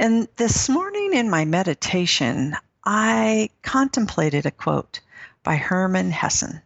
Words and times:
And 0.00 0.28
this 0.36 0.68
morning 0.68 1.12
in 1.12 1.28
my 1.28 1.44
meditation, 1.44 2.56
I 2.84 3.50
contemplated 3.62 4.46
a 4.46 4.52
quote 4.52 5.00
by 5.42 5.56
Hermann 5.56 6.12
Hesse. 6.12 6.60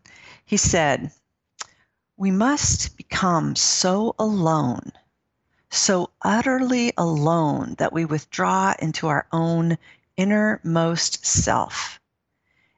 He 0.44 0.58
said, 0.58 1.10
We 2.18 2.30
must 2.30 2.94
become 2.98 3.56
so 3.56 4.14
alone, 4.18 4.92
so 5.70 6.10
utterly 6.20 6.92
alone 6.98 7.76
that 7.78 7.94
we 7.94 8.04
withdraw 8.04 8.74
into 8.78 9.08
our 9.08 9.26
own 9.32 9.78
innermost 10.18 11.24
self. 11.24 11.98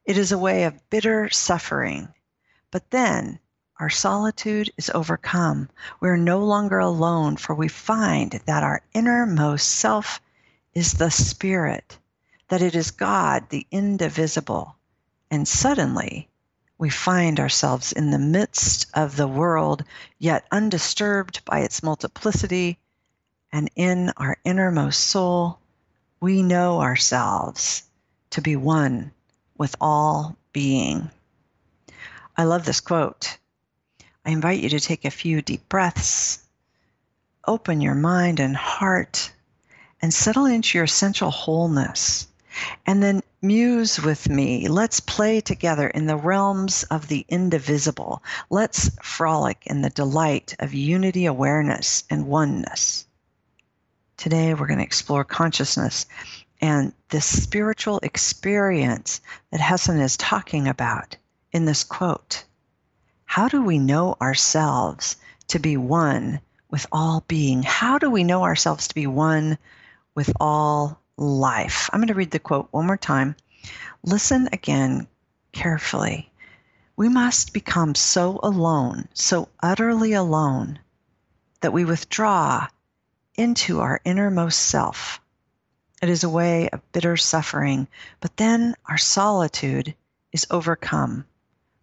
It 0.04 0.16
is 0.16 0.30
a 0.30 0.38
way 0.38 0.62
of 0.62 0.88
bitter 0.88 1.30
suffering, 1.30 2.14
but 2.70 2.92
then 2.92 3.40
our 3.80 3.90
solitude 3.90 4.70
is 4.78 4.88
overcome. 4.94 5.68
We 5.98 6.08
are 6.10 6.16
no 6.16 6.38
longer 6.44 6.78
alone, 6.78 7.38
for 7.38 7.56
we 7.56 7.66
find 7.66 8.40
that 8.46 8.62
our 8.62 8.82
innermost 8.94 9.66
self 9.68 10.20
is 10.74 10.94
the 10.94 11.10
Spirit, 11.10 11.98
that 12.48 12.62
it 12.62 12.74
is 12.74 12.90
God, 12.90 13.48
the 13.48 13.66
indivisible. 13.70 14.76
And 15.30 15.46
suddenly, 15.46 16.28
we 16.78 16.90
find 16.90 17.38
ourselves 17.38 17.92
in 17.92 18.10
the 18.10 18.18
midst 18.18 18.86
of 18.94 19.16
the 19.16 19.28
world, 19.28 19.84
yet 20.18 20.46
undisturbed 20.50 21.44
by 21.44 21.60
its 21.60 21.82
multiplicity. 21.82 22.78
And 23.52 23.70
in 23.76 24.10
our 24.16 24.36
innermost 24.44 25.00
soul, 25.00 25.60
we 26.20 26.42
know 26.42 26.80
ourselves 26.80 27.84
to 28.30 28.42
be 28.42 28.56
one 28.56 29.12
with 29.56 29.76
all 29.80 30.36
being. 30.52 31.10
I 32.36 32.44
love 32.44 32.64
this 32.64 32.80
quote. 32.80 33.38
I 34.26 34.30
invite 34.30 34.60
you 34.60 34.68
to 34.70 34.80
take 34.80 35.04
a 35.04 35.10
few 35.10 35.40
deep 35.40 35.68
breaths, 35.68 36.42
open 37.46 37.80
your 37.80 37.94
mind 37.94 38.40
and 38.40 38.56
heart 38.56 39.32
and 40.04 40.12
settle 40.12 40.44
into 40.44 40.76
your 40.76 40.84
essential 40.84 41.30
wholeness. 41.30 42.28
And 42.84 43.02
then 43.02 43.22
muse 43.40 43.98
with 43.98 44.28
me. 44.28 44.68
Let's 44.68 45.00
play 45.00 45.40
together 45.40 45.88
in 45.88 46.04
the 46.04 46.14
realms 46.14 46.82
of 46.90 47.08
the 47.08 47.24
indivisible. 47.26 48.22
Let's 48.50 48.90
frolic 49.02 49.62
in 49.64 49.80
the 49.80 49.88
delight 49.88 50.56
of 50.58 50.74
unity 50.74 51.24
awareness 51.24 52.04
and 52.10 52.26
oneness. 52.26 53.06
Today, 54.18 54.52
we're 54.52 54.66
going 54.66 54.76
to 54.76 54.84
explore 54.84 55.24
consciousness 55.24 56.04
and 56.60 56.92
this 57.08 57.24
spiritual 57.24 57.98
experience 58.02 59.22
that 59.52 59.60
Hesse 59.60 59.88
is 59.88 60.18
talking 60.18 60.68
about 60.68 61.16
in 61.50 61.64
this 61.64 61.82
quote. 61.82 62.44
How 63.24 63.48
do 63.48 63.62
we 63.62 63.78
know 63.78 64.18
ourselves 64.20 65.16
to 65.48 65.58
be 65.58 65.78
one 65.78 66.40
with 66.70 66.84
all 66.92 67.24
being? 67.26 67.62
How 67.62 67.96
do 67.96 68.10
we 68.10 68.22
know 68.22 68.42
ourselves 68.42 68.88
to 68.88 68.94
be 68.94 69.06
one 69.06 69.56
with 70.14 70.32
all 70.40 71.00
life. 71.16 71.90
I'm 71.92 72.00
going 72.00 72.08
to 72.08 72.14
read 72.14 72.30
the 72.30 72.38
quote 72.38 72.68
one 72.70 72.86
more 72.86 72.96
time. 72.96 73.36
Listen 74.02 74.48
again 74.52 75.06
carefully. 75.52 76.30
We 76.96 77.08
must 77.08 77.52
become 77.52 77.94
so 77.94 78.38
alone, 78.42 79.08
so 79.14 79.48
utterly 79.60 80.12
alone, 80.12 80.78
that 81.60 81.72
we 81.72 81.84
withdraw 81.84 82.68
into 83.34 83.80
our 83.80 84.00
innermost 84.04 84.60
self. 84.60 85.20
It 86.02 86.08
is 86.08 86.22
a 86.22 86.28
way 86.28 86.68
of 86.68 86.92
bitter 86.92 87.16
suffering, 87.16 87.88
but 88.20 88.36
then 88.36 88.74
our 88.86 88.98
solitude 88.98 89.94
is 90.32 90.46
overcome. 90.50 91.24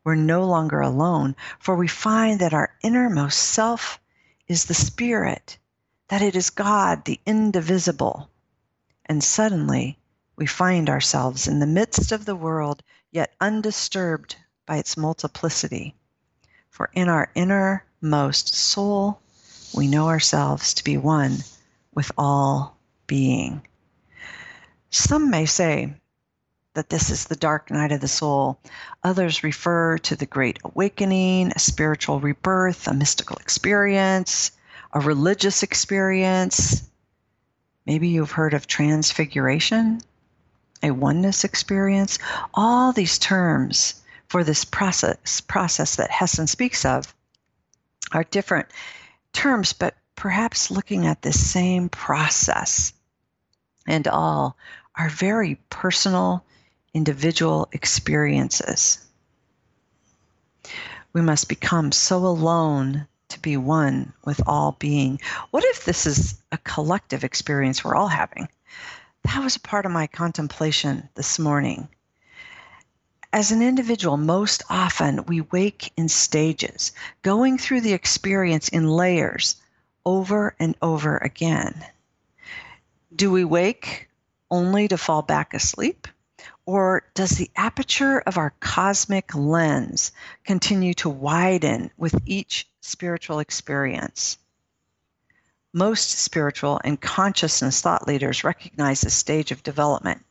We're 0.03 0.15
no 0.15 0.45
longer 0.45 0.79
alone, 0.79 1.35
for 1.59 1.75
we 1.75 1.87
find 1.87 2.39
that 2.39 2.53
our 2.53 2.73
innermost 2.81 3.37
self 3.39 3.99
is 4.47 4.65
the 4.65 4.73
Spirit 4.73 5.57
that 6.11 6.21
it 6.21 6.35
is 6.35 6.49
God, 6.49 7.05
the 7.05 7.21
indivisible. 7.25 8.29
And 9.05 9.23
suddenly 9.23 9.97
we 10.35 10.45
find 10.45 10.89
ourselves 10.89 11.47
in 11.47 11.59
the 11.59 11.65
midst 11.65 12.11
of 12.11 12.25
the 12.25 12.35
world, 12.35 12.83
yet 13.11 13.33
undisturbed 13.39 14.35
by 14.65 14.75
its 14.75 14.97
multiplicity. 14.97 15.95
For 16.69 16.89
in 16.91 17.07
our 17.07 17.31
innermost 17.33 18.53
soul, 18.53 19.21
we 19.73 19.87
know 19.87 20.09
ourselves 20.09 20.73
to 20.73 20.83
be 20.83 20.97
one 20.97 21.37
with 21.93 22.11
all 22.17 22.75
being. 23.07 23.65
Some 24.89 25.29
may 25.29 25.45
say 25.45 25.93
that 26.73 26.89
this 26.89 27.09
is 27.09 27.23
the 27.23 27.37
dark 27.37 27.71
night 27.71 27.93
of 27.93 28.01
the 28.01 28.09
soul. 28.09 28.59
Others 29.01 29.45
refer 29.45 29.97
to 29.99 30.17
the 30.17 30.25
great 30.25 30.59
awakening, 30.65 31.53
a 31.55 31.59
spiritual 31.59 32.19
rebirth, 32.19 32.85
a 32.89 32.93
mystical 32.93 33.37
experience, 33.37 34.51
a 34.93 34.99
religious 34.99 35.63
experience. 35.63 36.87
Maybe 37.85 38.09
you've 38.09 38.31
heard 38.31 38.53
of 38.53 38.67
transfiguration, 38.67 40.01
a 40.83 40.91
oneness 40.91 41.43
experience. 41.43 42.19
All 42.53 42.91
these 42.91 43.17
terms 43.17 44.01
for 44.27 44.43
this 44.43 44.65
process 44.65 45.41
process 45.41 45.95
that 45.97 46.11
Hesse 46.11 46.49
speaks 46.49 46.85
of 46.85 47.13
are 48.11 48.23
different 48.25 48.67
terms, 49.33 49.73
but 49.73 49.95
perhaps 50.15 50.71
looking 50.71 51.05
at 51.05 51.21
the 51.21 51.33
same 51.33 51.89
process. 51.89 52.93
And 53.87 54.07
all 54.07 54.57
are 54.95 55.09
very 55.09 55.55
personal, 55.69 56.45
individual 56.93 57.67
experiences. 57.71 58.99
We 61.13 61.21
must 61.21 61.49
become 61.49 61.91
so 61.91 62.17
alone 62.17 63.07
to 63.31 63.39
be 63.39 63.57
one 63.57 64.13
with 64.23 64.41
all 64.47 64.77
being. 64.79 65.19
What 65.49 65.63
if 65.65 65.85
this 65.85 66.05
is 66.05 66.41
a 66.51 66.57
collective 66.59 67.23
experience 67.23 67.83
we're 67.83 67.95
all 67.95 68.07
having? 68.07 68.47
That 69.23 69.43
was 69.43 69.55
a 69.55 69.61
part 69.61 69.85
of 69.85 69.91
my 69.91 70.07
contemplation 70.07 71.09
this 71.15 71.37
morning. 71.37 71.87
As 73.33 73.51
an 73.51 73.61
individual, 73.61 74.17
most 74.17 74.63
often 74.69 75.25
we 75.25 75.41
wake 75.41 75.93
in 75.95 76.09
stages, 76.09 76.91
going 77.21 77.57
through 77.57 77.81
the 77.81 77.93
experience 77.93 78.67
in 78.69 78.89
layers 78.89 79.55
over 80.05 80.55
and 80.59 80.75
over 80.81 81.17
again. 81.17 81.85
Do 83.15 83.31
we 83.31 83.45
wake 83.45 84.09
only 84.49 84.87
to 84.87 84.97
fall 84.97 85.21
back 85.21 85.53
asleep? 85.53 86.07
Or 86.65 87.03
does 87.13 87.31
the 87.31 87.49
aperture 87.55 88.19
of 88.19 88.37
our 88.37 88.53
cosmic 88.59 89.33
lens 89.33 90.11
continue 90.43 90.93
to 90.95 91.09
widen 91.09 91.91
with 91.97 92.15
each 92.25 92.67
spiritual 92.81 93.39
experience? 93.39 94.37
Most 95.73 96.09
spiritual 96.19 96.81
and 96.83 96.99
consciousness 96.99 97.81
thought 97.81 98.07
leaders 98.07 98.43
recognize 98.43 99.01
this 99.01 99.15
stage 99.15 99.51
of 99.51 99.63
development 99.63 100.25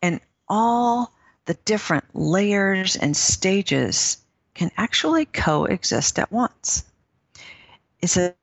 and 0.00 0.20
all 0.48 1.12
the 1.44 1.54
different 1.64 2.04
layers 2.14 2.96
and 2.96 3.16
stages 3.16 4.18
can 4.54 4.70
actually 4.76 5.26
coexist 5.26 6.18
at 6.18 6.32
once. 6.32 6.84
It's 8.00 8.16
as 8.16 8.34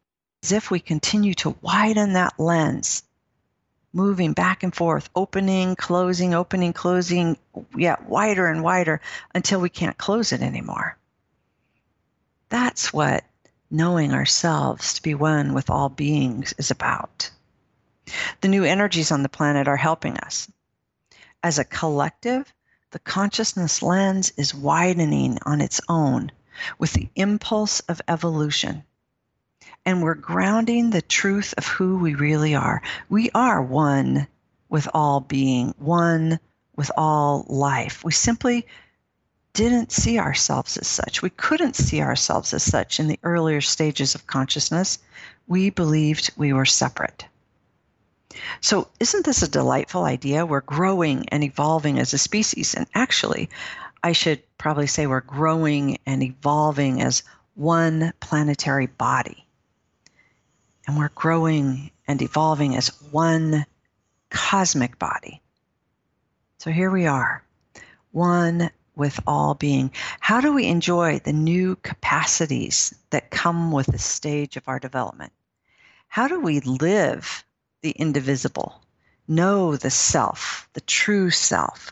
if 0.51 0.69
we 0.69 0.79
continue 0.79 1.33
to 1.35 1.55
widen 1.61 2.13
that 2.13 2.39
lens 2.39 3.03
moving 3.95 4.33
back 4.33 4.61
and 4.61 4.75
forth, 4.75 5.09
opening, 5.15 5.75
closing, 5.77 6.33
opening, 6.33 6.73
closing, 6.73 7.37
yeah, 7.77 7.95
wider 8.07 8.47
and 8.47 8.61
wider 8.61 8.99
until 9.33 9.61
we 9.61 9.69
can't 9.69 9.97
close 9.97 10.33
it 10.33 10.41
anymore. 10.41 10.97
That's 12.49 12.91
what 12.91 13.23
knowing 13.75 14.13
ourselves 14.13 14.93
to 14.93 15.01
be 15.01 15.13
one 15.13 15.53
with 15.53 15.69
all 15.69 15.89
beings 15.89 16.53
is 16.57 16.71
about. 16.71 17.29
The 18.41 18.47
new 18.47 18.63
energies 18.63 19.11
on 19.11 19.23
the 19.23 19.29
planet 19.29 19.67
are 19.67 19.77
helping 19.77 20.17
us. 20.17 20.49
As 21.43 21.59
a 21.59 21.63
collective, 21.63 22.53
the 22.91 22.99
consciousness 22.99 23.81
lens 23.81 24.31
is 24.37 24.55
widening 24.55 25.39
on 25.45 25.61
its 25.61 25.81
own 25.89 26.31
with 26.77 26.93
the 26.93 27.09
impulse 27.15 27.79
of 27.81 28.01
evolution 28.07 28.83
and 29.85 30.01
we're 30.01 30.15
grounding 30.15 30.89
the 30.89 31.01
truth 31.01 31.53
of 31.57 31.67
who 31.67 31.97
we 31.97 32.15
really 32.15 32.55
are. 32.55 32.81
We 33.09 33.29
are 33.35 33.61
one 33.61 34.27
with 34.67 34.87
all 34.93 35.19
being, 35.19 35.75
one 35.77 36.39
with 36.75 36.91
all 36.97 37.45
life. 37.47 38.03
We 38.03 38.11
simply 38.11 38.65
didn't 39.55 39.91
see 39.91 40.19
ourselves 40.19 40.77
as 40.77 40.87
such. 40.87 41.21
We 41.21 41.29
couldn't 41.29 41.77
see 41.77 42.01
ourselves 42.01 42.53
as 42.53 42.61
such 42.61 42.99
in 42.99 43.07
the 43.07 43.19
earlier 43.23 43.61
stages 43.61 44.13
of 44.13 44.27
consciousness. 44.27 44.99
We 45.47 45.69
believed 45.69 46.31
we 46.35 46.51
were 46.51 46.65
separate. 46.65 47.25
So, 48.59 48.89
isn't 48.99 49.25
this 49.25 49.41
a 49.41 49.47
delightful 49.47 50.03
idea? 50.03 50.45
We're 50.45 50.59
growing 50.59 51.29
and 51.29 51.41
evolving 51.41 51.99
as 51.99 52.13
a 52.13 52.17
species. 52.17 52.73
And 52.73 52.85
actually, 52.93 53.49
I 54.03 54.11
should 54.11 54.43
probably 54.57 54.87
say 54.87 55.07
we're 55.07 55.21
growing 55.21 55.99
and 56.05 56.21
evolving 56.21 57.01
as 57.01 57.23
one 57.55 58.11
planetary 58.19 58.87
body. 58.87 59.47
And 60.85 60.97
we're 60.97 61.15
growing 61.15 61.91
and 62.09 62.21
evolving 62.21 62.75
as 62.75 62.89
one 63.09 63.65
cosmic 64.29 64.99
body. 64.99 65.41
So 66.57 66.71
here 66.71 66.91
we 66.91 67.07
are, 67.07 67.41
one 68.11 68.69
with 68.95 69.19
all 69.27 69.53
being. 69.53 69.91
How 70.19 70.41
do 70.41 70.53
we 70.53 70.67
enjoy 70.67 71.19
the 71.19 71.33
new 71.33 71.75
capacities 71.77 72.93
that 73.09 73.31
come 73.31 73.71
with 73.71 73.87
the 73.87 73.99
stage 73.99 74.57
of 74.57 74.67
our 74.67 74.79
development? 74.79 75.31
How 76.07 76.27
do 76.27 76.39
we 76.39 76.59
live 76.61 77.43
the 77.81 77.91
indivisible, 77.91 78.81
know 79.27 79.75
the 79.75 79.89
self, 79.89 80.69
the 80.73 80.81
true 80.81 81.29
self 81.29 81.91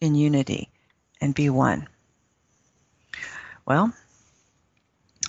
in 0.00 0.14
unity, 0.14 0.70
and 1.20 1.34
be 1.34 1.48
one? 1.48 1.88
Well, 3.64 3.92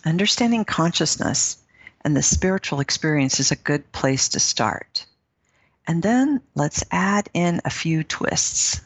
understanding 0.06 0.66
consciousness 0.66 1.58
and 2.02 2.16
the 2.16 2.24
spiritual 2.24 2.80
experience 2.80 3.40
is 3.40 3.52
a 3.52 3.56
good 3.56 3.92
place 3.92 4.30
to 4.30 4.40
start. 4.40 5.06
And 5.88 6.04
then 6.04 6.42
let's 6.54 6.84
add 6.92 7.30
in 7.34 7.62
a 7.66 7.70
few 7.70 8.04
twists. 8.04 8.82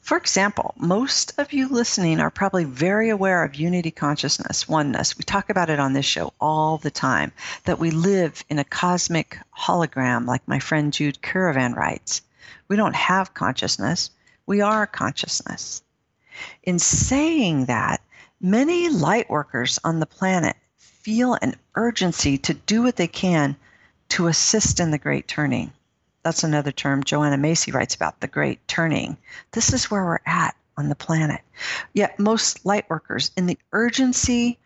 For 0.00 0.16
example, 0.16 0.74
most 0.76 1.32
of 1.38 1.52
you 1.52 1.68
listening 1.68 2.20
are 2.20 2.30
probably 2.30 2.64
very 2.64 3.10
aware 3.10 3.44
of 3.44 3.54
unity 3.54 3.90
consciousness, 3.90 4.68
oneness. 4.68 5.16
We 5.16 5.24
talk 5.24 5.50
about 5.50 5.70
it 5.70 5.78
on 5.78 5.92
this 5.92 6.06
show 6.06 6.32
all 6.40 6.78
the 6.78 6.90
time, 6.90 7.32
that 7.64 7.78
we 7.78 7.90
live 7.90 8.42
in 8.48 8.58
a 8.58 8.64
cosmic 8.64 9.38
hologram, 9.56 10.26
like 10.26 10.46
my 10.48 10.58
friend 10.58 10.92
Jude 10.92 11.22
Currivan 11.22 11.76
writes. 11.76 12.22
We 12.66 12.76
don't 12.76 12.96
have 12.96 13.34
consciousness, 13.34 14.10
we 14.46 14.60
are 14.60 14.86
consciousness. 14.86 15.82
In 16.62 16.78
saying 16.78 17.66
that, 17.66 18.00
many 18.40 18.88
light 18.88 19.28
workers 19.28 19.78
on 19.84 20.00
the 20.00 20.06
planet 20.06 20.56
feel 20.78 21.34
an 21.40 21.54
urgency 21.74 22.38
to 22.38 22.54
do 22.54 22.82
what 22.82 22.96
they 22.96 23.06
can 23.06 23.54
to 24.08 24.26
assist 24.26 24.80
in 24.80 24.90
the 24.90 24.98
great 24.98 25.28
turning. 25.28 25.72
That's 26.22 26.44
another 26.44 26.72
term 26.72 27.02
Joanna 27.02 27.38
Macy 27.38 27.72
writes 27.72 27.94
about 27.94 28.20
the 28.20 28.26
great 28.26 28.66
turning. 28.68 29.16
This 29.52 29.72
is 29.72 29.90
where 29.90 30.04
we're 30.04 30.18
at 30.26 30.54
on 30.76 30.88
the 30.88 30.94
planet. 30.94 31.40
Yet, 31.92 32.18
most 32.18 32.64
light 32.66 32.88
workers, 32.90 33.30
in 33.36 33.46
the 33.46 33.58
urgency 33.72 34.58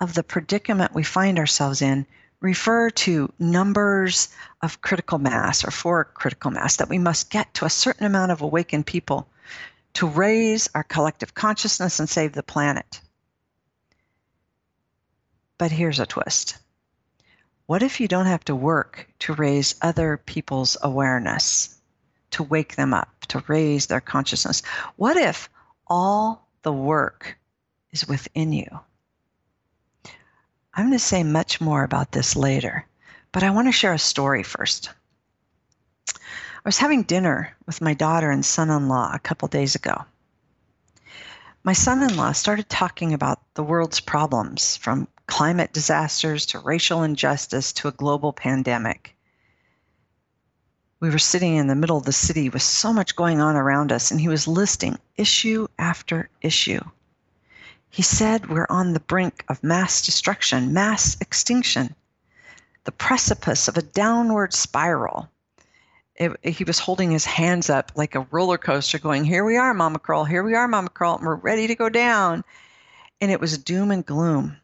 of 0.00 0.14
the 0.14 0.22
predicament 0.22 0.94
we 0.94 1.02
find 1.02 1.38
ourselves 1.38 1.80
in, 1.80 2.06
refer 2.40 2.90
to 2.90 3.32
numbers 3.38 4.28
of 4.60 4.82
critical 4.82 5.18
mass 5.18 5.64
or 5.64 5.70
for 5.70 6.04
critical 6.04 6.50
mass 6.50 6.76
that 6.76 6.88
we 6.88 6.98
must 6.98 7.30
get 7.30 7.54
to 7.54 7.64
a 7.64 7.70
certain 7.70 8.04
amount 8.04 8.32
of 8.32 8.42
awakened 8.42 8.84
people 8.84 9.28
to 9.94 10.06
raise 10.06 10.68
our 10.74 10.82
collective 10.82 11.34
consciousness 11.34 12.00
and 12.00 12.08
save 12.08 12.32
the 12.32 12.42
planet. 12.42 13.00
But 15.58 15.70
here's 15.70 16.00
a 16.00 16.06
twist 16.06 16.58
what 17.72 17.82
if 17.82 18.00
you 18.00 18.06
don't 18.06 18.26
have 18.26 18.44
to 18.44 18.54
work 18.54 19.08
to 19.18 19.32
raise 19.32 19.76
other 19.80 20.18
people's 20.18 20.76
awareness, 20.82 21.74
to 22.30 22.42
wake 22.42 22.76
them 22.76 22.92
up, 22.92 23.08
to 23.28 23.42
raise 23.48 23.86
their 23.86 23.98
consciousness? 23.98 24.60
What 24.96 25.16
if 25.16 25.48
all 25.86 26.46
the 26.64 26.72
work 26.72 27.38
is 27.90 28.06
within 28.06 28.52
you? 28.52 28.68
I'm 30.74 30.88
going 30.88 30.92
to 30.92 30.98
say 30.98 31.22
much 31.22 31.62
more 31.62 31.82
about 31.82 32.12
this 32.12 32.36
later, 32.36 32.84
but 33.32 33.42
I 33.42 33.48
want 33.48 33.68
to 33.68 33.72
share 33.72 33.94
a 33.94 33.98
story 33.98 34.42
first. 34.42 34.90
I 36.10 36.66
was 36.66 36.76
having 36.76 37.04
dinner 37.04 37.56
with 37.64 37.80
my 37.80 37.94
daughter 37.94 38.30
and 38.30 38.44
son 38.44 38.68
in 38.68 38.88
law 38.88 39.10
a 39.14 39.18
couple 39.18 39.48
days 39.48 39.76
ago. 39.76 40.04
My 41.64 41.72
son 41.72 42.02
in 42.02 42.18
law 42.18 42.32
started 42.32 42.68
talking 42.68 43.14
about 43.14 43.40
the 43.54 43.64
world's 43.64 44.00
problems 44.00 44.76
from 44.76 45.08
climate 45.26 45.72
disasters 45.72 46.46
to 46.46 46.58
racial 46.58 47.02
injustice 47.02 47.72
to 47.74 47.88
a 47.88 47.92
global 47.92 48.32
pandemic. 48.32 49.16
We 51.00 51.10
were 51.10 51.18
sitting 51.18 51.56
in 51.56 51.66
the 51.66 51.74
middle 51.74 51.96
of 51.96 52.04
the 52.04 52.12
city 52.12 52.48
with 52.48 52.62
so 52.62 52.92
much 52.92 53.16
going 53.16 53.40
on 53.40 53.56
around 53.56 53.90
us, 53.90 54.10
and 54.10 54.20
he 54.20 54.28
was 54.28 54.46
listing 54.46 54.98
issue 55.16 55.66
after 55.78 56.30
issue. 56.40 56.80
He 57.90 58.02
said 58.02 58.48
we're 58.48 58.68
on 58.70 58.94
the 58.94 59.00
brink 59.00 59.44
of 59.48 59.62
mass 59.62 60.00
destruction, 60.00 60.72
mass 60.72 61.16
extinction, 61.20 61.94
the 62.84 62.92
precipice 62.92 63.68
of 63.68 63.76
a 63.76 63.82
downward 63.82 64.54
spiral. 64.54 65.28
It, 66.16 66.32
he 66.42 66.64
was 66.64 66.78
holding 66.78 67.10
his 67.10 67.24
hands 67.24 67.68
up 67.68 67.92
like 67.94 68.14
a 68.14 68.26
roller 68.30 68.56
coaster, 68.56 68.98
going, 68.98 69.24
Here 69.24 69.44
we 69.44 69.56
are, 69.56 69.74
Mama 69.74 69.98
Krull, 69.98 70.26
here 70.26 70.42
we 70.42 70.54
are, 70.54 70.68
Mama 70.68 70.88
Krull, 70.88 71.18
and 71.18 71.26
we're 71.26 71.34
ready 71.34 71.66
to 71.66 71.74
go 71.74 71.88
down. 71.88 72.44
And 73.20 73.30
it 73.30 73.40
was 73.40 73.58
doom 73.58 73.90
and 73.90 74.06
gloom. 74.06 74.56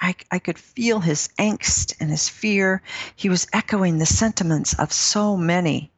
I, 0.00 0.14
I 0.30 0.38
could 0.38 0.58
feel 0.58 1.00
his 1.00 1.28
angst 1.38 1.94
and 2.00 2.10
his 2.10 2.28
fear. 2.28 2.82
He 3.16 3.28
was 3.28 3.46
echoing 3.52 3.98
the 3.98 4.06
sentiments 4.06 4.74
of 4.78 4.92
so 4.92 5.36
many. 5.36 5.90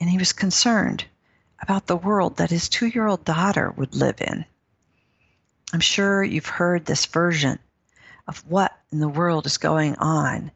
And 0.00 0.08
he 0.08 0.18
was 0.18 0.32
concerned 0.32 1.04
about 1.60 1.86
the 1.86 1.96
world 1.96 2.36
that 2.36 2.50
his 2.50 2.68
two 2.68 2.86
year 2.86 3.06
old 3.06 3.24
daughter 3.24 3.72
would 3.72 3.94
live 3.94 4.20
in. 4.20 4.44
I'm 5.72 5.80
sure 5.80 6.22
you've 6.22 6.46
heard 6.46 6.84
this 6.84 7.06
version 7.06 7.58
of 8.26 8.38
what 8.48 8.78
in 8.92 9.00
the 9.00 9.08
world 9.08 9.46
is 9.46 9.58
going 9.58 9.96
on 9.96 10.50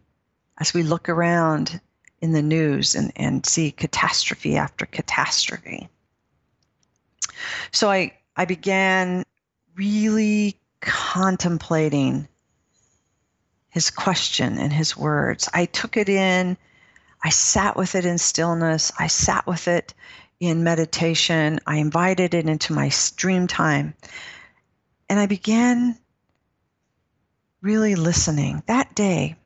as 0.58 0.72
we 0.72 0.82
look 0.82 1.08
around 1.08 1.80
in 2.20 2.32
the 2.32 2.42
news 2.42 2.94
and, 2.94 3.12
and 3.16 3.44
see 3.44 3.72
catastrophe 3.72 4.56
after 4.56 4.86
catastrophe. 4.86 5.88
So 7.72 7.90
I, 7.90 8.16
I 8.36 8.44
began 8.44 9.24
really 9.74 10.60
contemplating 10.80 12.28
his 13.72 13.90
question 13.90 14.58
and 14.58 14.70
his 14.70 14.96
words. 14.98 15.48
I 15.54 15.64
took 15.64 15.96
it 15.96 16.10
in. 16.10 16.58
I 17.24 17.30
sat 17.30 17.74
with 17.74 17.94
it 17.94 18.04
in 18.04 18.18
stillness. 18.18 18.92
I 18.98 19.06
sat 19.06 19.46
with 19.46 19.66
it 19.66 19.94
in 20.40 20.62
meditation. 20.62 21.58
I 21.66 21.76
invited 21.76 22.34
it 22.34 22.46
into 22.46 22.74
my 22.74 22.90
stream 22.90 23.46
time. 23.46 23.94
And 25.08 25.18
I 25.18 25.24
began 25.24 25.98
really 27.62 27.94
listening. 27.94 28.62
That 28.66 28.94
day, 28.94 29.36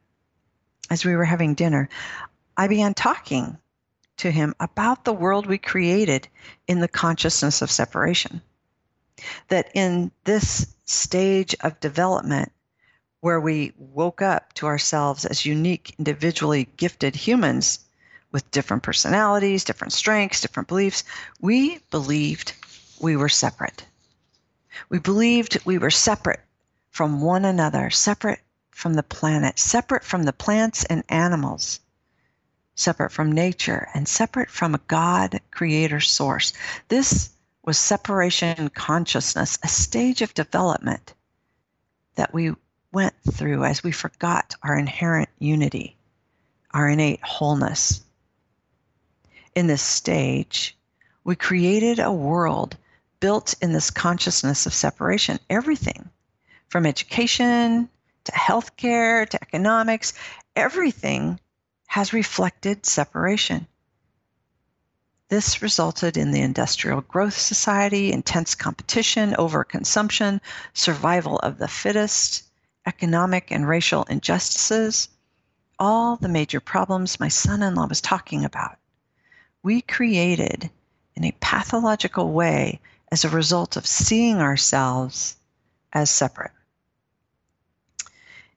as 0.90 1.04
we 1.04 1.14
were 1.14 1.24
having 1.24 1.54
dinner, 1.54 1.88
I 2.56 2.66
began 2.66 2.94
talking 2.94 3.56
to 4.16 4.30
him 4.32 4.56
about 4.58 5.04
the 5.04 5.12
world 5.12 5.46
we 5.46 5.58
created 5.58 6.26
in 6.66 6.80
the 6.80 6.88
consciousness 6.88 7.62
of 7.62 7.70
separation. 7.70 8.42
That 9.48 9.70
in 9.74 10.10
this 10.24 10.74
stage 10.84 11.54
of 11.60 11.78
development, 11.78 12.50
where 13.26 13.40
we 13.40 13.72
woke 13.76 14.22
up 14.22 14.52
to 14.52 14.66
ourselves 14.66 15.24
as 15.24 15.44
unique, 15.44 15.92
individually 15.98 16.68
gifted 16.76 17.16
humans 17.16 17.80
with 18.30 18.48
different 18.52 18.84
personalities, 18.84 19.64
different 19.64 19.92
strengths, 19.92 20.40
different 20.40 20.68
beliefs, 20.68 21.02
we 21.40 21.80
believed 21.90 22.52
we 23.00 23.16
were 23.16 23.28
separate. 23.28 23.84
We 24.90 25.00
believed 25.00 25.58
we 25.64 25.76
were 25.76 25.90
separate 25.90 26.38
from 26.90 27.20
one 27.20 27.44
another, 27.44 27.90
separate 27.90 28.38
from 28.70 28.94
the 28.94 29.02
planet, 29.02 29.58
separate 29.58 30.04
from 30.04 30.22
the 30.22 30.32
plants 30.32 30.84
and 30.84 31.02
animals, 31.08 31.80
separate 32.76 33.10
from 33.10 33.32
nature, 33.32 33.88
and 33.92 34.06
separate 34.06 34.50
from 34.50 34.72
a 34.72 34.80
God 34.86 35.40
creator 35.50 35.98
source. 35.98 36.52
This 36.86 37.30
was 37.64 37.76
separation 37.76 38.68
consciousness, 38.68 39.58
a 39.64 39.68
stage 39.68 40.22
of 40.22 40.32
development 40.32 41.12
that 42.14 42.32
we 42.32 42.54
went 42.96 43.14
through 43.30 43.62
as 43.62 43.84
we 43.84 43.92
forgot 43.92 44.54
our 44.62 44.78
inherent 44.78 45.28
unity, 45.38 45.98
our 46.70 46.88
innate 46.88 47.20
wholeness. 47.22 48.02
In 49.54 49.66
this 49.66 49.82
stage, 49.82 50.74
we 51.22 51.36
created 51.36 51.98
a 51.98 52.10
world 52.10 52.74
built 53.20 53.54
in 53.60 53.74
this 53.74 53.90
consciousness 53.90 54.64
of 54.64 54.72
separation. 54.72 55.38
Everything 55.50 56.08
from 56.70 56.86
education 56.86 57.90
to 58.24 58.32
healthcare 58.32 59.28
to 59.28 59.42
economics, 59.42 60.14
everything 60.56 61.38
has 61.88 62.14
reflected 62.14 62.86
separation. 62.86 63.66
This 65.28 65.60
resulted 65.60 66.16
in 66.16 66.30
the 66.30 66.40
industrial 66.40 67.02
growth 67.02 67.36
society, 67.36 68.10
intense 68.10 68.54
competition, 68.54 69.34
overconsumption, 69.38 70.40
survival 70.72 71.38
of 71.40 71.58
the 71.58 71.68
fittest, 71.68 72.45
economic 72.86 73.50
and 73.50 73.68
racial 73.68 74.04
injustices, 74.04 75.08
all 75.78 76.16
the 76.16 76.28
major 76.28 76.60
problems 76.60 77.20
my 77.20 77.28
son 77.28 77.62
in 77.62 77.74
law 77.74 77.86
was 77.86 78.00
talking 78.00 78.44
about, 78.44 78.78
we 79.62 79.82
created 79.82 80.70
in 81.14 81.24
a 81.24 81.36
pathological 81.40 82.32
way 82.32 82.80
as 83.10 83.24
a 83.24 83.28
result 83.28 83.76
of 83.76 83.86
seeing 83.86 84.38
ourselves 84.38 85.36
as 85.92 86.10
separate. 86.10 86.52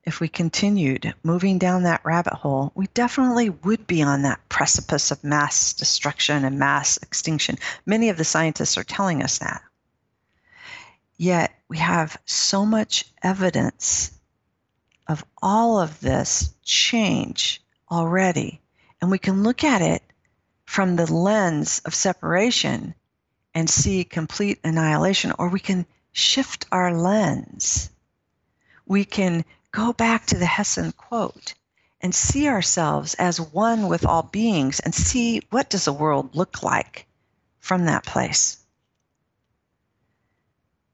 if 0.09 0.19
we 0.19 0.27
continued 0.27 1.13
moving 1.23 1.59
down 1.59 1.83
that 1.83 2.03
rabbit 2.03 2.33
hole, 2.33 2.71
we 2.73 2.87
definitely 2.95 3.49
would 3.49 3.85
be 3.85 4.01
on 4.01 4.23
that 4.23 4.39
precipice 4.49 5.11
of 5.11 5.23
mass 5.23 5.73
destruction 5.73 6.43
and 6.45 6.57
mass 6.57 6.97
extinction. 6.97 7.57
Many 7.85 8.09
of 8.09 8.17
the 8.17 8.23
scientists 8.23 8.77
are 8.77 8.83
telling 8.83 9.21
us 9.21 9.37
that. 9.37 9.61
Yet 11.17 11.53
we 11.67 11.77
have 11.77 12.17
so 12.25 12.65
much 12.65 13.05
evidence 13.21 14.18
of 15.09 15.25
all 15.41 15.79
of 15.79 15.99
this 15.99 16.53
change 16.63 17.61
already. 17.91 18.61
And 19.01 19.09
we 19.09 19.17
can 19.17 19.43
look 19.43 19.63
at 19.63 19.81
it 19.81 20.03
from 20.65 20.95
the 20.95 21.11
lens 21.11 21.81
of 21.83 21.95
separation 21.95 22.93
and 23.55 23.67
see 23.67 24.03
complete 24.03 24.59
annihilation, 24.63 25.33
or 25.39 25.49
we 25.49 25.59
can 25.59 25.87
shift 26.11 26.67
our 26.71 26.95
lens. 26.95 27.89
We 28.85 29.03
can 29.03 29.43
go 29.71 29.93
back 29.93 30.27
to 30.27 30.37
the 30.37 30.45
Hessian 30.45 30.91
quote 30.91 31.55
and 32.01 32.13
see 32.13 32.47
ourselves 32.47 33.15
as 33.15 33.41
one 33.41 33.87
with 33.87 34.05
all 34.05 34.23
beings 34.23 34.79
and 34.79 34.93
see 34.93 35.41
what 35.49 35.71
does 35.71 35.85
the 35.85 35.93
world 35.93 36.35
look 36.35 36.61
like 36.61 37.07
from 37.59 37.85
that 37.85 38.05
place. 38.05 38.57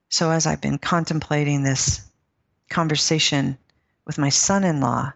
So 0.10 0.32
as 0.32 0.48
I've 0.48 0.62
been 0.62 0.78
contemplating 0.78 1.64
this 1.64 2.02
conversation 2.70 3.58
with 4.06 4.18
my 4.18 4.30
son-in-law, 4.30 5.14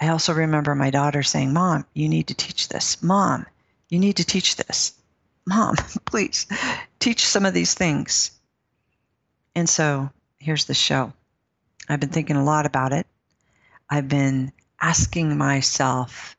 I 0.00 0.08
also 0.08 0.32
remember 0.32 0.74
my 0.74 0.90
daughter 0.90 1.22
saying, 1.22 1.52
"Mom, 1.52 1.84
you 1.94 2.08
need 2.08 2.26
to 2.28 2.34
teach 2.34 2.68
this. 2.68 3.02
Mom, 3.02 3.46
you 3.88 3.98
need 3.98 4.16
to 4.16 4.24
teach 4.24 4.56
this. 4.56 4.94
Mom, 5.46 5.76
please 6.06 6.46
teach 6.98 7.26
some 7.26 7.44
of 7.44 7.54
these 7.54 7.74
things." 7.74 8.32
And 9.54 9.68
so, 9.68 10.10
here's 10.38 10.64
the 10.64 10.74
show. 10.74 11.12
I've 11.88 12.00
been 12.00 12.08
thinking 12.08 12.36
a 12.36 12.44
lot 12.44 12.66
about 12.66 12.92
it. 12.92 13.06
I've 13.88 14.08
been 14.08 14.52
asking 14.80 15.36
myself, 15.36 16.36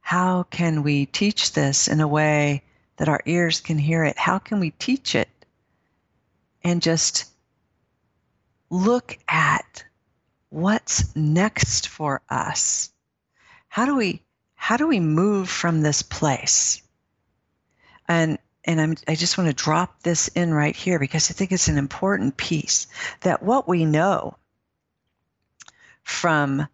how 0.00 0.44
can 0.44 0.82
we 0.82 1.06
teach 1.06 1.52
this 1.52 1.88
in 1.88 2.00
a 2.00 2.08
way 2.08 2.62
that 2.96 3.08
our 3.08 3.20
ears 3.26 3.60
can 3.60 3.78
hear 3.78 4.04
it? 4.04 4.18
How 4.18 4.38
can 4.38 4.60
we 4.60 4.70
teach 4.70 5.14
it 5.14 5.28
and 6.64 6.80
just 6.80 7.26
look 8.70 9.18
at 9.28 9.84
what's 10.56 11.14
next 11.14 11.88
for 11.88 12.22
us? 12.30 12.90
How 13.68 13.84
do 13.84 13.94
we 13.94 14.22
how 14.54 14.78
do 14.78 14.88
we 14.88 15.00
move 15.00 15.50
from 15.50 15.82
this 15.82 16.00
place? 16.00 16.82
And 18.08 18.38
and 18.64 18.80
I'm, 18.80 18.96
I 19.06 19.14
just 19.14 19.36
want 19.36 19.48
to 19.48 19.64
drop 19.64 20.02
this 20.02 20.28
in 20.28 20.52
right 20.52 20.74
here 20.74 20.98
because 20.98 21.30
I 21.30 21.34
think 21.34 21.52
it's 21.52 21.68
an 21.68 21.76
important 21.76 22.38
piece 22.38 22.86
that 23.20 23.42
what 23.42 23.68
we 23.68 23.84
know 23.84 24.38
from 26.02 26.66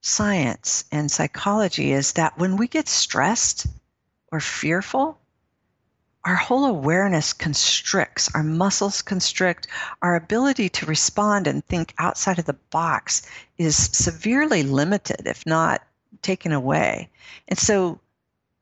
science 0.00 0.84
and 0.92 1.10
psychology 1.10 1.92
is 1.92 2.12
that 2.12 2.38
when 2.38 2.56
we 2.56 2.68
get 2.68 2.88
stressed 2.88 3.66
or 4.30 4.38
fearful, 4.38 5.18
our 6.24 6.36
whole 6.36 6.66
awareness 6.66 7.32
constricts, 7.32 8.30
our 8.34 8.44
muscles 8.44 9.02
constrict, 9.02 9.66
our 10.02 10.14
ability 10.14 10.68
to 10.68 10.86
respond 10.86 11.46
and 11.46 11.64
think 11.66 11.94
outside 11.98 12.38
of 12.38 12.44
the 12.44 12.52
box 12.70 13.22
is 13.58 13.76
severely 13.76 14.62
limited, 14.62 15.26
if 15.26 15.44
not 15.46 15.82
taken 16.22 16.52
away. 16.52 17.10
And 17.48 17.58
so, 17.58 18.00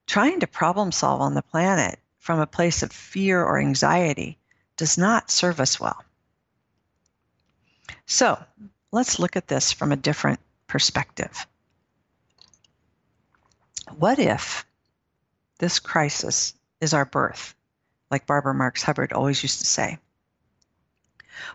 trying 0.07 0.41
to 0.41 0.47
problem 0.47 0.91
solve 0.91 1.21
on 1.21 1.35
the 1.35 1.43
planet 1.43 1.99
from 2.19 2.41
a 2.41 2.47
place 2.47 2.83
of 2.83 2.93
fear 2.93 3.43
or 3.43 3.59
anxiety 3.59 4.39
does 4.77 4.97
not 4.97 5.31
serve 5.31 5.61
us 5.61 5.79
well. 5.79 6.03
So, 8.07 8.43
let's 8.91 9.19
look 9.19 9.37
at 9.37 9.49
this 9.49 9.71
from 9.71 9.93
a 9.93 9.97
different 9.97 10.41
perspective. 10.67 11.47
What 13.99 14.19
if 14.19 14.65
this 15.59 15.79
crisis 15.79 16.55
is 16.81 16.95
our 16.95 17.05
birth, 17.05 17.55
like 18.11 18.27
Barbara 18.27 18.55
Marx 18.55 18.83
Hubbard 18.83 19.13
always 19.13 19.43
used 19.43 19.61
to 19.61 19.67
say? 19.67 19.99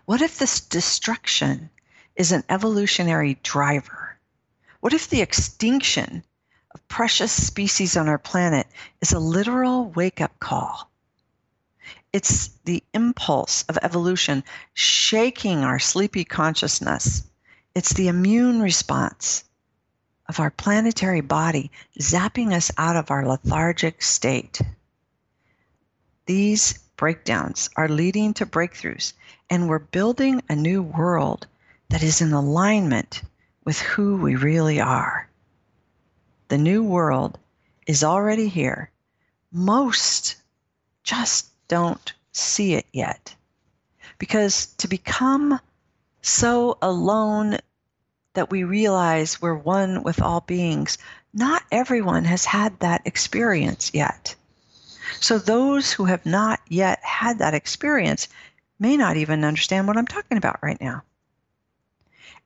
What 0.04 0.22
if 0.22 0.38
this 0.38 0.60
destruction 0.60 1.70
is 2.16 2.32
an 2.32 2.44
evolutionary 2.48 3.38
driver? 3.42 4.16
What 4.80 4.92
if 4.92 5.08
the 5.08 5.20
extinction 5.20 6.24
of 6.72 6.88
precious 6.88 7.32
species 7.32 7.96
on 7.96 8.08
our 8.08 8.18
planet 8.18 8.66
is 9.00 9.12
a 9.12 9.18
literal 9.18 9.86
wake 9.90 10.20
up 10.20 10.38
call? 10.38 10.90
It's 12.12 12.48
the 12.64 12.82
impulse 12.94 13.64
of 13.64 13.78
evolution 13.82 14.42
shaking 14.74 15.64
our 15.64 15.78
sleepy 15.78 16.24
consciousness. 16.24 17.22
It's 17.74 17.92
the 17.92 18.08
immune 18.08 18.60
response 18.62 19.44
of 20.28 20.40
our 20.40 20.50
planetary 20.50 21.20
body 21.20 21.70
zapping 22.00 22.52
us 22.52 22.70
out 22.78 22.96
of 22.96 23.10
our 23.10 23.26
lethargic 23.26 24.02
state. 24.02 24.60
These 26.26 26.78
breakdowns 26.96 27.70
are 27.76 27.88
leading 27.88 28.34
to 28.34 28.46
breakthroughs, 28.46 29.12
and 29.48 29.68
we're 29.68 29.78
building 29.78 30.42
a 30.48 30.56
new 30.56 30.82
world 30.82 31.46
that 31.88 32.02
is 32.02 32.20
in 32.20 32.32
alignment 32.32 33.22
with 33.64 33.78
who 33.78 34.16
we 34.16 34.34
really 34.34 34.80
are. 34.80 35.28
The 36.48 36.58
new 36.58 36.82
world 36.82 37.38
is 37.86 38.02
already 38.02 38.48
here. 38.48 38.90
Most 39.52 40.34
just 41.04 41.46
don't 41.68 42.12
see 42.32 42.74
it 42.74 42.86
yet. 42.92 43.34
Because 44.18 44.66
to 44.78 44.88
become 44.88 45.60
so 46.22 46.76
alone 46.82 47.58
that 48.34 48.50
we 48.50 48.64
realize 48.64 49.40
we're 49.40 49.54
one 49.54 50.02
with 50.02 50.20
all 50.20 50.40
beings, 50.40 50.98
not 51.32 51.62
everyone 51.70 52.24
has 52.24 52.44
had 52.44 52.80
that 52.80 53.02
experience 53.04 53.92
yet. 53.94 54.34
So, 55.20 55.38
those 55.38 55.92
who 55.92 56.04
have 56.06 56.26
not 56.26 56.60
yet 56.68 57.02
had 57.02 57.38
that 57.38 57.54
experience 57.54 58.28
may 58.78 58.96
not 58.96 59.16
even 59.16 59.44
understand 59.44 59.86
what 59.86 59.96
I'm 59.96 60.06
talking 60.06 60.38
about 60.38 60.62
right 60.62 60.80
now. 60.80 61.02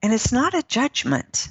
And 0.03 0.13
it's 0.13 0.33
not 0.33 0.55
a 0.55 0.63
judgment, 0.63 1.49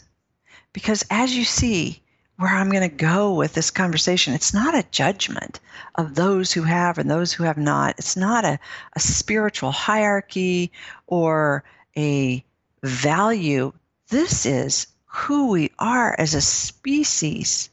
because 0.74 1.06
as 1.10 1.36
you 1.36 1.44
see, 1.44 2.02
where 2.40 2.56
I'm 2.56 2.70
going 2.70 2.90
to 2.90 2.96
go 2.96 3.34
with 3.34 3.54
this 3.54 3.70
conversation. 3.70 4.34
It's 4.34 4.54
not 4.54 4.74
a 4.74 4.86
judgment 4.92 5.60
of 5.96 6.16
those 6.16 6.54
who 6.54 6.64
have 6.64 6.98
and 6.98 7.12
those 7.12 7.34
who 7.34 7.44
have 7.44 7.58
not. 7.58 7.96
It's 7.98 8.16
not 8.16 8.46
a, 8.46 8.58
a 8.94 9.00
spiritual 9.02 9.74
hierarchy 9.74 10.72
or 11.08 11.66
a 11.98 12.42
value. 12.82 13.74
This 14.08 14.46
is 14.46 14.88
who 15.06 15.50
we 15.50 15.70
are 15.80 16.16
as 16.18 16.34
a 16.34 16.40
species 16.40 17.70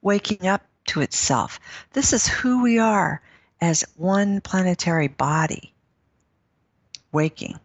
waking 0.00 0.46
up 0.46 0.62
to 0.86 1.00
itself. 1.00 1.60
This 1.92 2.12
is 2.12 2.26
who 2.26 2.62
we 2.62 2.78
are 2.78 3.22
as 3.60 3.84
one 3.96 4.40
planetary 4.40 5.08
body 5.08 5.74
waking. 7.12 7.58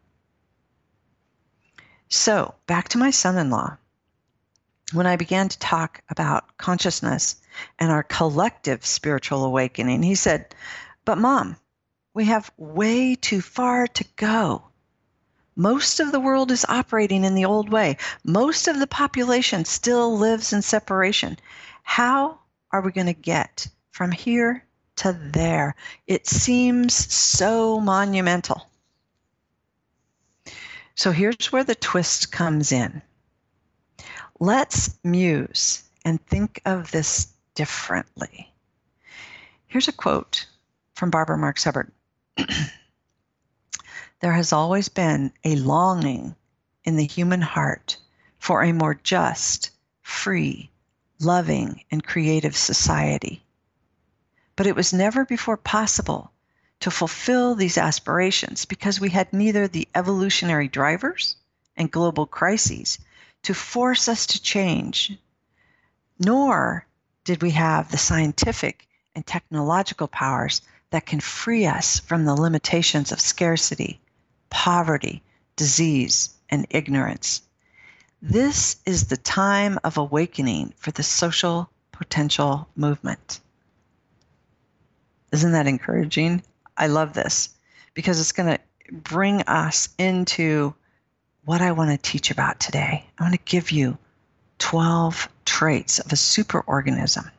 So, 2.09 2.55
back 2.67 2.89
to 2.89 2.97
my 2.97 3.11
son 3.11 3.37
in 3.37 3.49
law 3.49 3.77
when 4.93 5.07
I 5.07 5.15
began 5.15 5.49
to 5.49 5.59
talk 5.59 6.01
about 6.09 6.57
consciousness 6.57 7.37
and 7.79 7.91
our 7.91 8.03
collective 8.03 8.85
spiritual 8.85 9.43
awakening, 9.43 10.03
he 10.03 10.15
said, 10.15 10.53
But 11.05 11.17
mom, 11.17 11.57
we 12.13 12.25
have 12.25 12.51
way 12.57 13.15
too 13.15 13.41
far 13.41 13.87
to 13.87 14.05
go. 14.15 14.63
Most 15.55 15.99
of 15.99 16.11
the 16.11 16.19
world 16.19 16.51
is 16.51 16.65
operating 16.69 17.23
in 17.23 17.33
the 17.33 17.45
old 17.45 17.69
way. 17.69 17.97
Most 18.23 18.67
of 18.67 18.77
the 18.77 18.87
population 18.87 19.65
still 19.65 20.17
lives 20.17 20.53
in 20.53 20.61
separation. 20.61 21.39
How 21.83 22.39
are 22.75 22.81
we 22.81 22.91
going 22.91 23.07
to 23.07 23.13
get 23.13 23.67
from 23.91 24.11
here 24.11 24.65
to 24.97 25.17
there? 25.31 25.75
It 26.07 26.27
seems 26.27 26.93
so 26.93 27.79
monumental. 27.79 28.67
So 30.95 31.11
here's 31.11 31.53
where 31.53 31.63
the 31.63 31.75
twist 31.75 32.33
comes 32.33 32.73
in. 32.73 33.01
Let's 34.41 34.97
muse 35.05 35.83
and 36.03 36.23
think 36.25 36.61
of 36.65 36.91
this 36.91 37.33
differently. 37.53 38.53
Here's 39.67 39.87
a 39.87 39.93
quote 39.93 40.45
from 40.95 41.11
Barbara 41.11 41.37
Marx 41.37 41.63
Hubbard 41.63 41.91
There 44.19 44.33
has 44.33 44.51
always 44.51 44.89
been 44.89 45.31
a 45.45 45.55
longing 45.55 46.35
in 46.83 46.97
the 46.97 47.05
human 47.05 47.41
heart 47.41 47.97
for 48.39 48.63
a 48.63 48.73
more 48.73 48.95
just, 48.95 49.69
free, 50.01 50.71
loving, 51.19 51.83
and 51.91 52.05
creative 52.05 52.55
society. 52.55 53.43
But 54.55 54.67
it 54.67 54.75
was 54.75 54.93
never 54.93 55.25
before 55.25 55.57
possible 55.57 56.31
to 56.81 56.91
fulfill 56.91 57.55
these 57.55 57.77
aspirations 57.77 58.65
because 58.65 58.99
we 58.99 59.09
had 59.09 59.31
neither 59.31 59.67
the 59.67 59.87
evolutionary 59.95 60.67
drivers 60.67 61.35
and 61.77 61.91
global 61.91 62.25
crises 62.25 62.99
to 63.43 63.53
force 63.53 64.07
us 64.07 64.25
to 64.27 64.41
change, 64.41 65.17
nor 66.19 66.85
did 67.23 67.41
we 67.41 67.51
have 67.51 67.91
the 67.91 67.97
scientific 67.97 68.87
and 69.15 69.25
technological 69.25 70.07
powers 70.07 70.61
that 70.89 71.05
can 71.05 71.19
free 71.19 71.65
us 71.65 71.99
from 71.99 72.25
the 72.25 72.35
limitations 72.35 73.11
of 73.11 73.19
scarcity, 73.19 73.99
poverty, 74.49 75.21
disease, 75.55 76.29
and 76.49 76.67
ignorance. 76.69 77.41
This 78.27 78.77
is 78.87 79.05
the 79.05 79.17
time 79.17 79.77
of 79.83 79.97
awakening 79.97 80.73
for 80.77 80.89
the 80.89 81.03
social 81.03 81.69
potential 81.91 82.67
movement. 82.75 83.39
Isn't 85.31 85.51
that 85.51 85.67
encouraging? 85.67 86.41
I 86.75 86.87
love 86.87 87.13
this 87.13 87.49
because 87.93 88.19
it's 88.19 88.31
going 88.31 88.57
to 88.57 88.91
bring 88.91 89.43
us 89.43 89.89
into 89.99 90.73
what 91.43 91.61
I 91.61 91.73
want 91.73 91.91
to 91.91 92.11
teach 92.11 92.31
about 92.31 92.59
today. 92.59 93.05
I 93.19 93.23
want 93.23 93.35
to 93.35 93.41
give 93.45 93.69
you 93.69 93.95
12 94.57 95.29
traits 95.45 95.99
of 95.99 96.11
a 96.11 96.15
superorganism. 96.15 97.29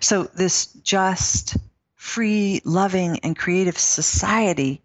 So, 0.00 0.24
this 0.24 0.66
just, 0.82 1.56
free, 1.94 2.62
loving, 2.64 3.20
and 3.20 3.38
creative 3.38 3.78
society 3.78 4.82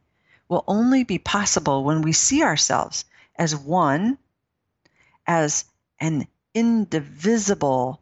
will 0.50 0.64
only 0.68 1.04
be 1.04 1.18
possible 1.18 1.84
when 1.84 2.04
we 2.04 2.14
see 2.14 2.44
ourselves 2.44 3.06
as 3.40 3.56
one, 3.56 4.18
as 5.26 5.64
an 6.00 6.28
indivisible 6.54 8.02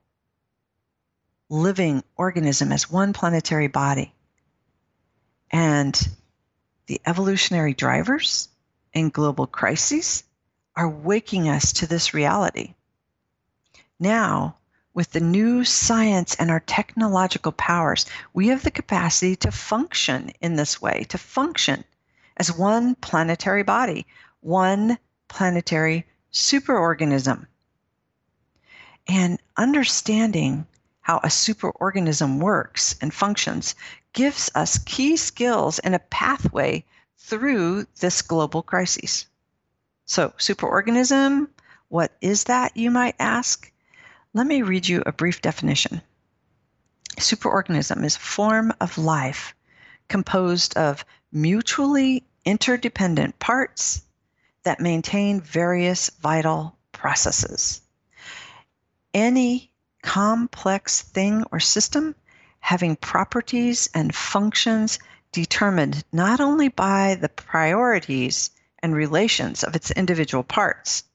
living 1.48 2.04
organism, 2.18 2.72
as 2.72 2.90
one 2.90 3.14
planetary 3.14 3.68
body. 3.68 4.14
And 5.52 5.98
the 6.88 7.00
evolutionary 7.06 7.74
drivers 7.74 8.50
in 8.94 9.10
global 9.10 9.46
crises 9.46 10.24
are 10.76 10.90
waking 10.90 11.48
us 11.48 11.74
to 11.74 11.88
this 11.88 12.14
reality. 12.14 12.74
Now, 14.00 14.58
with 14.94 15.12
the 15.12 15.20
new 15.20 15.64
science 15.64 16.36
and 16.36 16.50
our 16.50 16.60
technological 16.60 17.52
powers, 17.52 18.08
we 18.34 18.48
have 18.48 18.64
the 18.64 18.72
capacity 18.72 19.36
to 19.38 19.52
function 19.52 20.32
in 20.42 20.56
this 20.56 20.82
way, 20.82 21.06
to 21.10 21.18
function 21.20 21.84
as 22.36 22.52
one 22.52 22.96
planetary 22.96 23.64
body, 23.64 24.08
one 24.42 24.98
planetary 25.28 26.06
superorganism. 26.32 27.48
And 29.08 29.40
understanding 29.56 30.68
how 31.02 31.18
a 31.20 31.28
superorganism 31.28 32.40
works 32.40 32.96
and 33.02 33.14
functions 33.14 33.76
gives 34.14 34.50
us 34.56 34.78
key 34.80 35.16
skills 35.16 35.80
and 35.80 35.96
a 35.96 36.00
pathway 36.00 36.84
through 37.18 37.86
this 38.00 38.22
global 38.22 38.62
crisis. 38.62 39.26
So, 40.06 40.30
superorganism, 40.38 41.48
what 41.90 42.12
is 42.22 42.46
that, 42.46 42.76
you 42.76 42.92
might 42.92 43.16
ask? 43.20 43.72
Let 44.34 44.48
me 44.48 44.62
read 44.62 44.88
you 44.88 45.04
a 45.06 45.12
brief 45.12 45.42
definition. 45.42 46.02
Superorganism 47.18 48.04
is 48.04 48.16
a 48.16 48.20
form 48.20 48.74
of 48.80 48.98
life 48.98 49.56
composed 50.08 50.78
of 50.78 51.06
mutually 51.32 52.24
interdependent 52.46 53.40
parts 53.40 54.02
that 54.68 54.82
maintain 54.82 55.40
various 55.40 56.10
vital 56.20 56.76
processes. 56.92 57.80
Any 59.14 59.72
complex 60.02 61.02
thing 61.02 61.46
or 61.54 61.62
system 61.62 62.14
having 62.60 62.98
properties 62.98 63.90
and 63.94 64.14
functions 64.14 65.00
determined 65.32 66.04
not 66.12 66.42
only 66.42 66.68
by 66.68 67.16
the 67.16 67.30
priorities 67.30 68.50
and 68.80 68.94
relations 68.94 69.64
of 69.64 69.74
its 69.74 69.90
individual 69.92 70.44
parts, 70.44 71.06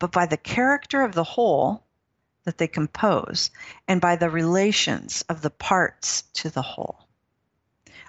but 0.00 0.10
by 0.10 0.26
the 0.26 0.36
character 0.36 1.02
of 1.02 1.14
the 1.14 1.22
whole 1.22 1.84
that 2.42 2.58
they 2.58 2.66
compose 2.66 3.52
and 3.86 4.00
by 4.00 4.16
the 4.16 4.28
relations 4.28 5.22
of 5.28 5.40
the 5.40 5.50
parts 5.50 6.22
to 6.34 6.50
the 6.50 6.62
whole. 6.62 7.06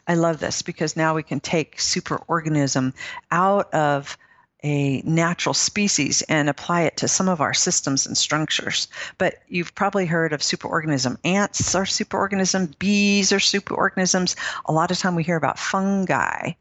I 0.08 0.16
love 0.16 0.40
this 0.40 0.64
because 0.64 0.98
now 0.98 1.14
we 1.14 1.22
can 1.22 1.40
take 1.40 1.78
superorganism 1.78 2.96
out 3.30 3.72
of 3.72 4.18
a 4.64 5.02
natural 5.02 5.54
species 5.54 6.22
and 6.24 6.50
apply 6.50 6.82
it 6.82 6.98
to 6.98 7.08
some 7.08 7.28
of 7.28 7.42
our 7.42 7.54
systems 7.54 8.08
and 8.08 8.18
structures. 8.18 8.88
But 9.18 9.40
you've 9.48 9.76
probably 9.76 10.06
heard 10.06 10.34
of 10.34 10.42
superorganism. 10.42 11.18
Ants 11.24 11.76
are 11.76 11.84
superorganism, 11.84 12.78
bees 12.80 13.32
are 13.32 13.38
superorganisms. 13.38 14.36
A 14.66 14.72
lot 14.72 14.92
of 14.92 14.98
time 14.98 15.16
we 15.16 15.24
hear 15.24 15.38
about 15.38 15.60
fungi. 15.60 16.54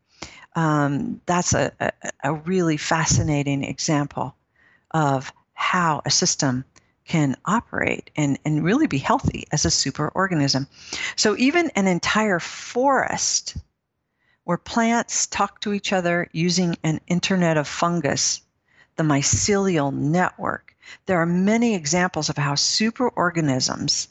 Um, 0.55 1.21
that's 1.27 1.55
a, 1.55 1.73
a, 1.81 1.93
a 2.25 2.35
really 2.35 2.77
fascinating 2.77 3.65
example 3.65 4.35
of 4.91 5.33
how 5.55 6.03
a 6.05 6.11
system 6.11 6.65
can 7.07 7.37
operate 7.45 8.11
and, 8.17 8.39
and 8.45 8.65
really 8.65 8.87
be 8.87 8.99
healthy 8.99 9.45
as 9.53 9.65
a 9.65 9.69
superorganism. 9.69 10.67
So 11.17 11.37
even 11.37 11.71
an 11.75 11.87
entire 11.87 12.39
forest 12.39 13.57
where 14.45 14.59
plants 14.59 15.27
talk 15.27 15.61
to 15.61 15.73
each 15.73 15.93
other 15.93 16.29
using 16.33 16.77
an 16.83 17.01
internet 17.07 17.57
of 17.57 17.69
fungus, 17.69 18.43
the 18.97 19.03
mycelial 19.03 19.93
network. 19.93 20.77
There 21.07 21.21
are 21.21 21.27
many 21.27 21.75
examples 21.75 22.29
of 22.29 22.37
how 22.37 22.55
superorganisms, 22.55 24.09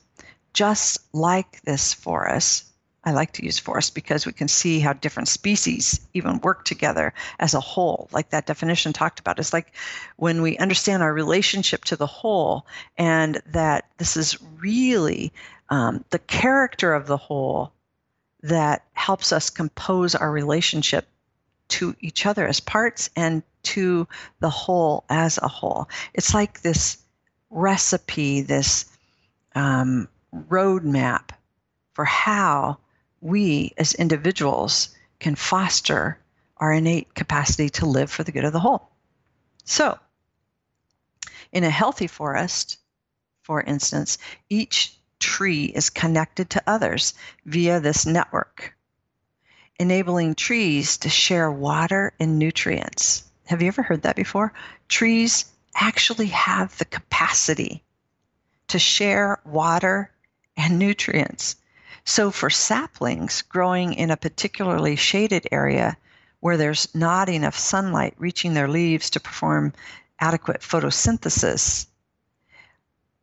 just 0.54 1.00
like 1.14 1.62
this 1.64 1.94
forest, 1.94 2.66
I 3.04 3.12
like 3.12 3.32
to 3.34 3.46
use 3.46 3.58
forest 3.58 3.96
because 3.96 4.26
we 4.26 4.32
can 4.32 4.48
see 4.48 4.80
how 4.80 4.94
different 4.94 5.28
species 5.28 6.00
even 6.14 6.40
work 6.40 6.66
together 6.66 7.14
as 7.40 7.54
a 7.56 7.60
whole. 7.60 8.08
Like 8.12 8.30
that 8.30 8.46
definition 8.46 8.94
talked 8.94 9.20
about, 9.20 9.40
it's 9.40 9.54
like 9.54 9.74
when 10.18 10.42
we 10.42 10.58
understand 10.58 11.02
our 11.02 11.14
relationship 11.14 11.84
to 11.86 11.96
the 11.96 12.06
whole, 12.06 12.68
and 12.98 13.42
that 13.48 13.86
this 13.98 14.18
is 14.18 14.38
really 14.60 15.34
um, 15.70 16.06
the 16.12 16.20
character 16.20 16.94
of 16.94 17.08
the 17.08 17.18
whole 17.18 17.74
that 18.44 18.86
helps 18.94 19.32
us 19.32 19.50
compose 19.50 20.16
our 20.16 20.32
relationship 20.32 21.08
to 21.70 21.96
each 22.02 22.26
other 22.26 22.48
as 22.48 22.60
parts 22.60 23.10
and 23.16 23.44
to 23.64 24.08
the 24.40 24.50
whole 24.50 25.06
as 25.10 25.38
a 25.42 25.48
whole. 25.48 25.88
It's 26.14 26.34
like 26.34 26.62
this 26.62 26.98
recipe, 27.50 28.42
this 28.42 28.86
um, 29.56 30.08
roadmap 30.34 31.30
for 31.94 32.06
how 32.06 32.78
we 33.22 33.74
as 33.78 33.94
individuals 33.94 34.90
can 35.20 35.36
foster 35.36 36.18
our 36.58 36.74
innate 36.74 37.14
capacity 37.14 37.70
to 37.70 37.86
live 37.86 38.12
for 38.12 38.24
the 38.24 38.32
good 38.32 38.46
of 38.46 38.54
the 38.54 38.60
whole. 38.60 38.90
So, 39.64 39.98
in 41.52 41.64
a 41.64 41.70
healthy 41.70 42.08
forest, 42.08 42.78
for 43.44 43.62
instance, 43.62 44.18
each 44.50 44.98
tree 45.22 45.66
is 45.66 45.90
connected 45.90 46.50
to 46.50 46.64
others 46.68 47.14
via 47.46 47.80
this 47.80 48.06
network, 48.06 48.76
enabling 49.80 50.36
trees 50.36 50.98
to 50.98 51.10
share 51.10 51.50
water 51.50 52.14
and 52.20 52.38
nutrients. 52.38 53.24
Have 53.46 53.62
you 53.62 53.70
ever 53.70 53.84
heard 53.84 54.02
that 54.02 54.16
before? 54.16 54.52
Trees 54.90 55.46
actually 55.76 56.28
have 56.28 56.78
the 56.78 56.86
capacity 56.86 57.84
to 58.68 58.80
share 58.80 59.40
water 59.46 60.12
and 60.58 60.78
nutrients. 60.78 61.56
So, 62.04 62.32
for 62.32 62.50
saplings 62.50 63.42
growing 63.44 63.94
in 63.94 64.10
a 64.10 64.18
particularly 64.18 64.96
shaded 64.96 65.48
area 65.52 65.98
where 66.40 66.58
there's 66.58 66.94
not 66.96 67.30
enough 67.30 67.58
sunlight 67.58 68.16
reaching 68.18 68.54
their 68.54 68.68
leaves 68.68 69.12
to 69.12 69.20
perform 69.20 69.74
adequate 70.20 70.62
photosynthesis, 70.62 71.86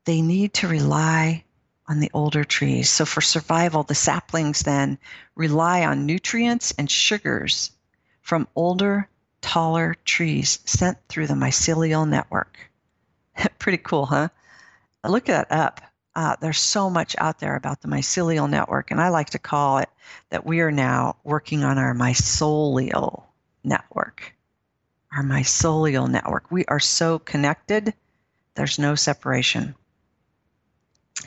they 0.04 0.22
need 0.22 0.54
to 0.54 0.68
rely 0.68 1.44
on 1.88 2.00
the 2.00 2.10
older 2.12 2.44
trees. 2.44 2.90
So, 2.90 3.04
for 3.04 3.20
survival, 3.22 3.82
the 3.82 3.94
saplings 3.94 4.60
then 4.60 4.98
rely 5.34 5.84
on 5.84 6.06
nutrients 6.06 6.72
and 6.78 6.90
sugars 6.90 7.72
from 8.20 8.46
older, 8.54 9.08
taller 9.40 9.96
trees 10.04 10.58
sent 10.66 10.98
through 11.08 11.26
the 11.26 11.34
mycelial 11.34 12.06
network. 12.06 12.58
Pretty 13.58 13.78
cool, 13.78 14.06
huh? 14.06 14.28
Look 15.02 15.26
that 15.26 15.50
up. 15.50 15.80
Uh, 16.14 16.36
there's 16.40 16.58
so 16.58 16.90
much 16.90 17.14
out 17.18 17.38
there 17.38 17.56
about 17.56 17.80
the 17.80 17.88
mycelial 17.88 18.50
network, 18.50 18.90
and 18.90 19.00
I 19.00 19.08
like 19.08 19.30
to 19.30 19.38
call 19.38 19.78
it 19.78 19.88
that 20.30 20.44
we 20.44 20.60
are 20.60 20.72
now 20.72 21.16
working 21.24 21.64
on 21.64 21.78
our 21.78 21.94
mycelial 21.94 23.22
network. 23.64 24.34
Our 25.16 25.22
mycelial 25.22 26.10
network. 26.10 26.50
We 26.50 26.64
are 26.66 26.80
so 26.80 27.18
connected, 27.18 27.94
there's 28.56 28.78
no 28.78 28.94
separation. 28.96 29.74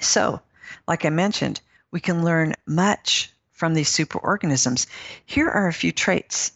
So, 0.01 0.41
like 0.87 1.05
I 1.05 1.09
mentioned, 1.09 1.61
we 1.91 1.99
can 1.99 2.23
learn 2.23 2.55
much 2.65 3.31
from 3.51 3.73
these 3.73 3.89
superorganisms. 3.89 4.87
Here 5.25 5.49
are 5.49 5.67
a 5.67 5.73
few 5.73 5.91
traits 5.91 6.51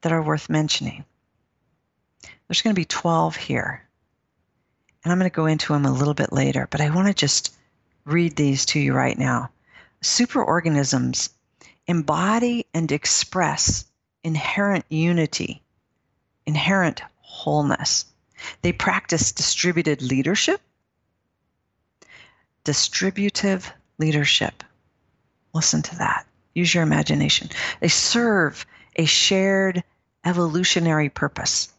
that 0.00 0.12
are 0.12 0.22
worth 0.22 0.48
mentioning. 0.48 1.04
There's 2.48 2.62
going 2.62 2.74
to 2.74 2.80
be 2.80 2.84
12 2.84 3.36
here. 3.36 3.82
And 5.04 5.12
I'm 5.12 5.18
going 5.18 5.30
to 5.30 5.34
go 5.34 5.46
into 5.46 5.72
them 5.72 5.84
a 5.84 5.92
little 5.92 6.14
bit 6.14 6.32
later, 6.32 6.66
but 6.70 6.80
I 6.80 6.90
want 6.90 7.08
to 7.08 7.14
just 7.14 7.54
read 8.04 8.36
these 8.36 8.66
to 8.66 8.80
you 8.80 8.92
right 8.92 9.18
now. 9.18 9.50
Superorganisms 10.02 11.30
embody 11.86 12.66
and 12.74 12.90
express 12.90 13.84
inherent 14.24 14.84
unity, 14.88 15.62
inherent 16.44 17.02
wholeness. 17.20 18.06
They 18.62 18.72
practice 18.72 19.32
distributed 19.32 20.02
leadership 20.02 20.60
distributive 22.66 23.72
leadership. 23.98 24.64
Listen 25.54 25.82
to 25.82 25.96
that. 25.96 26.26
Use 26.54 26.74
your 26.74 26.82
imagination. 26.82 27.48
They 27.80 27.88
serve 27.88 28.66
a 28.96 29.06
shared 29.06 29.84
evolutionary 30.24 31.08
purpose. 31.08 31.72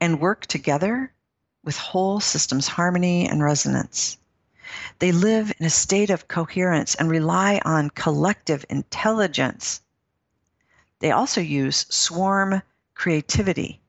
and 0.00 0.20
work 0.20 0.46
together 0.46 1.12
with 1.64 1.76
whole 1.76 2.20
systems 2.20 2.68
harmony 2.68 3.28
and 3.28 3.42
resonance. 3.42 4.16
They 4.98 5.12
live 5.12 5.52
in 5.58 5.66
a 5.66 5.70
state 5.70 6.10
of 6.10 6.28
coherence 6.28 6.94
and 6.94 7.10
rely 7.10 7.60
on 7.64 7.90
collective 7.90 8.64
intelligence. 8.70 9.80
They 11.00 11.10
also 11.10 11.40
use 11.40 11.86
swarm 11.88 12.62
creativity 12.94 13.80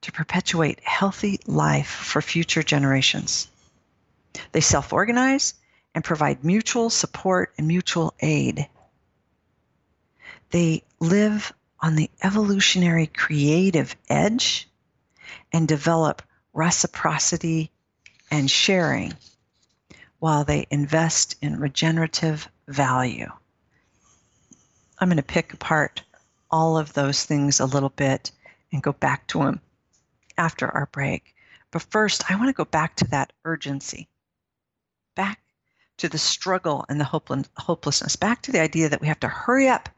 to 0.00 0.12
perpetuate 0.12 0.80
healthy 0.82 1.40
life 1.46 1.90
for 1.90 2.22
future 2.22 2.62
generations. 2.62 3.48
They 4.52 4.60
self 4.60 4.92
organize 4.92 5.54
and 5.94 6.04
provide 6.04 6.44
mutual 6.44 6.90
support 6.90 7.52
and 7.58 7.66
mutual 7.66 8.14
aid. 8.20 8.68
They 10.50 10.84
live 11.00 11.52
on 11.80 11.96
the 11.96 12.10
evolutionary 12.22 13.06
creative 13.06 13.94
edge 14.08 14.68
and 15.52 15.68
develop 15.68 16.22
reciprocity 16.52 17.70
and 18.30 18.50
sharing 18.50 19.14
while 20.18 20.44
they 20.44 20.66
invest 20.70 21.36
in 21.40 21.60
regenerative 21.60 22.48
value. 22.66 23.30
I'm 24.98 25.08
going 25.08 25.16
to 25.16 25.22
pick 25.22 25.52
apart 25.52 26.02
all 26.50 26.76
of 26.76 26.92
those 26.92 27.24
things 27.24 27.60
a 27.60 27.66
little 27.66 27.90
bit 27.90 28.32
and 28.72 28.82
go 28.82 28.92
back 28.92 29.26
to 29.28 29.38
them 29.38 29.60
after 30.36 30.68
our 30.68 30.86
break. 30.86 31.34
But 31.70 31.82
first, 31.82 32.30
I 32.30 32.36
want 32.36 32.48
to 32.48 32.52
go 32.52 32.64
back 32.64 32.96
to 32.96 33.04
that 33.08 33.32
urgency, 33.44 34.08
back 35.18 35.40
to 35.96 36.08
the 36.08 36.16
struggle 36.16 36.86
and 36.88 37.00
the 37.00 37.44
hopelessness, 37.56 38.14
back 38.14 38.40
to 38.40 38.52
the 38.52 38.60
idea 38.60 38.88
that 38.88 39.00
we 39.00 39.08
have 39.08 39.18
to 39.18 39.26
hurry 39.26 39.68
up 39.68 39.88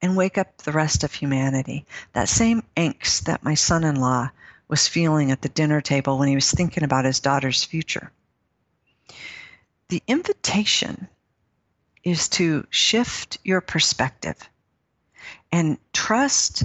and 0.00 0.16
wake 0.16 0.38
up 0.38 0.56
the 0.62 0.72
rest 0.72 1.04
of 1.04 1.12
humanity. 1.12 1.84
That 2.14 2.30
same 2.30 2.62
angst 2.74 3.24
that 3.24 3.44
my 3.44 3.54
son 3.54 3.84
in 3.84 3.96
law 3.96 4.30
was 4.68 4.88
feeling 4.88 5.30
at 5.30 5.42
the 5.42 5.50
dinner 5.50 5.82
table 5.82 6.18
when 6.18 6.28
he 6.28 6.34
was 6.34 6.50
thinking 6.50 6.82
about 6.82 7.04
his 7.04 7.20
daughter's 7.20 7.62
future. 7.62 8.10
The 9.90 10.02
invitation 10.08 11.06
is 12.02 12.30
to 12.30 12.66
shift 12.70 13.36
your 13.44 13.60
perspective 13.60 14.36
and 15.52 15.76
trust 15.92 16.64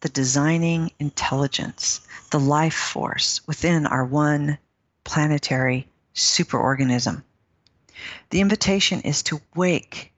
the 0.00 0.10
designing 0.10 0.92
intelligence, 0.98 2.02
the 2.30 2.38
life 2.38 2.74
force 2.74 3.40
within 3.46 3.86
our 3.86 4.04
one 4.04 4.58
planetary 5.04 5.88
superorganism. 6.14 7.22
The 8.30 8.40
invitation 8.40 9.00
is 9.00 9.22
to 9.24 9.40
wake 9.54 10.12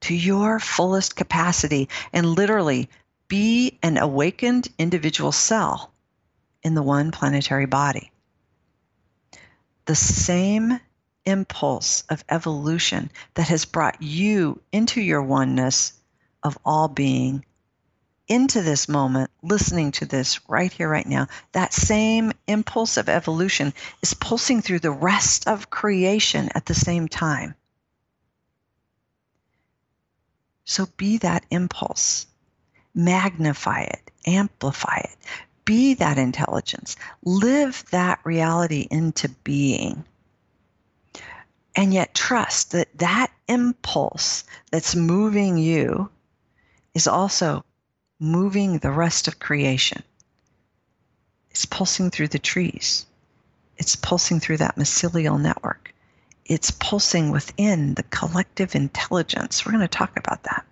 to 0.00 0.14
your 0.14 0.60
fullest 0.60 1.16
capacity 1.16 1.88
and 2.12 2.26
literally 2.26 2.88
be 3.28 3.78
an 3.82 3.96
awakened 3.96 4.68
individual 4.78 5.32
cell 5.32 5.92
in 6.62 6.74
the 6.74 6.82
one 6.82 7.10
planetary 7.10 7.66
body. 7.66 8.10
The 9.86 9.94
same 9.94 10.80
impulse 11.24 12.04
of 12.08 12.24
evolution 12.28 13.10
that 13.34 13.48
has 13.48 13.64
brought 13.64 14.00
you 14.02 14.60
into 14.72 15.00
your 15.00 15.22
oneness 15.22 15.94
of 16.42 16.58
all 16.64 16.88
being 16.88 17.44
into 18.28 18.62
this 18.62 18.88
moment, 18.88 19.30
listening 19.42 19.92
to 19.92 20.06
this 20.06 20.48
right 20.48 20.72
here, 20.72 20.88
right 20.88 21.06
now, 21.06 21.26
that 21.52 21.72
same 21.72 22.32
impulse 22.46 22.96
of 22.96 23.08
evolution 23.08 23.72
is 24.02 24.14
pulsing 24.14 24.62
through 24.62 24.78
the 24.78 24.90
rest 24.90 25.46
of 25.46 25.70
creation 25.70 26.48
at 26.54 26.66
the 26.66 26.74
same 26.74 27.08
time. 27.08 27.54
So 30.64 30.86
be 30.96 31.18
that 31.18 31.44
impulse, 31.50 32.26
magnify 32.94 33.82
it, 33.82 34.10
amplify 34.26 34.96
it, 34.96 35.16
be 35.64 35.94
that 35.94 36.18
intelligence, 36.18 36.96
live 37.24 37.84
that 37.90 38.20
reality 38.24 38.86
into 38.90 39.28
being. 39.28 40.04
And 41.76 41.92
yet 41.92 42.14
trust 42.14 42.72
that 42.72 42.88
that 42.98 43.30
impulse 43.48 44.44
that's 44.70 44.94
moving 44.94 45.58
you 45.58 46.08
is 46.94 47.06
also 47.06 47.64
moving 48.24 48.78
the 48.78 48.90
rest 48.90 49.28
of 49.28 49.38
creation. 49.38 50.02
It's 51.50 51.66
pulsing 51.66 52.10
through 52.10 52.28
the 52.28 52.38
trees. 52.38 53.06
It's 53.76 53.96
pulsing 53.96 54.40
through 54.40 54.58
that 54.58 54.76
mycelial 54.76 55.40
network. 55.40 55.94
It's 56.44 56.70
pulsing 56.72 57.30
within 57.30 57.94
the 57.94 58.02
collective 58.04 58.74
intelligence. 58.74 59.64
We're 59.64 59.72
going 59.72 59.82
to 59.82 59.88
talk 59.88 60.16
about 60.16 60.42
that. 60.44 60.64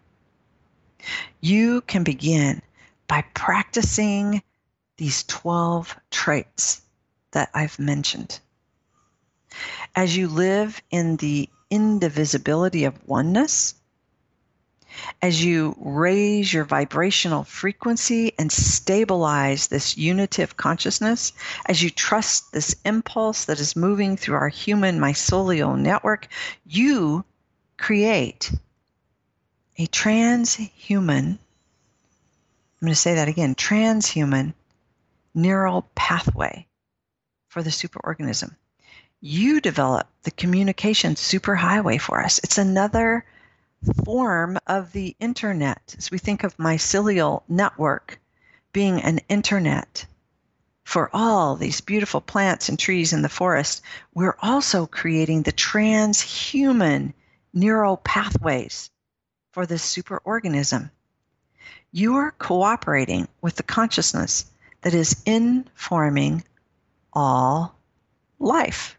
You 1.41 1.81
can 1.83 2.05
begin 2.05 2.63
by 3.07 3.25
practicing 3.35 4.43
these 4.97 5.25
12 5.25 5.97
traits 6.11 6.83
that 7.33 7.51
I've 7.55 7.79
mentioned. 7.79 8.39
As 9.95 10.17
you 10.17 10.29
live 10.29 10.81
in 10.91 11.17
the 11.17 11.49
indivisibility 11.71 12.85
of 12.85 13.07
oneness, 13.07 13.75
as 15.21 15.45
you 15.45 15.77
raise 15.79 16.53
your 16.53 16.65
vibrational 16.65 17.45
frequency 17.45 18.33
and 18.39 18.51
stabilize 18.51 19.69
this 19.69 19.97
unitive 19.97 20.57
consciousness, 20.57 21.33
as 21.67 21.83
you 21.83 21.91
trust 21.91 22.53
this 22.53 22.77
impulse 22.85 23.47
that 23.47 23.61
is 23.61 23.77
moving 23.77 24.17
through 24.17 24.37
our 24.37 24.49
human 24.49 24.99
mycelial 24.99 25.79
network, 25.79 26.29
you 26.67 27.25
create 27.77 28.53
a 29.79 29.87
transhuman, 29.87 31.39
I'm 31.39 31.39
going 32.81 32.93
to 32.93 32.95
say 32.95 33.15
that 33.15 33.29
again 33.29 33.55
transhuman 33.55 34.55
neural 35.35 35.89
pathway 35.95 36.67
for 37.49 37.63
the 37.63 37.71
superorganism 37.71 38.55
you 39.23 39.61
develop 39.61 40.09
the 40.25 40.33
communication 40.33 41.15
superhighway 41.15 41.99
for 41.99 42.21
us. 42.21 42.41
It's 42.43 42.59
another 42.59 43.25
form 44.05 44.59
of 44.67 44.93
the 44.93 45.17
internet. 45.21 45.95
As 45.99 46.11
we 46.11 46.19
think 46.19 46.45
of 46.45 46.57
mycelial 46.57 47.43
network 47.49 48.21
being 48.73 49.01
an 49.01 49.21
internet 49.29 50.07
for 50.85 51.11
all 51.13 51.57
these 51.57 51.81
beautiful 51.81 52.21
plants 52.21 52.69
and 52.69 52.79
trees 52.79 53.13
in 53.13 53.23
the 53.23 53.29
forest, 53.29 53.83
we're 54.15 54.37
also 54.41 54.87
creating 54.87 55.43
the 55.43 55.53
transhuman 55.53 57.13
neural 57.53 57.97
pathways 57.99 58.91
for 59.53 59.67
this 59.67 59.95
superorganism. 59.95 60.91
You 61.93 62.17
are 62.17 62.33
cooperating 62.33 63.29
with 63.41 63.57
the 63.57 63.63
consciousness 63.63 64.47
that 64.81 64.95
is 64.95 65.23
informing 65.27 66.45
all 67.13 67.75
life. 68.39 68.99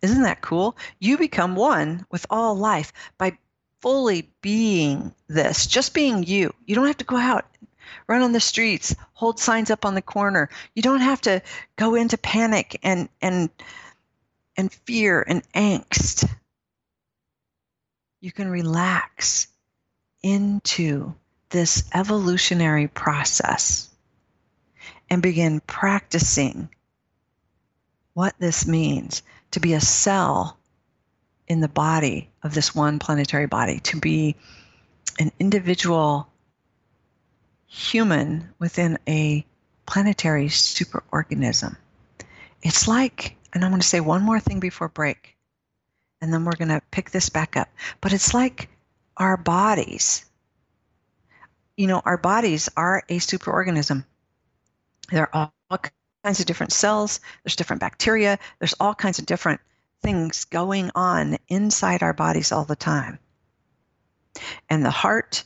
Isn't 0.00 0.22
that 0.22 0.40
cool? 0.40 0.76
You 1.00 1.18
become 1.18 1.56
one 1.56 2.06
with 2.10 2.24
all 2.30 2.54
life 2.54 2.92
by 3.18 3.36
fully 3.80 4.28
being 4.40 5.14
this, 5.28 5.66
just 5.66 5.94
being 5.94 6.24
you. 6.24 6.54
You 6.66 6.74
don't 6.74 6.86
have 6.86 6.98
to 6.98 7.04
go 7.04 7.16
out, 7.16 7.46
run 8.06 8.22
on 8.22 8.32
the 8.32 8.40
streets, 8.40 8.94
hold 9.12 9.38
signs 9.38 9.70
up 9.70 9.84
on 9.84 9.94
the 9.94 10.02
corner. 10.02 10.48
You 10.74 10.82
don't 10.82 11.00
have 11.00 11.20
to 11.22 11.42
go 11.76 11.94
into 11.94 12.18
panic 12.18 12.80
and 12.82 13.08
and 13.20 13.50
and 14.56 14.72
fear 14.72 15.24
and 15.26 15.42
angst. 15.52 16.28
You 18.20 18.32
can 18.32 18.48
relax 18.50 19.46
into 20.22 21.14
this 21.50 21.84
evolutionary 21.94 22.88
process 22.88 23.88
and 25.08 25.22
begin 25.22 25.60
practicing 25.60 26.68
what 28.14 28.34
this 28.38 28.66
means 28.66 29.22
to 29.52 29.60
be 29.60 29.74
a 29.74 29.80
cell 29.80 30.57
in 31.48 31.60
the 31.60 31.68
body 31.68 32.30
of 32.42 32.54
this 32.54 32.74
one 32.74 32.98
planetary 32.98 33.46
body, 33.46 33.80
to 33.80 33.98
be 33.98 34.36
an 35.18 35.32
individual 35.40 36.28
human 37.66 38.48
within 38.58 38.98
a 39.08 39.44
planetary 39.86 40.46
superorganism. 40.46 41.76
It's 42.62 42.86
like, 42.86 43.36
and 43.52 43.64
I'm 43.64 43.70
going 43.70 43.80
to 43.80 43.86
say 43.86 44.00
one 44.00 44.22
more 44.22 44.40
thing 44.40 44.60
before 44.60 44.88
break, 44.88 45.36
and 46.20 46.32
then 46.32 46.44
we're 46.44 46.52
going 46.52 46.68
to 46.68 46.82
pick 46.90 47.10
this 47.10 47.28
back 47.28 47.56
up. 47.56 47.68
But 48.00 48.12
it's 48.12 48.34
like 48.34 48.68
our 49.16 49.36
bodies. 49.36 50.24
You 51.76 51.86
know, 51.86 52.02
our 52.04 52.18
bodies 52.18 52.68
are 52.76 53.02
a 53.08 53.18
superorganism. 53.18 54.04
They're 55.10 55.34
all 55.34 55.52
kinds 56.22 56.40
of 56.40 56.46
different 56.46 56.72
cells, 56.72 57.20
there's 57.42 57.56
different 57.56 57.80
bacteria, 57.80 58.38
there's 58.58 58.74
all 58.80 58.94
kinds 58.94 59.18
of 59.18 59.26
different 59.26 59.60
things 60.02 60.44
going 60.44 60.90
on 60.94 61.38
inside 61.48 62.02
our 62.02 62.12
bodies 62.12 62.52
all 62.52 62.64
the 62.64 62.76
time. 62.76 63.18
And 64.68 64.84
the 64.84 64.90
heart 64.90 65.44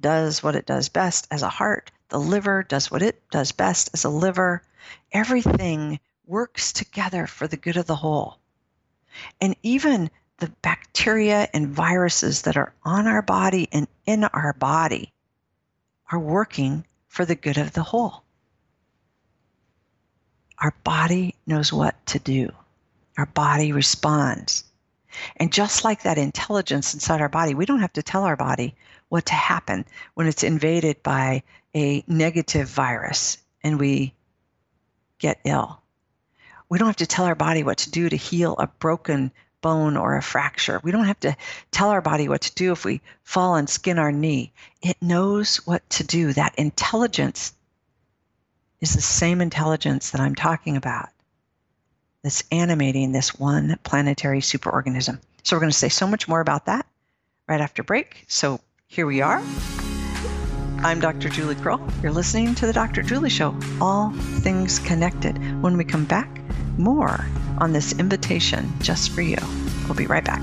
does 0.00 0.42
what 0.42 0.56
it 0.56 0.66
does 0.66 0.88
best 0.88 1.26
as 1.30 1.42
a 1.42 1.48
heart, 1.48 1.90
the 2.08 2.20
liver 2.20 2.62
does 2.62 2.90
what 2.90 3.02
it 3.02 3.22
does 3.30 3.52
best 3.52 3.90
as 3.92 4.04
a 4.04 4.08
liver. 4.08 4.62
Everything 5.12 6.00
works 6.26 6.72
together 6.72 7.26
for 7.26 7.46
the 7.48 7.56
good 7.56 7.76
of 7.76 7.86
the 7.86 7.96
whole. 7.96 8.38
And 9.40 9.56
even 9.62 10.10
the 10.38 10.52
bacteria 10.62 11.48
and 11.52 11.68
viruses 11.68 12.42
that 12.42 12.56
are 12.56 12.72
on 12.84 13.06
our 13.06 13.22
body 13.22 13.68
and 13.72 13.88
in 14.06 14.24
our 14.24 14.52
body 14.52 15.12
are 16.12 16.18
working 16.18 16.86
for 17.08 17.24
the 17.24 17.34
good 17.34 17.58
of 17.58 17.72
the 17.72 17.82
whole. 17.82 18.22
our 20.60 20.74
body 20.84 21.34
knows 21.46 21.72
what 21.72 21.94
to 22.06 22.18
do. 22.18 22.52
Our 23.18 23.26
body 23.26 23.72
responds. 23.72 24.62
And 25.36 25.52
just 25.52 25.82
like 25.82 26.02
that 26.02 26.18
intelligence 26.18 26.94
inside 26.94 27.20
our 27.20 27.28
body, 27.28 27.52
we 27.52 27.66
don't 27.66 27.80
have 27.80 27.92
to 27.94 28.02
tell 28.02 28.22
our 28.22 28.36
body 28.36 28.76
what 29.08 29.26
to 29.26 29.34
happen 29.34 29.84
when 30.14 30.28
it's 30.28 30.44
invaded 30.44 31.02
by 31.02 31.42
a 31.74 32.04
negative 32.06 32.68
virus 32.68 33.38
and 33.64 33.80
we 33.80 34.14
get 35.18 35.40
ill. 35.44 35.82
We 36.68 36.78
don't 36.78 36.86
have 36.86 36.96
to 36.96 37.06
tell 37.06 37.24
our 37.24 37.34
body 37.34 37.64
what 37.64 37.78
to 37.78 37.90
do 37.90 38.08
to 38.08 38.16
heal 38.16 38.54
a 38.56 38.68
broken 38.68 39.32
bone 39.62 39.96
or 39.96 40.16
a 40.16 40.22
fracture. 40.22 40.80
We 40.84 40.92
don't 40.92 41.06
have 41.06 41.18
to 41.20 41.36
tell 41.72 41.88
our 41.88 42.00
body 42.00 42.28
what 42.28 42.42
to 42.42 42.54
do 42.54 42.70
if 42.70 42.84
we 42.84 43.00
fall 43.24 43.56
and 43.56 43.68
skin 43.68 43.98
our 43.98 44.12
knee. 44.12 44.52
It 44.80 45.02
knows 45.02 45.56
what 45.66 45.88
to 45.90 46.04
do. 46.04 46.32
That 46.34 46.54
intelligence 46.54 47.52
is 48.80 48.94
the 48.94 49.02
same 49.02 49.40
intelligence 49.40 50.10
that 50.10 50.20
I'm 50.20 50.36
talking 50.36 50.76
about 50.76 51.08
that's 52.28 52.44
animating 52.52 53.10
this 53.10 53.38
one 53.38 53.78
planetary 53.84 54.40
superorganism. 54.40 55.18
So 55.44 55.56
we're 55.56 55.60
going 55.60 55.72
to 55.72 55.78
say 55.78 55.88
so 55.88 56.06
much 56.06 56.28
more 56.28 56.42
about 56.42 56.66
that 56.66 56.84
right 57.48 57.58
after 57.58 57.82
break. 57.82 58.26
So 58.28 58.60
here 58.86 59.06
we 59.06 59.22
are. 59.22 59.42
I'm 60.80 61.00
Dr. 61.00 61.30
Julie 61.30 61.54
Krull. 61.54 61.80
You're 62.02 62.12
listening 62.12 62.54
to 62.56 62.66
the 62.66 62.74
Dr. 62.74 63.02
Julie 63.02 63.30
Show, 63.30 63.58
all 63.80 64.10
things 64.10 64.78
connected. 64.78 65.38
When 65.62 65.78
we 65.78 65.84
come 65.84 66.04
back, 66.04 66.42
more 66.76 67.24
on 67.56 67.72
this 67.72 67.98
invitation 67.98 68.70
just 68.82 69.08
for 69.08 69.22
you. 69.22 69.38
We'll 69.86 69.96
be 69.96 70.06
right 70.06 70.22
back. 70.22 70.42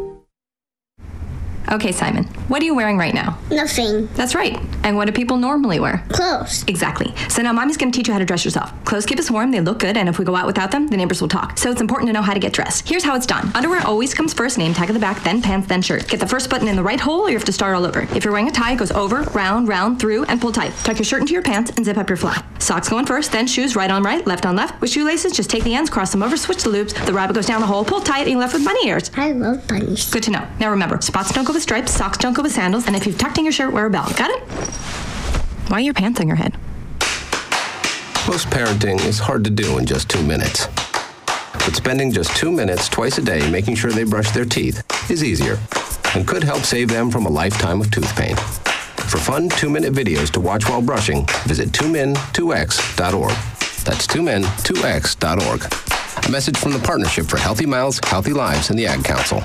Okay, 1.71 1.93
Simon, 1.93 2.25
what 2.49 2.61
are 2.61 2.65
you 2.65 2.75
wearing 2.75 2.97
right 2.97 3.13
now? 3.13 3.39
Nothing. 3.49 4.07
That's 4.15 4.35
right. 4.35 4.59
And 4.83 4.97
what 4.97 5.05
do 5.05 5.13
people 5.13 5.37
normally 5.37 5.79
wear? 5.79 6.03
Clothes. 6.09 6.65
Exactly. 6.67 7.13
So 7.29 7.41
now 7.41 7.53
mommy's 7.53 7.77
going 7.77 7.93
to 7.93 7.97
teach 7.97 8.09
you 8.09 8.13
how 8.13 8.19
to 8.19 8.25
dress 8.25 8.43
yourself. 8.43 8.73
Clothes 8.83 9.05
keep 9.05 9.17
us 9.19 9.31
warm, 9.31 9.51
they 9.51 9.61
look 9.61 9.79
good, 9.79 9.95
and 9.95 10.09
if 10.09 10.19
we 10.19 10.25
go 10.25 10.35
out 10.35 10.45
without 10.45 10.71
them, 10.71 10.87
the 10.87 10.97
neighbors 10.97 11.21
will 11.21 11.29
talk. 11.29 11.57
So 11.57 11.71
it's 11.71 11.79
important 11.79 12.09
to 12.09 12.13
know 12.13 12.21
how 12.21 12.33
to 12.33 12.41
get 12.41 12.51
dressed. 12.51 12.89
Here's 12.89 13.05
how 13.05 13.15
it's 13.15 13.25
done. 13.25 13.51
Underwear 13.55 13.87
always 13.87 14.13
comes 14.13 14.33
first, 14.33 14.57
name 14.57 14.73
tag 14.73 14.89
at 14.89 14.93
the 14.93 14.99
back, 14.99 15.23
then 15.23 15.41
pants, 15.41 15.69
then 15.69 15.81
shirt. 15.81 16.09
Get 16.09 16.19
the 16.19 16.27
first 16.27 16.49
button 16.49 16.67
in 16.67 16.75
the 16.75 16.83
right 16.83 16.99
hole 16.99 17.21
or 17.21 17.29
you 17.29 17.37
have 17.37 17.45
to 17.45 17.53
start 17.53 17.73
all 17.73 17.85
over. 17.85 18.01
If 18.13 18.25
you're 18.25 18.33
wearing 18.33 18.49
a 18.49 18.51
tie, 18.51 18.73
it 18.73 18.77
goes 18.77 18.91
over, 18.91 19.21
round, 19.31 19.69
round, 19.69 19.97
through, 20.01 20.25
and 20.25 20.41
pull 20.41 20.51
tight. 20.51 20.73
Tuck 20.83 20.97
your 20.97 21.05
shirt 21.05 21.21
into 21.21 21.31
your 21.31 21.41
pants 21.41 21.71
and 21.77 21.85
zip 21.85 21.97
up 21.97 22.09
your 22.09 22.17
fly. 22.17 22.43
Socks 22.59 22.89
going 22.89 23.05
first, 23.05 23.31
then 23.31 23.47
shoes 23.47 23.77
right 23.77 23.89
on 23.89 24.03
right, 24.03 24.27
left 24.27 24.45
on 24.45 24.57
left. 24.57 24.81
With 24.81 24.89
shoelaces, 24.89 25.31
just 25.31 25.49
take 25.49 25.63
the 25.63 25.73
ends, 25.73 25.89
cross 25.89 26.11
them 26.11 26.21
over, 26.21 26.35
switch 26.35 26.63
the 26.63 26.69
loops. 26.69 26.91
The 27.05 27.13
rabbit 27.13 27.35
goes 27.35 27.45
down 27.45 27.61
the 27.61 27.67
hole, 27.67 27.85
pull 27.85 28.01
tight, 28.01 28.23
and 28.23 28.31
you're 28.31 28.39
left 28.39 28.53
with 28.53 28.65
bunny 28.65 28.87
ears. 28.87 29.09
I 29.15 29.31
love 29.31 29.65
bunnies. 29.69 30.11
Good 30.11 30.23
to 30.23 30.31
know. 30.31 30.45
Now 30.59 30.69
remember, 30.69 30.99
spots 31.01 31.31
don't 31.31 31.45
go 31.45 31.53
with 31.53 31.60
stripes, 31.61 31.91
socks 31.91 32.17
go 32.17 32.41
with 32.41 32.51
sandals, 32.51 32.87
and 32.87 32.95
if 32.95 33.05
you've 33.05 33.17
tucked 33.17 33.37
in 33.37 33.45
your 33.45 33.51
shirt, 33.51 33.71
wear 33.71 33.85
a 33.85 33.89
belt. 33.89 34.15
Got 34.17 34.31
it? 34.31 34.41
Why 35.69 35.77
are 35.77 35.81
your 35.81 35.93
pants 35.93 36.19
on 36.19 36.27
your 36.27 36.35
head? 36.35 36.53
Most 38.27 38.49
parenting 38.49 39.03
is 39.05 39.19
hard 39.19 39.43
to 39.43 39.49
do 39.49 39.77
in 39.77 39.85
just 39.85 40.09
two 40.09 40.21
minutes. 40.23 40.67
But 41.53 41.75
spending 41.75 42.11
just 42.11 42.35
two 42.35 42.51
minutes 42.51 42.89
twice 42.89 43.17
a 43.17 43.21
day 43.21 43.49
making 43.49 43.75
sure 43.75 43.91
they 43.91 44.03
brush 44.03 44.31
their 44.31 44.45
teeth 44.45 44.83
is 45.09 45.23
easier 45.23 45.57
and 46.15 46.27
could 46.27 46.43
help 46.43 46.63
save 46.63 46.89
them 46.89 47.11
from 47.11 47.25
a 47.25 47.29
lifetime 47.29 47.81
of 47.81 47.91
tooth 47.91 48.15
pain. 48.15 48.35
For 48.35 49.17
fun 49.17 49.49
two 49.49 49.69
minute 49.69 49.93
videos 49.93 50.31
to 50.31 50.39
watch 50.39 50.67
while 50.67 50.81
brushing, 50.81 51.25
visit 51.45 51.69
2min2x.org. 51.69 53.31
That's 53.83 54.07
2min2x.org. 54.07 56.25
A 56.25 56.31
message 56.31 56.57
from 56.57 56.73
the 56.73 56.79
Partnership 56.79 57.25
for 57.25 57.37
Healthy 57.37 57.65
Mouths, 57.65 57.99
Healthy 58.03 58.33
Lives, 58.33 58.69
and 58.69 58.77
the 58.77 58.87
Ad 58.87 59.03
Council. 59.03 59.43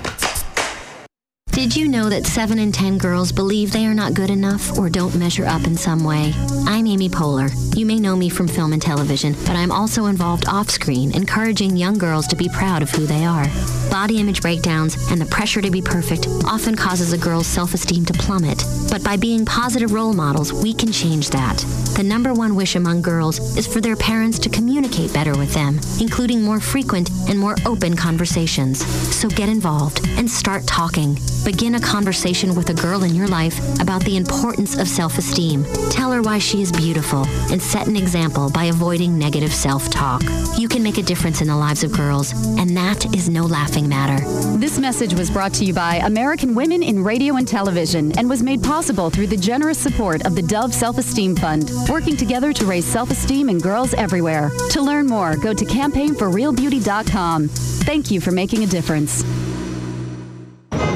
Did 1.57 1.75
you 1.75 1.89
know 1.89 2.11
that 2.11 2.27
7 2.27 2.59
in 2.59 2.71
10 2.71 2.99
girls 2.99 3.33
believe 3.33 3.73
they 3.73 3.87
are 3.87 3.95
not 3.95 4.13
good 4.13 4.29
enough 4.29 4.77
or 4.77 4.91
don't 4.91 5.17
measure 5.17 5.47
up 5.47 5.67
in 5.67 5.75
some 5.75 6.05
way? 6.05 6.35
I'm 6.67 6.87
Amy 6.87 7.09
Poehler. 7.09 7.51
You 7.75 7.87
may 7.87 7.99
know 7.99 8.15
me 8.15 8.29
from 8.29 8.47
film 8.47 8.75
and 8.75 8.83
television, 8.83 9.33
but 9.47 9.57
I'm 9.57 9.73
also 9.73 10.05
involved 10.05 10.49
off 10.49 10.69
screen, 10.69 11.17
encouraging 11.17 11.79
young 11.79 11.97
girls 11.97 12.27
to 12.27 12.37
be 12.37 12.51
proud 12.51 12.83
of 12.83 12.91
who 12.91 13.07
they 13.07 13.25
are. 13.25 13.47
Body 13.91 14.19
image 14.19 14.43
breakdowns 14.43 15.11
and 15.11 15.19
the 15.19 15.25
pressure 15.25 15.63
to 15.63 15.71
be 15.71 15.81
perfect 15.81 16.29
often 16.45 16.75
causes 16.75 17.15
a 17.15 17.19
girl's 17.19 17.47
self 17.47 17.73
esteem 17.73 18.05
to 18.05 18.13
plummet. 18.13 18.63
But 18.91 19.03
by 19.03 19.17
being 19.17 19.47
positive 19.47 19.95
role 19.95 20.13
models, 20.13 20.53
we 20.53 20.75
can 20.75 20.93
change 20.93 21.31
that. 21.31 21.65
The 21.97 22.03
number 22.03 22.35
one 22.35 22.55
wish 22.55 22.77
among 22.77 23.01
girls 23.01 23.57
is 23.57 23.67
for 23.67 23.81
their 23.81 23.97
parents 23.97 24.39
to 24.41 24.51
communicate 24.51 25.15
better 25.15 25.35
with 25.35 25.55
them, 25.55 25.81
including 25.99 26.43
more 26.43 26.61
frequent 26.61 27.09
and 27.31 27.39
more 27.39 27.57
open 27.65 27.97
conversations. 27.97 28.85
So 29.17 29.31
get 29.31 29.49
involved 29.49 30.07
and 30.19 30.31
start 30.31 30.67
talking. 30.67 31.17
Begin 31.43 31.77
a 31.77 31.81
conversation 31.81 32.55
with 32.55 32.69
a 32.69 32.75
girl 32.75 33.05
in 33.05 33.15
your 33.15 33.29
life 33.29 33.59
about 33.81 34.05
the 34.05 34.19
importance 34.19 34.77
of 34.77 34.89
self 34.89 35.17
esteem. 35.17 35.65
Tell 35.89 36.13
her 36.13 36.21
why 36.21 36.39
she 36.39 36.61
is 36.61 36.71
beautiful 36.71 37.25
and 37.51 37.63
set 37.63 37.87
an 37.87 37.97
example 37.97 38.51
by 38.51 38.65
avoiding 38.65 39.19
negative 39.19 39.55
self 39.55 39.89
talk. 39.89 40.23
You 40.59 40.69
can 40.69 40.83
make 40.83 40.99
a 40.99 41.03
difference 41.03 41.41
in 41.41 41.47
the 41.47 41.57
lives 41.57 41.83
of 41.83 41.93
girls, 41.93 42.33
and 42.59 42.77
that 42.77 43.07
is 43.15 43.31
no 43.31 43.47
laughing 43.47 43.89
matter. 43.89 44.23
This 44.59 44.79
message 44.79 45.15
was 45.15 45.31
brought 45.31 45.55
to 45.55 45.65
you 45.65 45.73
by 45.73 45.97
American 45.97 46.55
Women 46.55 46.83
in 46.83 47.03
Radio 47.03 47.37
and 47.37 47.49
Television 47.49 48.17
and 48.19 48.29
was 48.29 48.43
made 48.43 48.63
possible 48.63 49.09
through 49.09 49.29
the 49.29 49.37
generous 49.37 49.79
support 49.79 50.27
of 50.27 50.35
the 50.35 50.43
Dove 50.43 50.75
Self 50.75 50.99
Esteem 50.99 51.37
Fund, 51.37 51.71
working 51.89 52.17
together 52.17 52.53
to 52.53 52.65
raise 52.65 52.85
self 52.85 53.11
esteem 53.11 53.49
in 53.49 53.59
girls 53.59 53.95
everywhere. 53.95 54.51
To 54.71 54.81
learn 54.83 55.07
more, 55.07 55.37
go 55.37 55.53
to 55.53 55.65
campaignforrealbeauty.com. 55.65 57.49
Thank 57.49 58.11
you 58.11 58.21
for 58.21 58.33
making 58.33 58.65
a 58.65 58.67
difference. 58.67 59.25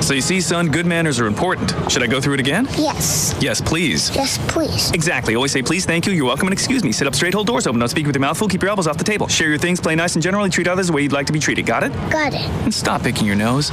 So 0.04 0.14
you 0.14 0.22
see, 0.22 0.40
son, 0.40 0.68
good 0.70 0.86
manners 0.86 1.20
are 1.20 1.26
important. 1.26 1.72
Should 1.90 2.02
I 2.02 2.06
go 2.06 2.20
through 2.20 2.34
it 2.34 2.40
again? 2.40 2.66
Yes. 2.76 3.36
Yes, 3.40 3.60
please. 3.60 4.14
Yes, 4.14 4.38
please. 4.48 4.90
Exactly. 4.92 5.34
Always 5.36 5.52
say 5.52 5.62
please, 5.62 5.84
thank 5.84 6.06
you, 6.06 6.12
you're 6.12 6.26
welcome, 6.26 6.48
and 6.48 6.52
excuse 6.52 6.82
me. 6.82 6.90
Sit 6.90 7.06
up 7.06 7.14
straight, 7.14 7.34
hold 7.34 7.46
doors 7.46 7.66
open. 7.66 7.78
Don't 7.78 7.88
speak 7.88 8.06
with 8.06 8.16
your 8.16 8.20
mouth 8.20 8.38
full. 8.38 8.48
Keep 8.48 8.62
your 8.62 8.70
elbows 8.70 8.86
off 8.86 8.96
the 8.98 9.04
table. 9.04 9.28
Share 9.28 9.48
your 9.48 9.58
things, 9.58 9.80
play 9.80 9.94
nice, 9.94 10.14
and 10.14 10.22
generally 10.22 10.50
treat 10.50 10.66
others 10.68 10.88
the 10.88 10.92
way 10.92 11.02
you'd 11.02 11.12
like 11.12 11.26
to 11.26 11.32
be 11.32 11.38
treated. 11.38 11.66
Got 11.66 11.84
it? 11.84 11.92
Got 12.10 12.34
it. 12.34 12.40
And 12.64 12.72
stop 12.74 13.02
picking 13.02 13.26
your 13.26 13.36
nose. 13.36 13.70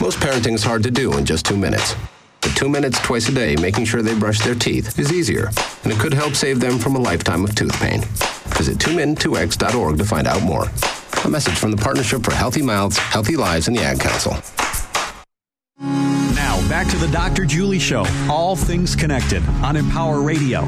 Most 0.00 0.18
parenting 0.20 0.52
is 0.54 0.62
hard 0.62 0.82
to 0.82 0.90
do 0.90 1.16
in 1.16 1.24
just 1.24 1.46
two 1.46 1.56
minutes. 1.56 1.94
But 2.46 2.54
two 2.54 2.68
minutes 2.68 3.00
twice 3.00 3.28
a 3.28 3.32
day 3.32 3.56
making 3.56 3.86
sure 3.86 4.02
they 4.02 4.16
brush 4.16 4.38
their 4.40 4.54
teeth 4.54 5.00
is 5.00 5.12
easier, 5.12 5.50
and 5.82 5.92
it 5.92 5.98
could 5.98 6.14
help 6.14 6.36
save 6.36 6.60
them 6.60 6.78
from 6.78 6.94
a 6.94 6.98
lifetime 7.00 7.42
of 7.42 7.52
tooth 7.56 7.74
pain. 7.80 8.02
Visit 8.54 8.78
2min2x.org 8.78 9.98
to 9.98 10.04
find 10.04 10.28
out 10.28 10.44
more. 10.44 10.70
A 11.24 11.28
message 11.28 11.58
from 11.58 11.72
the 11.72 11.76
Partnership 11.76 12.22
for 12.22 12.32
Healthy 12.32 12.62
Mouths, 12.62 12.98
Healthy 12.98 13.34
Lives, 13.34 13.66
and 13.66 13.76
the 13.76 13.82
Ad 13.82 13.98
Council. 13.98 14.34
Now, 15.80 16.68
back 16.68 16.86
to 16.90 16.96
the 16.98 17.08
Dr. 17.08 17.46
Julie 17.46 17.80
Show. 17.80 18.06
All 18.30 18.54
things 18.54 18.94
connected 18.94 19.42
on 19.64 19.74
Empower 19.74 20.22
Radio. 20.22 20.60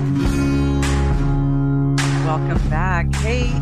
Welcome 2.25 2.59
back. 2.69 3.15
Hey, 3.15 3.53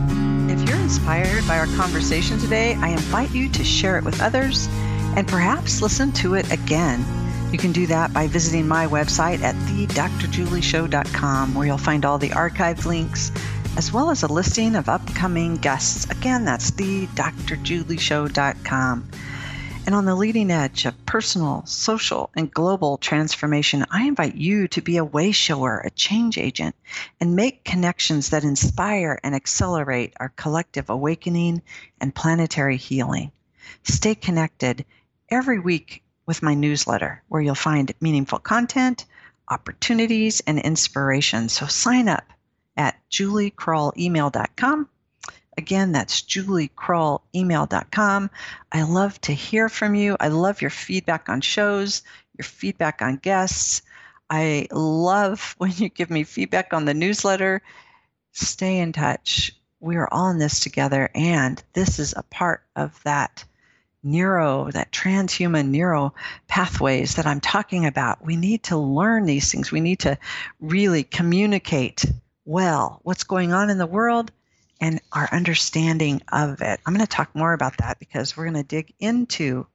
if 0.50 0.66
you're 0.66 0.79
inspired 0.79 1.46
by 1.46 1.59
our 1.59 1.66
conversation 1.76 2.38
today, 2.38 2.76
I 2.76 2.88
invite 2.88 3.33
you 3.33 3.50
to 3.50 3.62
share 3.62 3.98
it 3.98 4.05
with 4.05 4.22
others 4.22 4.68
and 5.16 5.29
perhaps 5.29 5.83
listen 5.83 6.12
to 6.12 6.33
it 6.33 6.50
again. 6.50 7.05
You 7.52 7.59
can 7.59 7.72
do 7.72 7.87
that 7.87 8.12
by 8.12 8.26
visiting 8.26 8.66
my 8.66 8.87
website 8.87 9.42
at 9.42 9.54
thedrjulieshow.com, 9.54 11.54
where 11.54 11.66
you'll 11.66 11.78
find 11.78 12.04
all 12.04 12.18
the 12.18 12.32
archive 12.32 12.87
links 12.87 13.30
as 13.76 13.92
well 13.92 14.11
as 14.11 14.24
a 14.24 14.32
listing 14.32 14.74
of 14.74 14.88
upcoming 14.88 15.54
guests. 15.56 16.11
Again, 16.11 16.44
that's 16.44 16.72
thedrjulieshow.com. 16.72 19.11
And 19.87 19.94
on 19.94 20.04
the 20.04 20.16
leading 20.16 20.50
edge 20.50 20.85
of 20.87 21.06
personal, 21.06 21.64
social, 21.66 22.30
and 22.35 22.52
global 22.52 22.98
transformation, 22.98 23.87
I 23.92 24.09
invite 24.09 24.35
you 24.35 24.66
to 24.68 24.82
be 24.82 24.96
a 24.96 25.04
way 25.04 25.30
shower, 25.30 25.78
a 25.78 25.90
change 25.90 26.38
agent, 26.38 26.74
and 27.20 27.37
make 27.37 27.62
connections 27.62 28.30
that 28.30 28.42
inspire 28.42 29.20
and 29.22 29.37
accelerate 29.37 30.14
our 30.18 30.30
collective 30.30 30.90
awakening 30.90 31.62
and 32.00 32.12
planetary 32.12 32.78
healing. 32.78 33.30
Stay 33.85 34.16
connected 34.16 34.85
every 35.30 35.61
week 35.61 36.02
with 36.26 36.42
my 36.42 36.54
newsletter, 36.54 37.22
where 37.28 37.40
you'll 37.40 37.54
find 37.54 37.92
meaningful 38.00 38.38
content, 38.38 39.06
opportunities, 39.48 40.40
and 40.40 40.58
inspiration. 40.58 41.48
So 41.48 41.66
sign 41.66 42.08
up 42.08 42.24
at 42.76 42.96
juliekrullemail.com 43.10 44.88
Again, 45.58 45.92
that's 45.92 46.20
juliekrullemail.com. 46.20 48.30
I 48.72 48.82
love 48.82 49.18
to 49.22 49.32
hear 49.32 49.70
from 49.70 49.94
you. 49.94 50.14
I 50.20 50.28
love 50.28 50.60
your 50.60 50.70
feedback 50.70 51.30
on 51.30 51.40
shows, 51.40 52.02
your 52.36 52.44
feedback 52.44 53.00
on 53.00 53.16
guests. 53.16 53.80
I 54.28 54.66
love 54.70 55.54
when 55.58 55.72
you 55.72 55.88
give 55.88 56.10
me 56.10 56.24
feedback 56.24 56.74
on 56.74 56.84
the 56.84 56.94
newsletter. 56.94 57.62
Stay 58.32 58.78
in 58.78 58.92
touch. 58.92 59.52
We 59.80 59.96
are 59.96 60.08
all 60.12 60.28
in 60.28 60.38
this 60.38 60.60
together, 60.60 61.08
and 61.14 61.62
this 61.72 61.98
is 61.98 62.12
a 62.16 62.22
part 62.24 62.62
of 62.74 63.02
that 63.04 63.44
neuro, 64.06 64.70
that 64.70 64.92
transhuman 64.92 65.68
neuro 65.68 66.14
pathways 66.48 67.16
that 67.16 67.26
I'm 67.26 67.40
talking 67.40 67.84
about. 67.84 68.24
We 68.24 68.36
need 68.36 68.62
to 68.64 68.78
learn 68.78 69.26
these 69.26 69.50
things. 69.50 69.70
We 69.70 69.80
need 69.80 70.00
to 70.00 70.16
really 70.60 71.02
communicate 71.02 72.06
well 72.44 73.00
what's 73.02 73.24
going 73.24 73.52
on 73.52 73.68
in 73.68 73.78
the 73.78 73.86
world 73.86 74.30
and 74.80 75.00
our 75.12 75.28
understanding 75.32 76.22
of 76.32 76.62
it. 76.62 76.80
I'm 76.86 76.94
going 76.94 77.04
to 77.04 77.06
talk 77.06 77.34
more 77.34 77.52
about 77.52 77.78
that 77.78 77.98
because 77.98 78.36
we're 78.36 78.44
going 78.44 78.62
to 78.62 78.62
dig 78.62 78.94
into 79.00 79.66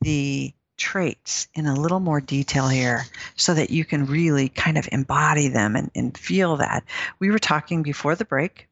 the 0.00 0.54
traits 0.76 1.48
in 1.54 1.66
a 1.66 1.78
little 1.78 2.00
more 2.00 2.20
detail 2.20 2.68
here 2.68 3.04
so 3.36 3.54
that 3.54 3.70
you 3.70 3.84
can 3.84 4.06
really 4.06 4.48
kind 4.48 4.78
of 4.78 4.88
embody 4.90 5.48
them 5.48 5.76
and, 5.76 5.90
and 5.94 6.16
feel 6.16 6.56
that. 6.56 6.84
We 7.18 7.30
were 7.30 7.38
talking 7.38 7.82
before 7.82 8.14
the 8.14 8.24
break 8.24 8.68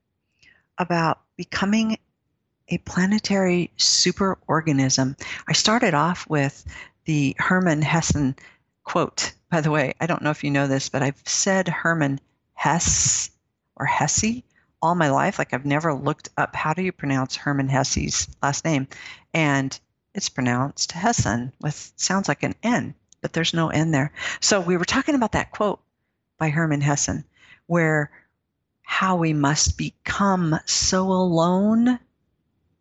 about 0.78 1.20
becoming 1.36 1.98
a 2.70 2.78
planetary 2.78 3.70
superorganism. 3.76 5.20
I 5.48 5.52
started 5.52 5.94
off 5.94 6.28
with 6.28 6.64
the 7.04 7.34
Hermann 7.38 7.82
Hessen 7.82 8.36
quote. 8.84 9.32
By 9.50 9.60
the 9.60 9.70
way, 9.70 9.94
I 10.00 10.06
don't 10.06 10.22
know 10.22 10.30
if 10.30 10.44
you 10.44 10.50
know 10.50 10.68
this, 10.68 10.88
but 10.88 11.02
I've 11.02 11.20
said 11.26 11.68
Hermann 11.68 12.20
Hesse 12.54 13.30
or 13.76 13.86
Hesse 13.86 14.42
all 14.80 14.94
my 14.94 15.10
life. 15.10 15.38
Like 15.38 15.52
I've 15.52 15.66
never 15.66 15.92
looked 15.92 16.28
up 16.36 16.54
how 16.54 16.72
do 16.72 16.82
you 16.82 16.92
pronounce 16.92 17.36
Hermann 17.36 17.68
Hesse's 17.68 18.28
last 18.42 18.64
name, 18.64 18.86
and 19.34 19.78
it's 20.14 20.28
pronounced 20.28 20.92
Hessen 20.92 21.52
with 21.60 21.92
sounds 21.96 22.28
like 22.28 22.42
an 22.42 22.54
N, 22.62 22.94
but 23.20 23.32
there's 23.32 23.54
no 23.54 23.68
N 23.68 23.90
there. 23.90 24.12
So 24.40 24.60
we 24.60 24.76
were 24.76 24.84
talking 24.84 25.14
about 25.14 25.32
that 25.32 25.50
quote 25.50 25.80
by 26.38 26.50
Hermann 26.50 26.80
Hessen, 26.80 27.24
where 27.66 28.10
how 28.82 29.16
we 29.16 29.32
must 29.32 29.76
become 29.76 30.58
so 30.66 31.12
alone 31.12 31.98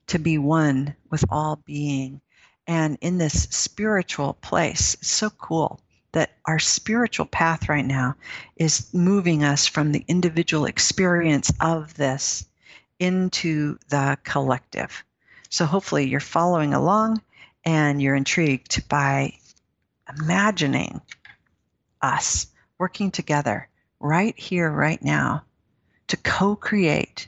to 0.10 0.20
be 0.20 0.38
one 0.38 0.96
with 1.10 1.24
all 1.30 1.58
being. 1.66 2.22
And 2.68 2.98
in 3.02 3.18
this 3.18 3.44
spiritual 3.50 4.34
place, 4.34 4.96
it's 4.96 5.08
so 5.08 5.30
cool 5.30 5.80
that 6.12 6.32
our 6.46 6.60
spiritual 6.60 7.26
path 7.26 7.70
right 7.70 7.86
now 7.86 8.16
is 8.56 8.94
moving 8.94 9.44
us 9.44 9.68
from 9.68 9.92
the 9.92 10.04
individual 10.08 10.66
experience 10.66 11.52
of 11.60 11.94
this 11.96 12.46
into 13.00 13.78
the 13.90 14.18
collective. 14.24 15.04
So 15.50 15.66
hopefully 15.66 16.08
you're 16.08 16.20
following 16.20 16.74
along 16.74 17.22
and 17.64 18.02
you're 18.02 18.16
intrigued 18.16 18.88
by 18.90 19.34
imagining 20.20 21.02
us 22.02 22.48
working 22.78 23.12
together 23.12 23.68
right 24.00 24.38
here, 24.40 24.72
right 24.72 25.02
now, 25.04 25.44
to 26.08 26.18
co 26.18 26.56
create 26.56 27.28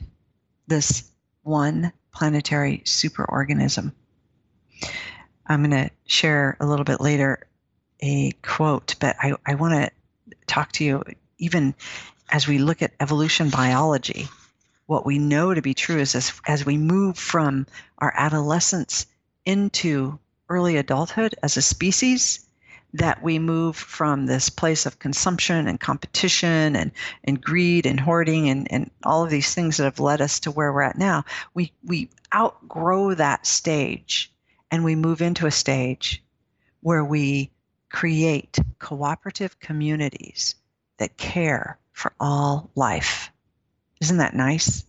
this 0.66 1.10
one 1.42 1.92
planetary 2.12 2.82
superorganism. 2.84 3.92
I'm 5.46 5.62
going 5.62 5.88
to 5.88 5.90
share 6.06 6.56
a 6.60 6.66
little 6.66 6.84
bit 6.84 7.00
later 7.00 7.46
a 8.00 8.32
quote, 8.42 8.96
but 9.00 9.16
I, 9.20 9.34
I 9.44 9.54
want 9.54 9.74
to 9.74 9.90
talk 10.46 10.72
to 10.72 10.84
you 10.84 11.02
even 11.38 11.74
as 12.30 12.46
we 12.46 12.58
look 12.58 12.82
at 12.82 12.94
evolution 13.00 13.50
biology. 13.50 14.28
What 14.86 15.06
we 15.06 15.18
know 15.18 15.54
to 15.54 15.62
be 15.62 15.74
true 15.74 15.98
is 15.98 16.14
as, 16.14 16.32
as 16.46 16.66
we 16.66 16.76
move 16.76 17.16
from 17.16 17.66
our 17.98 18.12
adolescence 18.14 19.06
into 19.44 20.18
early 20.48 20.76
adulthood 20.76 21.34
as 21.42 21.56
a 21.56 21.62
species, 21.62 22.46
that 22.94 23.22
we 23.22 23.38
move 23.38 23.76
from 23.76 24.26
this 24.26 24.50
place 24.50 24.84
of 24.84 24.98
consumption 24.98 25.66
and 25.66 25.80
competition 25.80 26.76
and, 26.76 26.92
and 27.24 27.42
greed 27.42 27.86
and 27.86 27.98
hoarding 27.98 28.48
and, 28.48 28.70
and 28.70 28.90
all 29.02 29.24
of 29.24 29.30
these 29.30 29.54
things 29.54 29.76
that 29.76 29.84
have 29.84 30.00
led 30.00 30.20
us 30.20 30.40
to 30.40 30.50
where 30.50 30.72
we're 30.72 30.82
at 30.82 30.98
now. 30.98 31.24
We, 31.54 31.72
we 31.84 32.10
outgrow 32.34 33.14
that 33.14 33.46
stage 33.46 34.30
and 34.70 34.84
we 34.84 34.94
move 34.94 35.22
into 35.22 35.46
a 35.46 35.50
stage 35.50 36.22
where 36.80 37.04
we 37.04 37.50
create 37.88 38.58
cooperative 38.78 39.58
communities 39.58 40.54
that 40.98 41.16
care 41.16 41.78
for 41.92 42.12
all 42.20 42.70
life. 42.74 43.30
Isn't 44.00 44.18
that 44.18 44.34
nice? 44.34 44.84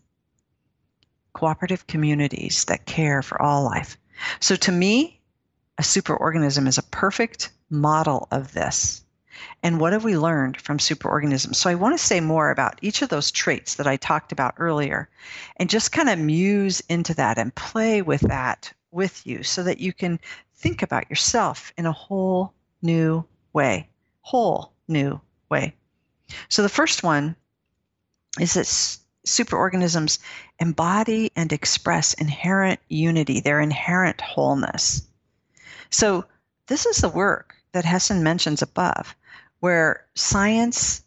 Cooperative 1.33 1.87
communities 1.87 2.65
that 2.65 2.85
care 2.85 3.21
for 3.21 3.41
all 3.41 3.63
life. 3.63 3.97
So 4.39 4.55
to 4.55 4.71
me, 4.71 5.21
a 5.77 5.81
superorganism 5.81 6.67
is 6.67 6.77
a 6.77 6.83
perfect 6.83 7.51
model 7.69 8.27
of 8.31 8.53
this. 8.53 9.03
And 9.63 9.79
what 9.79 9.93
have 9.93 10.03
we 10.03 10.17
learned 10.17 10.61
from 10.61 10.77
superorganisms? 10.77 11.55
So 11.55 11.69
I 11.69 11.75
want 11.75 11.97
to 11.97 12.03
say 12.03 12.19
more 12.19 12.51
about 12.51 12.79
each 12.81 13.01
of 13.01 13.09
those 13.09 13.31
traits 13.31 13.75
that 13.75 13.87
I 13.87 13.97
talked 13.97 14.31
about 14.31 14.55
earlier 14.57 15.09
and 15.57 15.69
just 15.69 15.91
kind 15.91 16.09
of 16.09 16.19
muse 16.19 16.81
into 16.89 17.13
that 17.15 17.37
and 17.37 17.53
play 17.55 18.01
with 18.01 18.21
that 18.21 18.71
with 18.91 19.25
you 19.25 19.41
so 19.41 19.63
that 19.63 19.79
you 19.79 19.91
can 19.91 20.19
think 20.55 20.83
about 20.83 21.09
yourself 21.09 21.73
in 21.77 21.85
a 21.85 21.91
whole 21.91 22.53
new 22.81 23.25
way. 23.53 23.89
Whole 24.21 24.71
new 24.87 25.19
way. 25.49 25.75
So 26.49 26.61
the 26.61 26.69
first 26.69 27.03
one 27.03 27.35
is 28.39 28.53
that 28.53 28.65
superorganisms 29.27 30.19
embody 30.59 31.31
and 31.35 31.51
express 31.51 32.13
inherent 32.13 32.79
unity, 32.87 33.39
their 33.39 33.59
inherent 33.59 34.21
wholeness. 34.21 35.07
So 35.93 36.25
this 36.65 36.87
is 36.87 36.97
the 36.97 37.09
work 37.09 37.55
that 37.71 37.85
Hessen 37.85 38.23
mentions 38.23 38.63
above, 38.63 39.15
where 39.59 40.07
science 40.15 41.03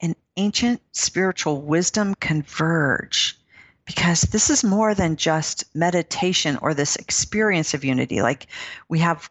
and 0.00 0.16
ancient 0.38 0.80
spiritual 0.92 1.60
wisdom 1.60 2.14
converge. 2.14 3.38
Because 3.84 4.22
this 4.22 4.48
is 4.48 4.64
more 4.64 4.94
than 4.94 5.16
just 5.16 5.64
meditation 5.74 6.56
or 6.62 6.72
this 6.72 6.96
experience 6.96 7.74
of 7.74 7.84
unity. 7.84 8.22
Like 8.22 8.46
we 8.88 9.00
have 9.00 9.30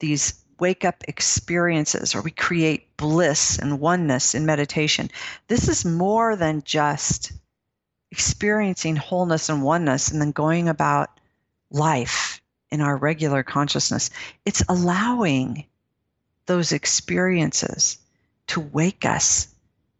these 0.00 0.34
wake 0.58 0.84
up 0.84 1.04
experiences 1.06 2.16
or 2.16 2.20
we 2.20 2.32
create 2.32 2.96
bliss 2.96 3.56
and 3.56 3.78
oneness 3.78 4.34
in 4.34 4.44
meditation. 4.44 5.10
This 5.46 5.68
is 5.68 5.84
more 5.84 6.34
than 6.34 6.62
just 6.64 7.30
experiencing 8.10 8.96
wholeness 8.96 9.48
and 9.48 9.62
oneness 9.62 10.10
and 10.10 10.20
then 10.20 10.32
going 10.32 10.68
about 10.68 11.20
life 11.70 12.40
in 12.70 12.80
our 12.80 12.96
regular 12.96 13.42
consciousness. 13.42 14.10
It's 14.44 14.62
allowing 14.68 15.66
those 16.46 16.72
experiences 16.72 17.98
to 18.48 18.60
wake 18.60 19.04
us 19.04 19.48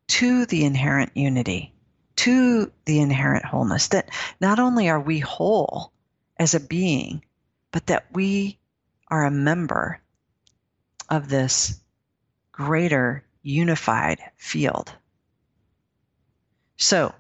to 0.09 0.47
the 0.47 0.65
inherent 0.65 1.13
unity, 1.15 1.75
to 2.17 2.73
the 2.87 3.01
inherent 3.01 3.45
wholeness, 3.45 3.89
that 3.89 4.11
not 4.41 4.59
only 4.59 4.89
are 4.89 5.01
we 5.01 5.19
whole 5.19 5.93
as 6.39 6.55
a 6.55 6.61
being, 6.61 7.25
but 7.71 7.87
that 7.87 8.07
we 8.13 8.59
are 9.09 9.25
a 9.25 9.31
member 9.31 10.01
of 11.09 11.29
this 11.29 11.79
greater 12.53 13.25
unified 13.43 14.19
field. 14.37 14.93
So, 16.77 17.15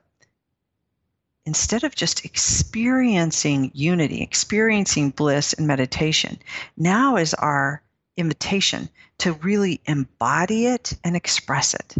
instead 1.48 1.82
of 1.82 1.94
just 1.94 2.26
experiencing 2.26 3.70
unity, 3.72 4.20
experiencing 4.20 5.08
bliss 5.08 5.54
in 5.54 5.66
meditation, 5.66 6.38
now 6.76 7.16
is 7.16 7.32
our 7.32 7.82
invitation 8.18 8.86
to 9.16 9.32
really 9.32 9.80
embody 9.86 10.66
it 10.66 10.92
and 11.04 11.16
express 11.16 11.72
it 11.72 11.94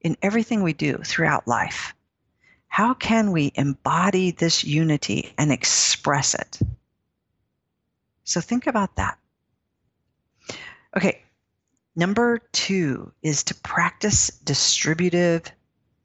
in 0.00 0.16
everything 0.22 0.64
we 0.64 0.72
do 0.72 0.98
throughout 1.04 1.46
life. 1.46 1.94
How 2.66 2.92
can 2.92 3.30
we 3.30 3.52
embody 3.54 4.32
this 4.32 4.64
unity 4.64 5.32
and 5.38 5.52
express 5.52 6.34
it? 6.34 6.58
So 8.24 8.40
think 8.40 8.66
about 8.66 8.96
that. 8.96 9.18
Okay, 10.96 11.22
number 11.94 12.38
two 12.50 13.12
is 13.22 13.44
to 13.44 13.54
practice 13.54 14.30
distributive 14.42 15.44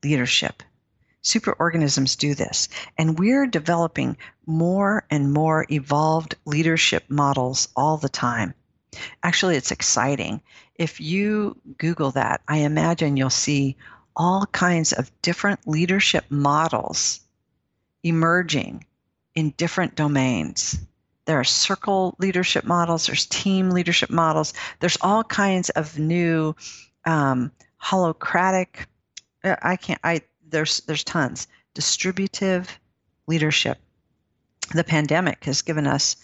leadership. 0.03 0.61
Superorganisms 1.25 2.19
do 2.19 2.35
this, 2.35 2.69
and 2.99 3.17
we're 3.17 3.47
developing 3.47 4.15
more 4.45 5.07
and 5.09 5.33
more 5.33 5.65
evolved 5.71 6.35
leadership 6.45 7.03
models 7.09 7.67
all 7.75 7.97
the 7.97 8.09
time. 8.09 8.53
Actually, 9.23 9.55
it's 9.55 9.71
exciting. 9.71 10.39
If 10.75 11.01
you 11.01 11.59
Google 11.79 12.11
that, 12.11 12.41
I 12.47 12.57
imagine 12.57 13.17
you'll 13.17 13.31
see 13.31 13.75
all 14.15 14.45
kinds 14.45 14.93
of 14.93 15.11
different 15.23 15.67
leadership 15.67 16.25
models 16.29 17.21
emerging 18.03 18.85
in 19.33 19.49
different 19.57 19.95
domains. 19.95 20.77
There 21.25 21.39
are 21.39 21.43
circle 21.43 22.15
leadership 22.19 22.65
models, 22.65 23.07
there's 23.07 23.25
team 23.25 23.71
leadership 23.71 24.11
models, 24.11 24.53
there's 24.79 24.99
all 25.01 25.23
kinds 25.23 25.71
of 25.71 25.97
new 25.97 26.55
um, 27.03 27.51
holocratic. 27.81 28.85
Uh, 29.43 29.55
I 29.59 29.75
can't. 29.75 29.99
I 30.03 30.21
there's 30.55 30.79
there's 30.81 31.03
tons 31.03 31.47
distributive 31.73 32.79
leadership. 33.27 33.77
The 34.73 34.85
pandemic 34.85 35.43
has 35.43 35.61
given 35.61 35.85
us 35.85 36.15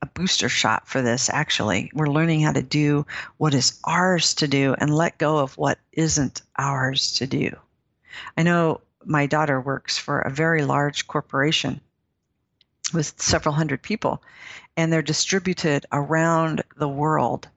a 0.00 0.06
booster 0.06 0.48
shot 0.48 0.86
for 0.86 1.02
this, 1.02 1.28
actually. 1.28 1.90
We're 1.92 2.06
learning 2.06 2.42
how 2.42 2.52
to 2.52 2.62
do 2.62 3.04
what 3.36 3.52
is 3.52 3.80
ours 3.84 4.34
to 4.34 4.46
do 4.46 4.74
and 4.78 4.94
let 4.94 5.18
go 5.18 5.38
of 5.38 5.58
what 5.58 5.78
isn't 5.92 6.42
ours 6.56 7.14
to 7.14 7.26
do. 7.26 7.56
I 8.36 8.44
know 8.44 8.80
my 9.04 9.26
daughter 9.26 9.60
works 9.60 9.98
for 9.98 10.20
a 10.20 10.30
very 10.30 10.64
large 10.64 11.08
corporation 11.08 11.80
with 12.94 13.20
several 13.20 13.56
hundred 13.56 13.82
people, 13.82 14.22
and 14.76 14.92
they're 14.92 15.02
distributed 15.02 15.84
around 15.90 16.62
the 16.76 16.88
world. 16.88 17.48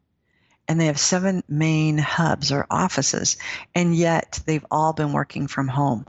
And 0.67 0.81
they 0.81 0.87
have 0.87 0.99
seven 0.99 1.43
main 1.47 1.99
hubs 1.99 2.51
or 2.51 2.65
offices, 2.71 3.37
and 3.75 3.95
yet 3.95 4.39
they've 4.47 4.65
all 4.71 4.93
been 4.93 5.13
working 5.13 5.45
from 5.45 5.67
home. 5.67 6.07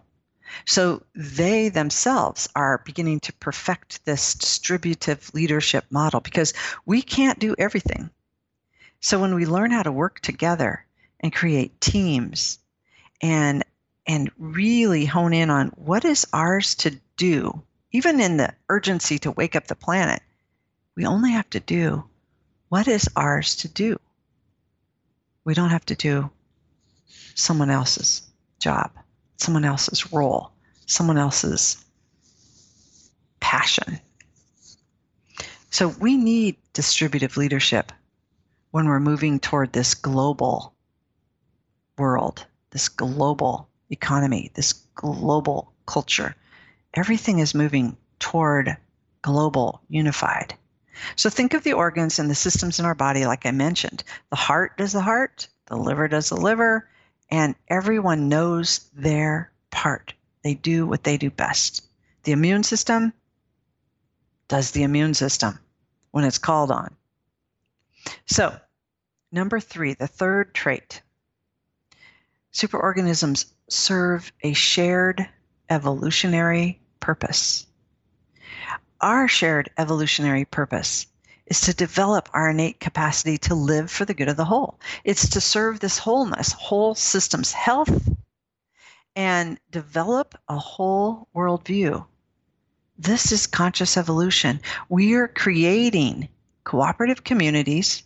So 0.65 1.03
they 1.15 1.69
themselves 1.69 2.49
are 2.55 2.83
beginning 2.85 3.21
to 3.21 3.33
perfect 3.35 4.05
this 4.05 4.35
distributive 4.35 5.33
leadership 5.35 5.85
model 5.91 6.21
because 6.21 6.55
we 6.87 7.03
can't 7.03 7.39
do 7.39 7.55
everything. 7.59 8.11
So 9.01 9.21
when 9.21 9.35
we 9.35 9.47
learn 9.47 9.71
how 9.71 9.83
to 9.83 9.93
work 9.93 10.21
together 10.21 10.87
and 11.21 11.35
create 11.35 11.81
teams 11.81 12.59
and 13.21 13.65
and 14.07 14.31
really 14.37 15.07
hone 15.07 15.33
in 15.33 15.49
on 15.49 15.69
what 15.77 16.05
is 16.05 16.27
ours 16.33 16.75
to 16.77 16.99
do, 17.17 17.63
even 17.91 18.21
in 18.21 18.37
the 18.37 18.53
urgency 18.69 19.19
to 19.21 19.31
wake 19.31 19.57
up 19.57 19.67
the 19.67 19.75
planet, 19.75 20.23
we 20.95 21.07
only 21.07 21.33
have 21.33 21.49
to 21.51 21.61
do 21.61 22.05
what 22.69 22.87
is 22.87 23.09
ours 23.17 23.57
to 23.57 23.69
do. 23.69 23.99
We 25.45 25.55
don't 25.55 25.71
have 25.71 25.87
to 25.87 25.95
do 25.95 26.31
someone 27.35 27.71
else's 27.71 28.23
job 28.59 28.91
someone 29.37 29.65
else's 29.65 30.13
role, 30.13 30.53
someone 30.87 31.19
else's 31.19 31.85
passion. 33.41 34.01
So 35.71 35.89
we 35.89 36.17
need 36.17 36.57
distributive 36.73 37.37
leadership 37.37 37.93
when 38.71 38.87
we're 38.87 39.01
moving 39.01 39.41
toward 39.41 39.73
this 39.73 39.95
global 39.95 40.75
world, 41.99 42.45
this 42.71 42.89
global 42.89 43.69
economy, 43.91 44.51
this 44.55 44.73
global 44.95 45.73
culture. 45.87 46.35
Everything 46.95 47.39
is 47.39 47.55
moving 47.55 47.97
toward 48.19 48.77
global, 49.23 49.81
unified. 49.89 50.55
So 51.17 51.29
think 51.29 51.55
of 51.55 51.65
the 51.65 51.73
organs 51.73 52.19
and 52.19 52.31
the 52.31 52.35
systems 52.35 52.79
in 52.79 52.85
our 52.85 52.95
body, 52.95 53.27
like 53.27 53.47
I 53.47 53.51
mentioned. 53.51 54.05
The 54.31 54.37
heart 54.37 54.79
does 54.79 54.93
the 54.93 55.01
heart, 55.01 55.49
the 55.67 55.77
liver 55.77 56.09
does 56.09 56.29
the 56.29 56.37
liver, 56.37 56.89
and 57.31 57.55
everyone 57.69 58.29
knows 58.29 58.91
their 58.95 59.53
part. 59.71 60.15
They 60.43 60.55
do 60.55 60.87
what 60.87 61.05
they 61.05 61.17
do 61.17 61.31
best. 61.31 61.83
The 62.25 62.33
immune 62.33 62.63
system 62.63 63.13
does 64.49 64.71
the 64.71 64.83
immune 64.83 65.15
system 65.15 65.59
when 66.11 66.25
it's 66.25 66.39
called 66.39 66.71
on. 66.71 66.95
So, 68.27 68.59
number 69.33 69.61
three, 69.61 69.95
the 69.95 70.07
third 70.07 70.55
trait 70.55 71.03
superorganisms 72.53 73.47
serve 73.69 74.33
a 74.43 74.53
shared 74.53 75.29
evolutionary 75.69 76.81
purpose. 77.01 77.67
Our 79.01 79.27
shared 79.27 79.71
evolutionary 79.77 80.45
purpose 80.45 81.07
is 81.47 81.61
to 81.63 81.75
develop 81.75 82.29
our 82.33 82.51
innate 82.51 82.81
capacity 82.81 83.39
to 83.39 83.55
live 83.55 83.91
for 83.91 84.05
the 84.05 84.15
good 84.15 84.29
of 84.29 84.37
the 84.37 84.45
whole. 84.45 84.79
It's 85.05 85.31
to 85.31 85.41
serve 85.41 85.81
this 85.81 85.99
wholeness, 85.99 86.53
whole 86.53 86.95
systems 86.95 87.53
health, 87.53 88.09
and 89.17 89.59
develop 89.71 90.35
a 90.49 90.57
whole 90.57 91.29
worldview. 91.35 92.05
This 92.99 93.33
is 93.33 93.47
conscious 93.47 93.97
evolution. 93.97 94.61
We 94.89 95.15
are 95.15 95.29
creating 95.29 96.29
cooperative 96.65 97.25
communities 97.25 98.03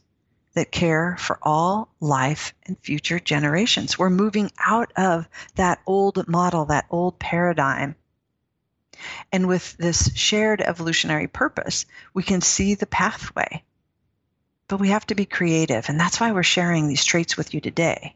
that 0.55 0.73
care 0.73 1.17
for 1.19 1.39
all 1.43 1.89
life 2.01 2.53
and 2.67 2.77
future 2.81 3.21
generations. 3.21 3.99
We're 3.99 4.11
moving 4.11 4.51
out 4.59 4.93
of 4.97 5.29
that 5.55 5.81
old 5.87 6.27
model, 6.27 6.65
that 6.67 6.87
old 6.91 7.19
paradigm 7.19 7.95
and 9.33 9.47
with 9.47 9.77
this 9.77 10.15
shared 10.15 10.61
evolutionary 10.61 11.27
purpose, 11.27 11.87
we 12.15 12.23
can 12.23 12.41
see 12.41 12.75
the 12.75 12.87
pathway. 12.87 13.63
But 14.69 14.81
we 14.81 14.89
have 14.89 15.07
to 15.07 15.15
be 15.15 15.25
creative. 15.25 15.89
And 15.89 15.99
that's 15.99 16.21
why 16.21 16.33
we're 16.33 16.43
sharing 16.43 16.89
these 16.89 17.05
traits 17.05 17.37
with 17.37 17.55
you 17.55 17.61
today, 17.61 18.15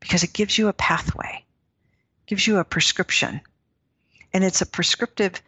because 0.00 0.22
it 0.22 0.32
gives 0.32 0.56
you 0.56 0.68
a 0.68 0.72
pathway, 0.72 1.44
gives 2.26 2.46
you 2.46 2.58
a 2.58 2.64
prescription. 2.64 3.40
And 4.32 4.42
it's 4.42 4.62
a 4.62 4.66
prescriptive 4.66 5.42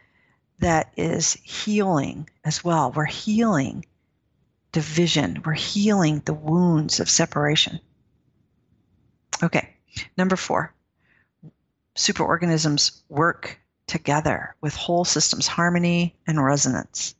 that 0.59 0.91
is 0.97 1.33
healing 1.43 2.29
as 2.43 2.63
well. 2.63 2.91
We're 2.91 3.05
healing 3.05 3.85
division, 4.71 5.41
we're 5.45 5.53
healing 5.53 6.21
the 6.25 6.33
wounds 6.33 6.99
of 6.99 7.09
separation. 7.09 7.79
Okay, 9.41 9.75
number 10.17 10.35
four 10.35 10.73
superorganisms 11.95 13.01
work 13.09 13.58
together 13.89 14.55
with 14.61 14.75
whole 14.75 15.03
systems 15.03 15.47
harmony 15.47 16.15
and 16.25 16.41
resonance. 16.41 17.15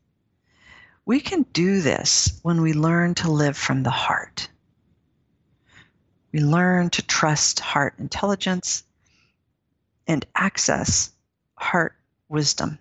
We 1.05 1.20
can 1.20 1.43
do 1.51 1.82
this 1.82 2.39
when 2.43 2.61
we 2.61 2.74
learn 2.74 3.15
to 3.15 3.32
live 3.32 3.57
from 3.57 3.84
the 3.84 3.89
heart. 3.89 4.47
We 6.32 6.39
learn 6.39 6.91
to 6.91 7.01
trust 7.01 7.59
heart 7.59 7.95
intelligence 7.97 8.84
and 10.07 10.26
access 10.36 11.11
heart 11.55 11.95
wisdom. 12.30 12.78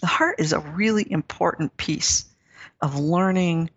The 0.00 0.06
heart 0.06 0.36
is 0.38 0.52
a 0.52 0.60
really 0.60 1.10
important 1.10 1.76
piece 1.76 2.24
of 2.80 2.98
learning 2.98 3.70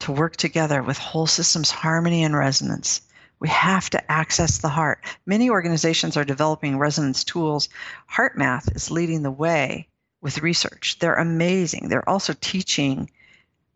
to 0.00 0.12
work 0.12 0.36
together 0.36 0.82
with 0.82 0.98
whole 0.98 1.26
systems 1.26 1.70
harmony 1.70 2.22
and 2.24 2.36
resonance 2.36 3.00
we 3.44 3.50
have 3.50 3.90
to 3.90 4.10
access 4.10 4.56
the 4.56 4.70
heart. 4.70 5.04
Many 5.26 5.50
organizations 5.50 6.16
are 6.16 6.24
developing 6.24 6.78
resonance 6.78 7.22
tools. 7.24 7.68
HeartMath 8.10 8.74
is 8.74 8.90
leading 8.90 9.22
the 9.22 9.30
way 9.30 9.86
with 10.22 10.40
research. 10.40 10.98
They're 10.98 11.16
amazing. 11.16 11.90
They're 11.90 12.08
also 12.08 12.32
teaching 12.40 13.10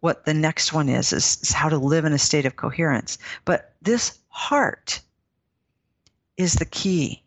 what 0.00 0.24
the 0.24 0.32
next 0.32 0.72
one 0.72 0.88
is, 0.88 1.12
is, 1.12 1.36
is 1.42 1.52
how 1.52 1.68
to 1.68 1.76
live 1.76 2.06
in 2.06 2.14
a 2.14 2.18
state 2.18 2.46
of 2.46 2.56
coherence. 2.56 3.18
But 3.44 3.74
this 3.82 4.18
heart 4.30 5.02
is 6.38 6.54
the 6.54 6.64
key 6.64 7.22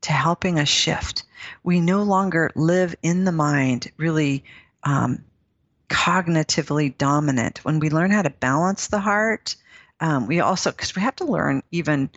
to 0.00 0.12
helping 0.12 0.58
us 0.58 0.68
shift. 0.68 1.24
We 1.62 1.78
no 1.78 2.04
longer 2.04 2.50
live 2.54 2.96
in 3.02 3.24
the 3.24 3.32
mind, 3.32 3.92
really 3.98 4.44
um, 4.82 5.22
cognitively 5.90 6.96
dominant. 6.96 7.62
When 7.66 7.80
we 7.80 7.90
learn 7.90 8.12
how 8.12 8.22
to 8.22 8.30
balance 8.30 8.86
the 8.86 9.00
heart, 9.00 9.56
um, 10.02 10.26
we 10.26 10.40
also 10.40 10.72
because 10.72 10.96
we 10.96 11.02
have 11.02 11.16
to 11.16 11.24
learn 11.24 11.62
even 11.70 12.10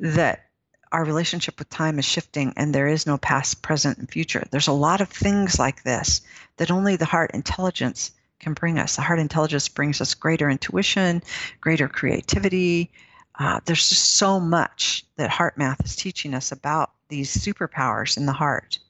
that 0.00 0.46
our 0.90 1.04
relationship 1.04 1.58
with 1.58 1.70
time 1.70 2.00
is 2.00 2.04
shifting 2.04 2.52
and 2.56 2.74
there 2.74 2.88
is 2.88 3.06
no 3.06 3.16
past 3.16 3.62
present 3.62 3.98
and 3.98 4.10
future. 4.10 4.44
There's 4.50 4.66
a 4.66 4.72
lot 4.72 5.00
of 5.00 5.08
things 5.08 5.58
like 5.58 5.84
this 5.84 6.22
that 6.56 6.72
only 6.72 6.96
the 6.96 7.04
heart 7.04 7.30
intelligence 7.32 8.10
can 8.40 8.52
bring 8.52 8.80
us. 8.80 8.96
The 8.96 9.02
heart 9.02 9.20
intelligence 9.20 9.68
brings 9.68 10.00
us 10.00 10.14
greater 10.14 10.50
intuition 10.50 11.22
greater 11.60 11.88
creativity. 11.88 12.90
Uh, 13.38 13.60
there's 13.64 13.88
just 13.88 14.16
so 14.16 14.40
much 14.40 15.06
that 15.16 15.30
HeartMath 15.30 15.84
is 15.84 15.94
teaching 15.94 16.34
us 16.34 16.50
about 16.50 16.90
these 17.08 17.34
superpowers 17.34 18.16
in 18.16 18.26
the 18.26 18.32
heart. 18.32 18.80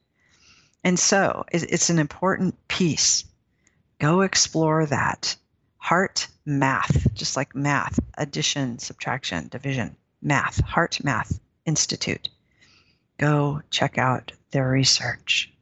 And 0.83 0.97
so 0.97 1.45
it's 1.51 1.91
an 1.91 1.99
important 1.99 2.55
piece. 2.67 3.23
Go 3.99 4.21
explore 4.21 4.87
that 4.87 5.35
heart 5.85 6.27
math, 6.47 7.13
just 7.13 7.37
like 7.37 7.53
math, 7.53 7.99
addition, 8.17 8.79
subtraction, 8.79 9.47
division, 9.49 9.95
math, 10.19 10.59
HeartMath 10.65 11.39
Institute. 11.63 12.27
Go 13.19 13.61
check 13.69 13.99
out 13.99 14.31
their 14.49 14.67
research. 14.67 15.53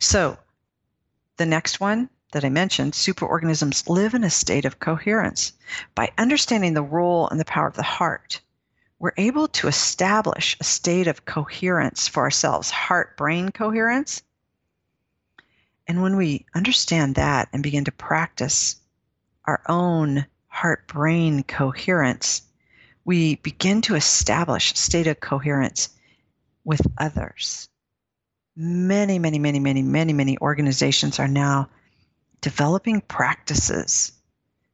So, 0.00 0.36
the 1.36 1.46
next 1.46 1.78
one 1.78 2.10
that 2.32 2.44
I 2.44 2.48
mentioned, 2.48 2.94
superorganisms 2.94 3.88
live 3.88 4.14
in 4.14 4.24
a 4.24 4.30
state 4.30 4.64
of 4.64 4.80
coherence. 4.80 5.52
By 5.94 6.10
understanding 6.18 6.74
the 6.74 6.82
role 6.82 7.28
and 7.28 7.38
the 7.38 7.44
power 7.44 7.68
of 7.68 7.76
the 7.76 7.84
heart, 7.84 8.40
we're 8.98 9.12
able 9.16 9.46
to 9.46 9.68
establish 9.68 10.56
a 10.58 10.64
state 10.64 11.06
of 11.06 11.24
coherence 11.24 12.08
for 12.08 12.24
ourselves, 12.24 12.70
heart 12.70 13.16
brain 13.16 13.52
coherence. 13.52 14.22
And 15.90 16.02
when 16.02 16.14
we 16.14 16.46
understand 16.54 17.16
that 17.16 17.48
and 17.52 17.64
begin 17.64 17.84
to 17.86 17.90
practice 17.90 18.76
our 19.44 19.60
own 19.66 20.24
heart 20.46 20.86
brain 20.86 21.42
coherence, 21.42 22.42
we 23.04 23.34
begin 23.34 23.82
to 23.82 23.96
establish 23.96 24.72
a 24.72 24.76
state 24.76 25.08
of 25.08 25.18
coherence 25.18 25.88
with 26.62 26.80
others. 26.96 27.68
Many, 28.54 29.18
many, 29.18 29.40
many, 29.40 29.58
many, 29.58 29.82
many, 29.82 30.12
many 30.12 30.38
organizations 30.38 31.18
are 31.18 31.26
now 31.26 31.68
developing 32.40 33.00
practices 33.00 34.12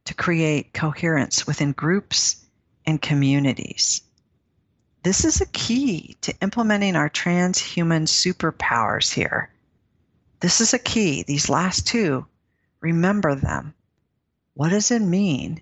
to 0.04 0.12
create 0.12 0.74
coherence 0.74 1.46
within 1.46 1.72
groups 1.72 2.44
and 2.84 3.00
communities. 3.00 4.02
This 5.02 5.24
is 5.24 5.40
a 5.40 5.46
key 5.46 6.18
to 6.20 6.38
implementing 6.42 6.94
our 6.94 7.08
transhuman 7.08 8.02
superpowers 8.06 9.10
here. 9.10 9.50
This 10.40 10.60
is 10.60 10.74
a 10.74 10.78
key. 10.78 11.22
These 11.22 11.48
last 11.48 11.86
two, 11.86 12.26
remember 12.80 13.34
them. 13.34 13.74
What 14.54 14.70
does 14.70 14.90
it 14.90 15.00
mean 15.00 15.60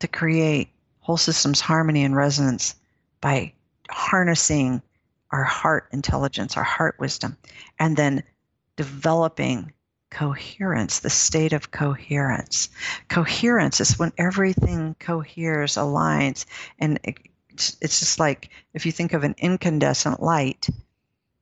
to 0.00 0.08
create 0.08 0.68
whole 1.00 1.16
systems 1.16 1.60
harmony 1.60 2.04
and 2.04 2.14
resonance 2.14 2.74
by 3.20 3.52
harnessing 3.90 4.82
our 5.30 5.44
heart 5.44 5.88
intelligence, 5.92 6.56
our 6.56 6.64
heart 6.64 6.96
wisdom, 6.98 7.36
and 7.78 7.96
then 7.96 8.22
developing 8.76 9.72
coherence, 10.10 11.00
the 11.00 11.10
state 11.10 11.52
of 11.52 11.70
coherence. 11.70 12.68
Coherence 13.08 13.80
is 13.80 13.98
when 13.98 14.12
everything 14.16 14.96
coheres, 14.98 15.74
aligns, 15.74 16.46
and 16.78 16.98
it's, 17.04 17.74
just 17.80 18.18
like 18.18 18.50
if 18.72 18.86
you 18.86 18.92
think 18.92 19.12
of 19.12 19.24
an 19.24 19.34
incandescent 19.38 20.22
light, 20.22 20.68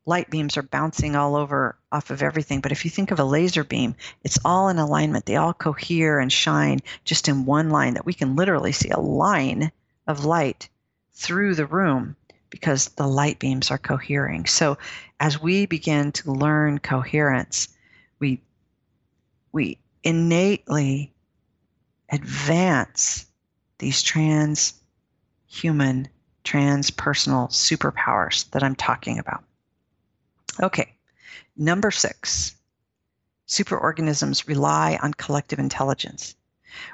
light 0.06 0.30
beams 0.30 0.56
are 0.56 0.62
bouncing 0.62 1.14
all 1.14 1.36
over 1.36 1.78
off 1.96 2.10
of 2.10 2.22
everything. 2.22 2.60
But 2.60 2.72
if 2.72 2.84
you 2.84 2.90
think 2.90 3.10
of 3.10 3.18
a 3.18 3.24
laser 3.24 3.64
beam, 3.64 3.94
it's 4.22 4.38
all 4.44 4.68
in 4.68 4.78
alignment. 4.78 5.26
They 5.26 5.36
all 5.36 5.54
cohere 5.54 6.20
and 6.20 6.32
shine 6.32 6.80
just 7.04 7.28
in 7.28 7.46
one 7.46 7.70
line 7.70 7.94
that 7.94 8.06
we 8.06 8.14
can 8.14 8.36
literally 8.36 8.72
see 8.72 8.90
a 8.90 9.00
line 9.00 9.72
of 10.06 10.24
light 10.24 10.68
through 11.14 11.54
the 11.54 11.66
room 11.66 12.16
because 12.50 12.88
the 12.90 13.06
light 13.06 13.38
beams 13.38 13.70
are 13.70 13.78
cohering. 13.78 14.46
So 14.46 14.78
as 15.18 15.40
we 15.40 15.66
begin 15.66 16.12
to 16.12 16.32
learn 16.32 16.78
coherence, 16.78 17.68
we 18.18 18.40
we 19.52 19.78
innately 20.04 21.12
advance 22.10 23.26
these 23.78 24.02
trans 24.02 24.74
transhuman, 25.56 26.06
transpersonal 26.44 27.48
superpowers 27.50 28.50
that 28.50 28.62
I'm 28.62 28.76
talking 28.76 29.18
about. 29.18 29.42
Okay, 30.60 30.95
number 31.56 31.90
six 31.90 32.54
superorganisms 33.48 34.48
rely 34.48 34.98
on 35.02 35.14
collective 35.14 35.58
intelligence. 35.58 36.34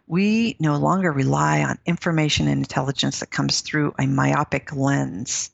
We 0.06 0.56
no 0.60 0.76
longer 0.76 1.10
rely 1.10 1.62
on 1.62 1.78
information 1.86 2.46
and 2.46 2.58
intelligence 2.58 3.20
that 3.20 3.30
comes 3.30 3.62
through 3.62 3.94
a 3.98 4.06
myopic 4.06 4.74
lens, 4.74 5.50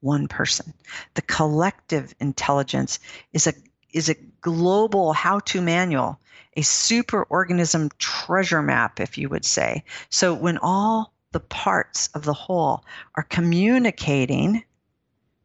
one 0.00 0.28
person. 0.28 0.72
The 1.14 1.22
collective 1.22 2.14
intelligence 2.20 2.98
is 3.32 3.46
a 3.46 3.54
is 3.92 4.08
a 4.08 4.14
global 4.40 5.12
how-to 5.12 5.60
manual 5.60 6.20
a 6.56 6.62
superorganism 6.62 7.90
treasure 7.98 8.62
map, 8.62 9.00
if 9.00 9.16
you 9.16 9.28
would 9.28 9.44
say. 9.44 9.84
So 10.10 10.34
when 10.34 10.58
all 10.58 11.12
the 11.32 11.40
parts 11.40 12.08
of 12.14 12.24
the 12.24 12.32
whole 12.34 12.84
are 13.14 13.22
communicating, 13.22 14.64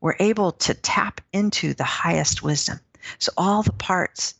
we're 0.02 0.16
able 0.20 0.52
to 0.52 0.74
tap 0.74 1.22
into 1.32 1.74
the 1.74 1.84
highest 1.84 2.42
wisdom. 2.44 2.80
So 3.20 3.32
all 3.38 3.64
the 3.64 3.74
parts 3.74 4.36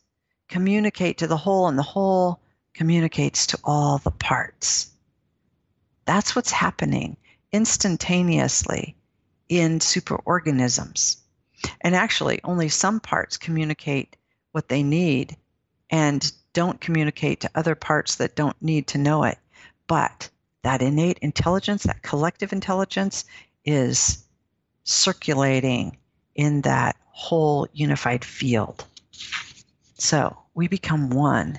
communicate 0.48 1.18
to 1.18 1.26
the 1.26 1.36
whole, 1.36 1.68
and 1.68 1.78
the 1.78 1.82
whole 1.82 2.40
communicates 2.74 3.46
to 3.48 3.58
all 3.64 3.98
the 3.98 4.10
parts. 4.10 4.90
That's 6.04 6.36
what's 6.36 6.50
happening 6.50 7.16
instantaneously 7.52 8.96
in 9.48 9.78
superorganisms. 9.78 11.16
And 11.80 11.96
actually, 11.96 12.40
only 12.44 12.68
some 12.68 13.00
parts 13.00 13.36
communicate 13.36 14.16
what 14.52 14.68
they 14.68 14.82
need 14.82 15.36
and 15.90 16.30
don't 16.52 16.80
communicate 16.80 17.40
to 17.40 17.50
other 17.54 17.74
parts 17.74 18.16
that 18.16 18.36
don't 18.36 18.60
need 18.62 18.86
to 18.88 18.98
know 18.98 19.24
it. 19.24 19.38
But 19.86 20.30
that 20.62 20.82
innate 20.82 21.18
intelligence, 21.18 21.84
that 21.84 22.02
collective 22.02 22.52
intelligence, 22.52 23.24
is 23.64 24.24
circulating 24.84 25.96
in 26.34 26.62
that 26.62 26.96
whole 27.16 27.66
unified 27.72 28.22
field. 28.22 28.84
So 29.94 30.36
we 30.54 30.68
become 30.68 31.08
one 31.08 31.58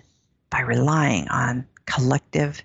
by 0.52 0.62
relying 0.62 1.28
on 1.30 1.66
collective 1.88 2.62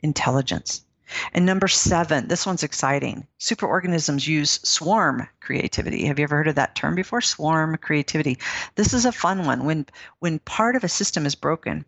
intelligence. 0.00 0.84
And 1.32 1.44
number 1.44 1.66
seven, 1.66 2.28
this 2.28 2.46
one's 2.46 2.62
exciting. 2.62 3.26
Superorganisms 3.40 4.28
use 4.28 4.60
swarm 4.62 5.26
creativity. 5.40 6.06
Have 6.06 6.20
you 6.20 6.22
ever 6.22 6.36
heard 6.36 6.46
of 6.46 6.54
that 6.54 6.76
term 6.76 6.94
before? 6.94 7.20
Swarm 7.20 7.76
creativity. 7.78 8.38
This 8.76 8.94
is 8.94 9.04
a 9.04 9.12
fun 9.12 9.44
one. 9.44 9.64
When 9.64 9.86
when 10.20 10.38
part 10.40 10.76
of 10.76 10.84
a 10.84 10.88
system 10.88 11.26
is 11.26 11.34
broken, 11.34 11.84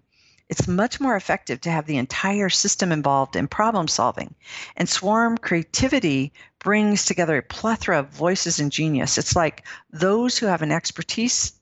it's 0.48 0.66
much 0.66 1.00
more 1.00 1.16
effective 1.16 1.60
to 1.60 1.70
have 1.70 1.86
the 1.86 1.98
entire 1.98 2.48
system 2.48 2.90
involved 2.90 3.36
in 3.36 3.48
problem 3.48 3.86
solving. 3.86 4.34
And 4.76 4.88
swarm 4.88 5.36
creativity 5.36 6.32
brings 6.58 7.04
together 7.04 7.38
a 7.38 7.42
plethora 7.42 8.00
of 8.00 8.08
voices 8.08 8.58
and 8.58 8.72
genius. 8.72 9.18
It's 9.18 9.36
like 9.36 9.66
those 9.90 10.38
who 10.38 10.46
have 10.46 10.62
an 10.62 10.72
expertise 10.72 11.52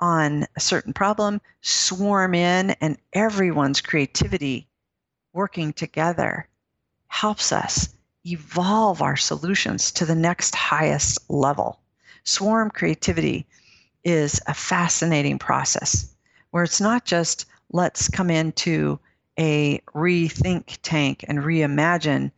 on 0.00 0.46
a 0.56 0.60
certain 0.60 0.92
problem 0.92 1.40
swarm 1.60 2.34
in, 2.34 2.70
and 2.80 2.98
everyone's 3.12 3.80
creativity 3.80 4.68
working 5.32 5.72
together 5.72 6.46
helps 7.08 7.50
us 7.52 7.88
evolve 8.24 9.02
our 9.02 9.16
solutions 9.16 9.90
to 9.92 10.04
the 10.04 10.14
next 10.14 10.54
highest 10.54 11.18
level. 11.30 11.80
Swarm 12.24 12.70
creativity 12.70 13.46
is 14.04 14.40
a 14.46 14.54
fascinating 14.54 15.38
process 15.38 16.14
where 16.50 16.62
it's 16.62 16.80
not 16.80 17.04
just 17.04 17.46
let's 17.72 18.08
come 18.08 18.30
into 18.30 18.98
a 19.38 19.78
rethink 19.94 20.78
tank 20.82 21.24
and 21.28 21.38
reimagine 21.38 22.30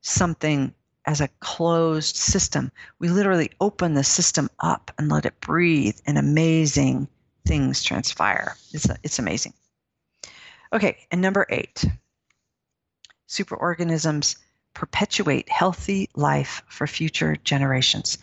something 0.00 0.74
as 1.04 1.20
a 1.20 1.28
closed 1.40 2.16
system. 2.16 2.72
We 2.98 3.08
literally 3.08 3.50
open 3.60 3.94
the 3.94 4.04
system 4.04 4.50
up 4.58 4.90
and 4.98 5.08
let 5.08 5.24
it 5.24 5.40
breathe, 5.40 5.98
and 6.06 6.18
amazing 6.18 7.08
things 7.46 7.82
transpire. 7.82 8.56
It's, 8.72 8.88
it's 9.02 9.18
amazing. 9.18 9.54
Okay, 10.72 10.96
and 11.12 11.22
number 11.22 11.46
eight 11.48 11.84
superorganisms 13.28 14.36
perpetuate 14.76 15.48
healthy 15.48 16.10
life 16.14 16.62
for 16.68 16.86
future 16.86 17.34
generations. 17.44 18.18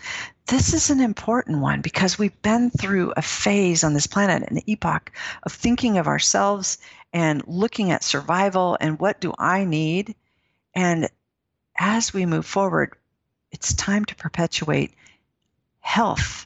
This 0.46 0.76
is 0.76 0.92
an 0.92 1.00
important 1.00 1.62
one 1.62 1.82
because 1.82 2.20
we've 2.20 2.40
been 2.44 2.70
through 2.70 3.12
a 3.18 3.24
phase 3.24 3.84
on 3.84 3.96
this 3.96 4.06
planet, 4.06 4.52
an 4.52 4.62
epoch 4.68 5.12
of 5.42 5.52
thinking 5.52 5.98
of 5.98 6.06
ourselves 6.06 6.78
and 7.12 7.44
looking 7.48 7.90
at 7.90 8.04
survival 8.04 8.78
and 8.80 9.00
what 9.00 9.20
do 9.20 9.34
I 9.40 9.66
need. 9.66 10.14
And 10.76 11.10
as 11.80 12.14
we 12.14 12.28
move 12.28 12.46
forward, 12.46 12.94
it's 13.52 13.74
time 13.74 14.06
to 14.06 14.16
perpetuate 14.16 14.94
health 15.80 16.46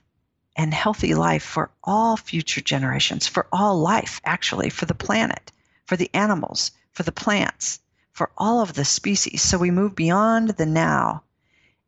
and 0.55 0.73
healthy 0.73 1.15
life 1.15 1.43
for 1.43 1.69
all 1.83 2.15
future 2.15 2.61
generations, 2.61 3.27
for 3.27 3.45
all 3.51 3.77
life, 3.77 4.21
actually, 4.23 4.69
for 4.69 4.85
the 4.85 4.95
planet, 4.95 5.51
for 5.85 5.97
the 5.97 6.09
animals, 6.13 6.71
for 6.93 7.03
the 7.03 7.11
plants 7.11 7.81
for 8.17 8.31
all 8.35 8.61
of 8.61 8.73
the 8.73 8.83
species. 8.83 9.43
So 9.43 9.59
we 9.59 9.69
move 9.69 9.93
beyond 9.93 10.49
the 10.49 10.65
now 10.65 11.21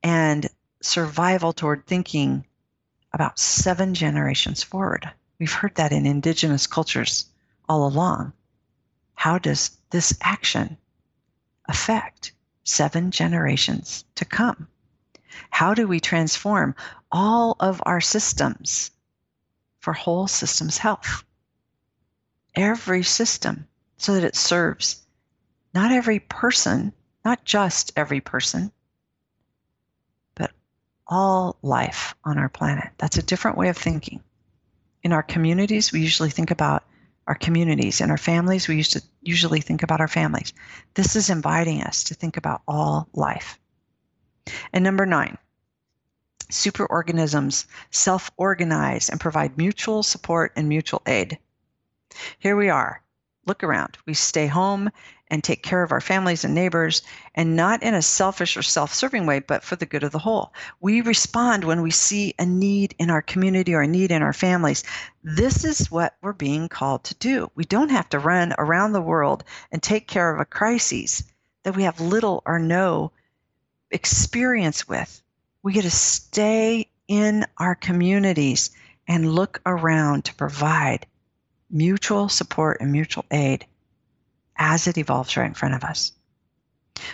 and 0.03 0.47
survival 0.79 1.53
toward 1.53 1.87
thinking 1.87 2.45
about 3.11 3.39
seven 3.39 3.95
generations 3.95 4.61
forward. 4.61 5.09
We've 5.39 5.51
heard 5.51 5.73
that 5.75 5.91
in 5.91 6.05
indigenous 6.05 6.67
cultures 6.67 7.25
all 7.67 7.87
along. 7.87 8.33
How 9.15 9.39
does 9.39 9.71
this 9.89 10.15
action 10.21 10.77
affect 11.67 12.33
seven 12.63 13.09
generations 13.09 14.05
to 14.13 14.23
come? 14.23 14.67
How 15.49 15.73
do 15.73 15.87
we 15.87 15.99
transform 15.99 16.75
all 17.11 17.55
of 17.59 17.81
our 17.87 18.01
systems 18.01 18.91
for 19.79 19.93
whole 19.93 20.27
systems 20.27 20.77
health? 20.77 21.23
Every 22.53 23.01
system 23.01 23.67
so 23.97 24.13
that 24.13 24.23
it 24.23 24.35
serves 24.35 25.07
not 25.73 25.91
every 25.91 26.19
person, 26.19 26.93
not 27.23 27.45
just 27.45 27.91
every 27.95 28.21
person, 28.21 28.71
but 30.35 30.51
all 31.07 31.57
life 31.61 32.15
on 32.23 32.37
our 32.37 32.49
planet. 32.49 32.89
That's 32.97 33.17
a 33.17 33.23
different 33.23 33.57
way 33.57 33.69
of 33.69 33.77
thinking. 33.77 34.23
In 35.03 35.13
our 35.13 35.23
communities, 35.23 35.91
we 35.91 36.01
usually 36.01 36.29
think 36.29 36.51
about 36.51 36.83
our 37.27 37.35
communities. 37.35 38.01
In 38.01 38.09
our 38.09 38.17
families, 38.17 38.67
we 38.67 38.75
used 38.75 38.93
to 38.93 39.03
usually 39.21 39.61
think 39.61 39.83
about 39.83 40.01
our 40.01 40.07
families. 40.07 40.51
This 40.95 41.15
is 41.15 41.29
inviting 41.29 41.83
us 41.83 42.03
to 42.05 42.15
think 42.15 42.37
about 42.37 42.63
all 42.67 43.07
life. 43.13 43.59
And 44.73 44.83
number 44.83 45.05
nine, 45.05 45.37
superorganisms 46.51 47.65
self 47.91 48.31
organize 48.37 49.09
and 49.09 49.19
provide 49.19 49.57
mutual 49.57 50.01
support 50.01 50.53
and 50.55 50.67
mutual 50.67 51.03
aid. 51.05 51.37
Here 52.39 52.55
we 52.55 52.69
are. 52.69 53.03
Look 53.45 53.63
around. 53.63 53.97
We 54.07 54.15
stay 54.15 54.47
home 54.47 54.89
and 55.29 55.43
take 55.43 55.61
care 55.61 55.83
of 55.83 55.91
our 55.91 56.01
families 56.01 56.43
and 56.43 56.55
neighbors, 56.55 57.01
and 57.35 57.55
not 57.55 57.83
in 57.83 57.93
a 57.93 58.01
selfish 58.01 58.57
or 58.57 58.61
self 58.61 58.93
serving 58.93 59.25
way, 59.25 59.39
but 59.39 59.63
for 59.63 59.75
the 59.75 59.85
good 59.85 60.03
of 60.03 60.11
the 60.11 60.19
whole. 60.19 60.53
We 60.79 61.01
respond 61.01 61.63
when 61.63 61.81
we 61.81 61.91
see 61.91 62.33
a 62.39 62.45
need 62.45 62.95
in 62.97 63.09
our 63.09 63.21
community 63.21 63.73
or 63.73 63.81
a 63.81 63.87
need 63.87 64.11
in 64.11 64.23
our 64.23 64.33
families. 64.33 64.83
This 65.23 65.63
is 65.63 65.91
what 65.91 66.15
we're 66.21 66.33
being 66.33 66.69
called 66.69 67.03
to 67.05 67.15
do. 67.15 67.51
We 67.55 67.65
don't 67.65 67.91
have 67.91 68.09
to 68.09 68.19
run 68.19 68.53
around 68.57 68.93
the 68.93 69.01
world 69.01 69.43
and 69.71 69.81
take 69.81 70.07
care 70.07 70.33
of 70.33 70.39
a 70.39 70.45
crisis 70.45 71.23
that 71.63 71.75
we 71.75 71.83
have 71.83 71.99
little 71.99 72.41
or 72.45 72.59
no 72.59 73.11
experience 73.91 74.87
with. 74.87 75.21
We 75.61 75.73
get 75.73 75.83
to 75.83 75.91
stay 75.91 76.89
in 77.07 77.45
our 77.57 77.75
communities 77.75 78.71
and 79.07 79.33
look 79.33 79.61
around 79.65 80.25
to 80.25 80.35
provide 80.35 81.05
mutual 81.69 82.29
support 82.29 82.79
and 82.81 82.91
mutual 82.91 83.25
aid 83.31 83.65
as 84.59 84.85
it 84.87 84.97
evolves 84.97 85.35
right 85.35 85.47
in 85.47 85.53
front 85.53 85.73
of 85.73 85.83
us. 85.83 86.11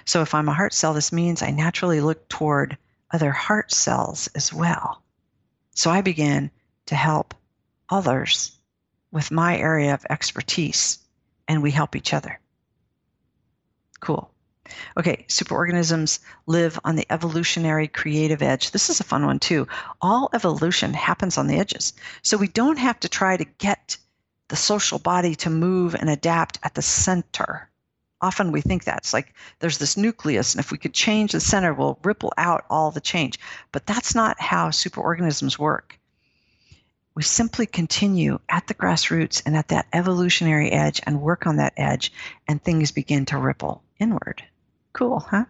So 0.04 0.22
if 0.22 0.34
I'm 0.34 0.50
a 0.50 0.54
heart 0.54 0.74
cell, 0.74 0.94
this 0.94 1.12
means 1.12 1.42
I 1.42 1.52
naturally 1.52 2.02
look 2.02 2.28
toward 2.28 2.78
other 3.12 3.32
heart 3.32 3.72
cells 3.72 4.28
as 4.36 4.52
well. 4.52 5.02
So 5.76 5.92
I 5.92 6.02
begin 6.02 6.50
to 6.88 6.96
help 6.96 7.36
others 7.90 8.52
with 9.12 9.32
my 9.32 9.58
area 9.58 9.94
of 9.94 10.06
expertise, 10.10 11.00
and 11.48 11.62
we 11.62 11.72
help 11.72 11.96
each 11.96 12.14
other. 12.14 12.40
Cool. 14.00 14.32
Okay, 14.98 15.26
superorganisms 15.30 16.20
live 16.48 16.80
on 16.84 16.96
the 16.96 17.06
evolutionary 17.12 17.88
creative 17.88 18.42
edge. 18.42 18.72
This 18.72 18.90
is 18.90 19.00
a 19.00 19.04
fun 19.04 19.26
one 19.26 19.40
too. 19.40 19.68
All 20.02 20.30
evolution 20.34 20.94
happens 20.94 21.38
on 21.38 21.48
the 21.48 21.60
edges. 21.60 21.94
So 22.24 22.38
we 22.38 22.48
don't 22.48 22.80
have 22.80 23.00
to 23.02 23.10
try 23.10 23.38
to 23.38 23.46
get 23.46 23.98
the 24.48 24.56
social 24.56 25.00
body 25.00 25.36
to 25.36 25.50
move 25.50 25.96
and 25.96 26.10
adapt 26.10 26.60
at 26.64 26.76
the 26.76 26.82
center. 26.82 27.70
Often 28.22 28.52
we 28.52 28.62
think 28.62 28.84
that's 28.84 29.14
like 29.14 29.34
there's 29.60 29.78
this 29.78 29.98
nucleus, 29.98 30.54
and 30.54 30.64
if 30.64 30.72
we 30.72 30.78
could 30.78 30.94
change 30.94 31.32
the 31.32 31.40
center, 31.40 31.74
we'll 31.74 32.00
ripple 32.04 32.34
out 32.38 32.66
all 32.70 32.92
the 32.92 33.02
change. 33.02 33.40
But 33.72 33.86
that's 33.86 34.16
not 34.16 34.40
how 34.40 34.70
superorganisms 34.70 35.60
work. 35.60 36.00
We 37.16 37.24
simply 37.24 37.66
continue 37.66 38.40
at 38.50 38.68
the 38.68 38.74
grassroots 38.74 39.42
and 39.46 39.56
at 39.56 39.70
that 39.70 39.88
evolutionary 39.94 40.72
edge 40.72 41.02
and 41.06 41.22
work 41.22 41.48
on 41.48 41.58
that 41.58 41.74
edge, 41.78 42.12
and 42.48 42.62
things 42.62 42.92
begin 42.92 43.26
to 43.28 43.38
ripple 43.38 43.84
inward. 44.00 44.44
Cool, 44.94 45.20
huh? 45.20 45.46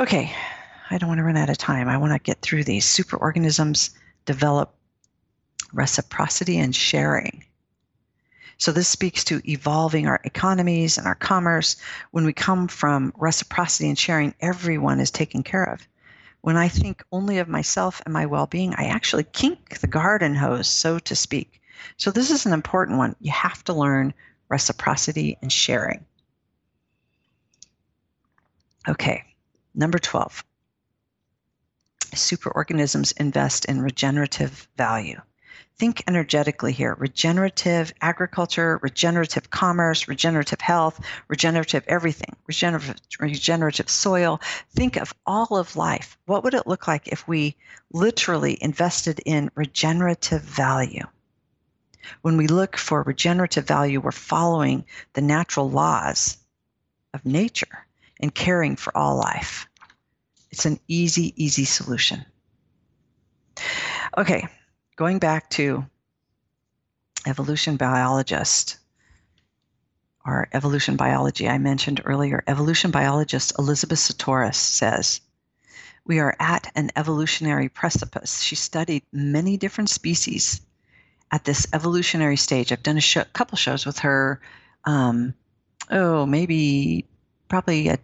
Okay, 0.00 0.32
I 0.90 0.98
don't 0.98 1.08
want 1.08 1.18
to 1.18 1.24
run 1.24 1.36
out 1.36 1.50
of 1.50 1.58
time. 1.58 1.88
I 1.88 1.98
want 1.98 2.12
to 2.12 2.18
get 2.18 2.40
through 2.40 2.64
these. 2.64 2.86
Superorganisms 2.86 3.90
develop 4.24 4.72
reciprocity 5.72 6.58
and 6.58 6.74
sharing. 6.74 7.44
So, 8.56 8.72
this 8.72 8.88
speaks 8.88 9.22
to 9.24 9.40
evolving 9.48 10.08
our 10.08 10.20
economies 10.24 10.98
and 10.98 11.06
our 11.06 11.14
commerce. 11.14 11.76
When 12.10 12.24
we 12.24 12.32
come 12.32 12.66
from 12.66 13.12
reciprocity 13.16 13.88
and 13.88 13.98
sharing, 13.98 14.34
everyone 14.40 14.98
is 14.98 15.12
taken 15.12 15.44
care 15.44 15.64
of. 15.64 15.86
When 16.40 16.56
I 16.56 16.68
think 16.68 17.04
only 17.12 17.38
of 17.38 17.48
myself 17.48 18.02
and 18.04 18.12
my 18.12 18.26
well 18.26 18.46
being, 18.46 18.74
I 18.74 18.86
actually 18.86 19.24
kink 19.24 19.78
the 19.78 19.86
garden 19.86 20.34
hose, 20.34 20.66
so 20.66 20.98
to 20.98 21.14
speak. 21.14 21.60
So, 21.96 22.10
this 22.10 22.30
is 22.32 22.46
an 22.46 22.52
important 22.52 22.98
one. 22.98 23.14
You 23.20 23.30
have 23.30 23.62
to 23.64 23.72
learn 23.72 24.12
reciprocity 24.48 25.38
and 25.40 25.52
sharing. 25.52 26.04
Okay, 28.88 29.24
number 29.74 29.98
12. 29.98 30.42
Superorganisms 32.14 33.12
invest 33.20 33.66
in 33.66 33.82
regenerative 33.82 34.66
value. 34.76 35.20
Think 35.78 36.02
energetically 36.08 36.72
here 36.72 36.94
regenerative 36.98 37.94
agriculture, 38.00 38.80
regenerative 38.82 39.50
commerce, 39.50 40.08
regenerative 40.08 40.60
health, 40.60 41.00
regenerative 41.28 41.84
everything, 41.86 42.34
regenerative, 42.46 42.96
regenerative 43.20 43.88
soil. 43.88 44.40
Think 44.70 44.96
of 44.96 45.14
all 45.24 45.56
of 45.56 45.76
life. 45.76 46.18
What 46.26 46.42
would 46.42 46.54
it 46.54 46.66
look 46.66 46.88
like 46.88 47.08
if 47.08 47.28
we 47.28 47.56
literally 47.92 48.58
invested 48.60 49.20
in 49.24 49.50
regenerative 49.54 50.42
value? 50.42 51.04
When 52.22 52.36
we 52.36 52.46
look 52.48 52.76
for 52.76 53.02
regenerative 53.02 53.66
value, 53.66 54.00
we're 54.00 54.12
following 54.12 54.84
the 55.12 55.20
natural 55.20 55.70
laws 55.70 56.38
of 57.14 57.24
nature 57.24 57.86
and 58.20 58.34
caring 58.34 58.76
for 58.76 58.96
all 58.96 59.16
life. 59.16 59.68
It's 60.50 60.66
an 60.66 60.80
easy, 60.88 61.34
easy 61.36 61.64
solution. 61.64 62.24
Okay, 64.16 64.48
going 64.98 65.20
back 65.20 65.48
to 65.48 65.86
evolution 67.24 67.76
biologist 67.76 68.78
or 70.26 70.48
evolution 70.52 70.96
biology 70.96 71.48
I 71.48 71.58
mentioned 71.58 72.02
earlier, 72.04 72.42
evolution 72.48 72.90
biologist 72.90 73.52
Elizabeth 73.60 74.00
Sahtouris 74.00 74.56
says, 74.56 75.20
we 76.04 76.18
are 76.18 76.34
at 76.40 76.72
an 76.74 76.90
evolutionary 76.96 77.68
precipice. 77.68 78.42
She 78.42 78.56
studied 78.56 79.04
many 79.12 79.56
different 79.56 79.88
species 79.88 80.60
at 81.30 81.44
this 81.44 81.68
evolutionary 81.72 82.36
stage. 82.36 82.72
I've 82.72 82.82
done 82.82 82.98
a 82.98 83.00
show, 83.00 83.22
couple 83.32 83.56
shows 83.56 83.86
with 83.86 84.00
her. 84.00 84.40
Um, 84.84 85.32
oh, 85.92 86.26
maybe 86.26 87.06
probably 87.46 87.86
a 87.86 87.98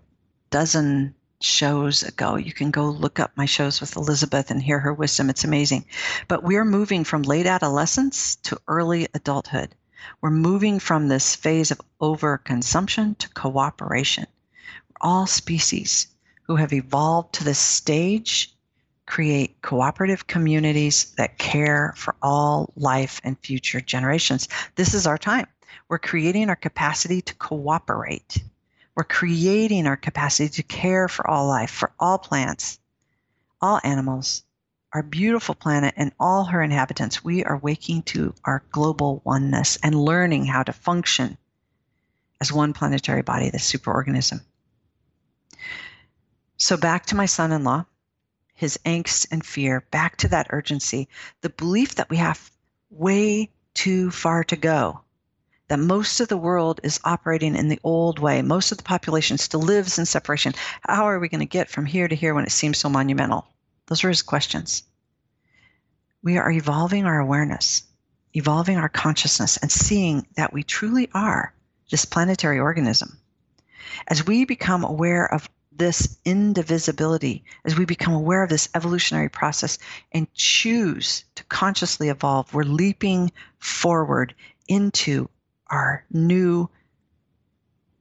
dozen 0.50 1.16
shows 1.44 2.02
ago. 2.02 2.36
You 2.36 2.52
can 2.52 2.70
go 2.70 2.88
look 2.88 3.20
up 3.20 3.32
my 3.36 3.44
shows 3.44 3.80
with 3.80 3.96
Elizabeth 3.96 4.50
and 4.50 4.62
hear 4.62 4.80
her 4.80 4.92
wisdom. 4.92 5.30
It's 5.30 5.44
amazing. 5.44 5.84
But 6.26 6.42
we're 6.42 6.64
moving 6.64 7.04
from 7.04 7.22
late 7.22 7.46
adolescence 7.46 8.36
to 8.36 8.60
early 8.66 9.08
adulthood. 9.14 9.74
We're 10.20 10.30
moving 10.30 10.78
from 10.78 11.08
this 11.08 11.36
phase 11.36 11.70
of 11.70 11.80
overconsumption 12.00 13.18
to 13.18 13.28
cooperation. 13.30 14.26
All 15.00 15.26
species 15.26 16.08
who 16.42 16.56
have 16.56 16.72
evolved 16.72 17.34
to 17.34 17.44
this 17.44 17.58
stage 17.58 18.54
create 19.06 19.60
cooperative 19.60 20.26
communities 20.26 21.12
that 21.16 21.38
care 21.38 21.92
for 21.96 22.14
all 22.22 22.72
life 22.76 23.20
and 23.22 23.38
future 23.38 23.80
generations. 23.80 24.48
This 24.76 24.94
is 24.94 25.06
our 25.06 25.18
time. 25.18 25.46
We're 25.88 25.98
creating 25.98 26.48
our 26.48 26.56
capacity 26.56 27.20
to 27.22 27.34
cooperate 27.34 28.42
we're 28.94 29.04
creating 29.04 29.86
our 29.86 29.96
capacity 29.96 30.48
to 30.48 30.62
care 30.62 31.08
for 31.08 31.28
all 31.28 31.46
life, 31.48 31.70
for 31.70 31.92
all 31.98 32.18
plants, 32.18 32.78
all 33.60 33.80
animals, 33.82 34.42
our 34.92 35.02
beautiful 35.02 35.54
planet, 35.54 35.94
and 35.96 36.12
all 36.20 36.44
her 36.44 36.62
inhabitants. 36.62 37.24
We 37.24 37.44
are 37.44 37.56
waking 37.56 38.02
to 38.04 38.34
our 38.44 38.62
global 38.70 39.20
oneness 39.24 39.78
and 39.82 39.94
learning 39.94 40.46
how 40.46 40.62
to 40.62 40.72
function 40.72 41.36
as 42.40 42.52
one 42.52 42.72
planetary 42.72 43.22
body, 43.22 43.50
the 43.50 43.58
superorganism. 43.58 44.42
So, 46.56 46.76
back 46.76 47.06
to 47.06 47.16
my 47.16 47.26
son 47.26 47.50
in 47.50 47.64
law, 47.64 47.86
his 48.54 48.78
angst 48.86 49.26
and 49.32 49.44
fear, 49.44 49.80
back 49.90 50.16
to 50.18 50.28
that 50.28 50.46
urgency, 50.50 51.08
the 51.40 51.50
belief 51.50 51.96
that 51.96 52.10
we 52.10 52.18
have 52.18 52.50
way 52.90 53.50
too 53.74 54.12
far 54.12 54.44
to 54.44 54.56
go 54.56 55.03
that 55.68 55.78
most 55.78 56.20
of 56.20 56.28
the 56.28 56.36
world 56.36 56.80
is 56.82 57.00
operating 57.04 57.56
in 57.56 57.68
the 57.68 57.80
old 57.82 58.18
way. 58.18 58.42
Most 58.42 58.70
of 58.70 58.78
the 58.78 58.84
population 58.84 59.38
still 59.38 59.60
lives 59.60 59.98
in 59.98 60.06
separation. 60.06 60.52
How 60.82 61.04
are 61.04 61.18
we 61.18 61.28
going 61.28 61.40
to 61.40 61.46
get 61.46 61.70
from 61.70 61.86
here 61.86 62.06
to 62.06 62.14
here 62.14 62.34
when 62.34 62.44
it 62.44 62.52
seems 62.52 62.78
so 62.78 62.88
monumental? 62.88 63.46
Those 63.86 64.04
are 64.04 64.08
his 64.08 64.22
questions. 64.22 64.82
We 66.22 66.38
are 66.38 66.50
evolving 66.50 67.04
our 67.06 67.18
awareness, 67.18 67.82
evolving 68.34 68.76
our 68.76 68.88
consciousness, 68.88 69.56
and 69.58 69.70
seeing 69.70 70.26
that 70.36 70.52
we 70.52 70.62
truly 70.62 71.10
are 71.14 71.54
this 71.90 72.04
planetary 72.04 72.58
organism. 72.58 73.18
As 74.08 74.26
we 74.26 74.44
become 74.44 74.84
aware 74.84 75.32
of 75.32 75.48
this 75.76 76.18
indivisibility, 76.24 77.44
as 77.64 77.76
we 77.76 77.84
become 77.84 78.14
aware 78.14 78.42
of 78.42 78.48
this 78.48 78.68
evolutionary 78.74 79.28
process 79.28 79.78
and 80.12 80.32
choose 80.34 81.24
to 81.34 81.44
consciously 81.44 82.08
evolve, 82.08 82.52
we're 82.54 82.64
leaping 82.64 83.32
forward 83.58 84.34
into 84.68 85.28
our 85.74 86.04
new 86.12 86.70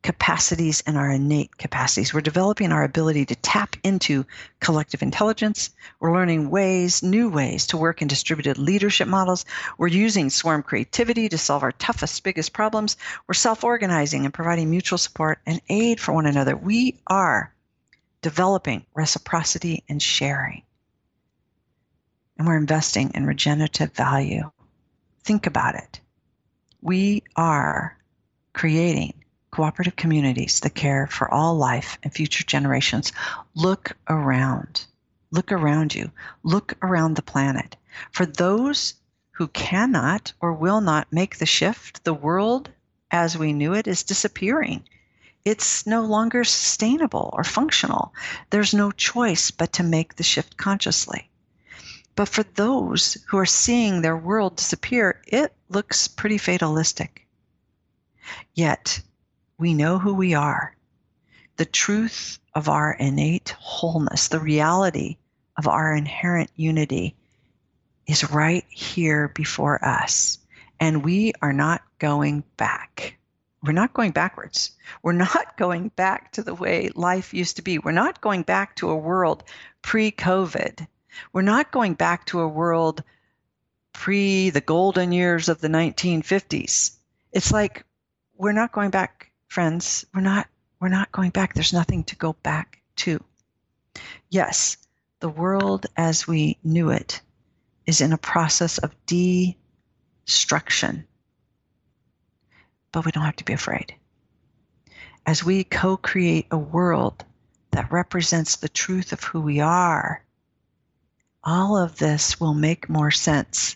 capacities 0.04 0.84
and 0.86 0.98
our 0.98 1.10
innate 1.10 1.58
capacities. 1.58 2.14
We're 2.14 2.22
developing 2.22 2.72
our 2.72 2.84
ability 2.84 3.26
to 3.28 3.36
tap 3.38 3.76
into 3.84 4.26
collective 4.60 5.02
intelligence. 5.02 5.72
We're 6.00 6.14
learning 6.14 6.50
ways, 6.50 7.02
new 7.02 7.30
ways 7.30 7.68
to 7.68 7.78
work 7.78 8.02
in 8.02 8.08
distributed 8.08 8.58
leadership 8.58 9.08
models. 9.08 9.46
We're 9.78 9.88
using 9.88 10.30
swarm 10.30 10.62
creativity 10.62 11.30
to 11.30 11.38
solve 11.38 11.64
our 11.64 11.72
toughest, 11.72 12.24
biggest 12.24 12.54
problems. 12.54 12.98
We're 13.28 13.34
self 13.34 13.64
organizing 13.64 14.26
and 14.26 14.34
providing 14.34 14.70
mutual 14.70 14.98
support 14.98 15.40
and 15.46 15.62
aid 15.70 16.00
for 16.00 16.14
one 16.14 16.26
another. 16.26 16.56
We 16.56 17.00
are 17.08 17.54
developing 18.22 18.86
reciprocity 18.94 19.84
and 19.90 20.02
sharing. 20.02 20.64
And 22.38 22.46
we're 22.46 22.58
investing 22.58 23.12
in 23.16 23.26
regenerative 23.26 23.94
value. 23.94 24.52
Think 25.24 25.48
about 25.48 25.76
it 25.76 26.02
we 26.84 27.24
are 27.38 27.98
creating 28.52 29.14
cooperative 29.52 29.96
communities 29.96 30.60
that 30.60 30.76
care 30.76 31.08
for 31.08 31.34
all 31.34 31.56
life 31.56 31.98
and 32.04 32.14
future 32.14 32.44
generations. 32.44 33.14
Look 33.56 33.96
around. 34.10 34.86
Look 35.32 35.54
around 35.54 35.96
you. 35.96 36.12
Look 36.44 36.74
around 36.82 37.16
the 37.16 37.22
planet. 37.22 37.78
For 38.12 38.26
those 38.26 38.96
who 39.32 39.48
cannot 39.48 40.34
or 40.42 40.52
will 40.54 40.82
not 40.82 41.14
make 41.14 41.38
the 41.38 41.46
shift, 41.46 42.04
the 42.04 42.14
world 42.14 42.70
as 43.12 43.38
we 43.38 43.54
knew 43.54 43.74
it 43.74 43.88
is 43.88 44.04
disappearing. 44.04 44.84
It's 45.46 45.88
no 45.88 46.02
longer 46.02 46.44
sustainable 46.44 47.30
or 47.34 47.46
functional. 47.46 48.14
There's 48.50 48.74
no 48.74 48.92
choice 48.92 49.52
but 49.52 49.74
to 49.74 49.84
make 49.84 50.16
the 50.16 50.24
shift 50.24 50.58
consciously. 50.58 51.30
But 52.16 52.30
for 52.30 52.44
those 52.44 53.18
who 53.28 53.38
are 53.38 53.46
seeing 53.46 54.02
their 54.02 54.18
world 54.18 54.58
disappear, 54.58 55.22
it 55.26 55.54
looks 55.70 56.08
pretty 56.08 56.38
fatalistic. 56.38 57.28
Yet, 58.54 59.02
we 59.58 59.74
know 59.74 59.98
who 59.98 60.14
we 60.14 60.34
are. 60.34 60.76
The 61.58 61.66
truth 61.66 62.40
of 62.54 62.70
our 62.70 62.94
innate 62.94 63.56
wholeness, 63.60 64.28
the 64.28 64.40
reality 64.40 65.18
of 65.58 65.68
our 65.68 65.96
inherent 65.96 66.52
unity 66.56 67.16
is 68.08 68.30
right 68.32 68.66
here 68.70 69.30
before 69.30 69.84
us, 69.84 70.40
and 70.80 71.04
we 71.04 71.34
are 71.42 71.54
not 71.54 71.82
going 72.00 72.44
back. 72.58 73.18
We're 73.64 73.72
not 73.72 73.94
going 73.94 74.12
backwards. 74.12 74.72
We're 75.02 75.14
not 75.14 75.58
going 75.58 75.90
back 75.90 76.32
to 76.34 76.44
the 76.44 76.54
way 76.54 76.90
life 76.96 77.34
used 77.34 77.56
to 77.56 77.62
be. 77.62 77.80
We're 77.80 77.92
not 77.92 78.22
going 78.22 78.44
back 78.44 78.76
to 78.78 78.90
a 78.90 78.96
world 78.96 79.44
pre 79.82 80.12
COVID. 80.12 80.86
We're 81.32 81.42
not 81.42 81.72
going 81.72 81.94
back 81.94 82.26
to 82.28 82.42
a 82.42 82.48
world 82.48 83.04
pre 83.94 84.50
the 84.50 84.62
golden 84.62 85.12
years 85.12 85.50
of 85.50 85.62
the 85.62 85.68
1950s. 85.68 86.92
It's 87.32 87.52
like 87.52 87.86
we're 88.36 88.52
not 88.52 88.72
going 88.72 88.90
back, 88.90 89.32
friends. 89.48 90.06
We're 90.14 90.22
not 90.22 90.48
we're 90.80 90.90
not 90.90 91.12
going 91.12 91.30
back. 91.30 91.54
There's 91.54 91.74
nothing 91.74 92.04
to 92.06 92.16
go 92.16 92.34
back 92.34 92.82
to. 92.98 93.24
Yes, 94.30 94.78
the 95.20 95.30
world 95.30 95.86
as 95.96 96.28
we 96.28 96.58
knew 96.64 96.90
it 96.90 97.22
is 97.86 98.02
in 98.02 98.12
a 98.12 98.18
process 98.18 98.78
of 98.78 98.94
destruction. 99.06 101.08
But 102.92 103.06
we 103.06 103.12
don't 103.12 103.24
have 103.24 103.38
to 103.38 103.46
be 103.46 103.54
afraid. 103.54 103.96
As 105.26 105.44
we 105.44 105.64
co 105.64 105.96
create 105.96 106.48
a 106.52 106.58
world 106.58 107.24
that 107.72 107.92
represents 107.92 108.58
the 108.58 108.70
truth 108.70 109.14
of 109.14 109.24
who 109.24 109.42
we 109.42 109.62
are, 109.62 110.24
all 111.44 111.78
of 111.78 111.98
this 111.98 112.40
will 112.40 112.54
make 112.54 112.90
more 112.90 113.12
sense 113.12 113.76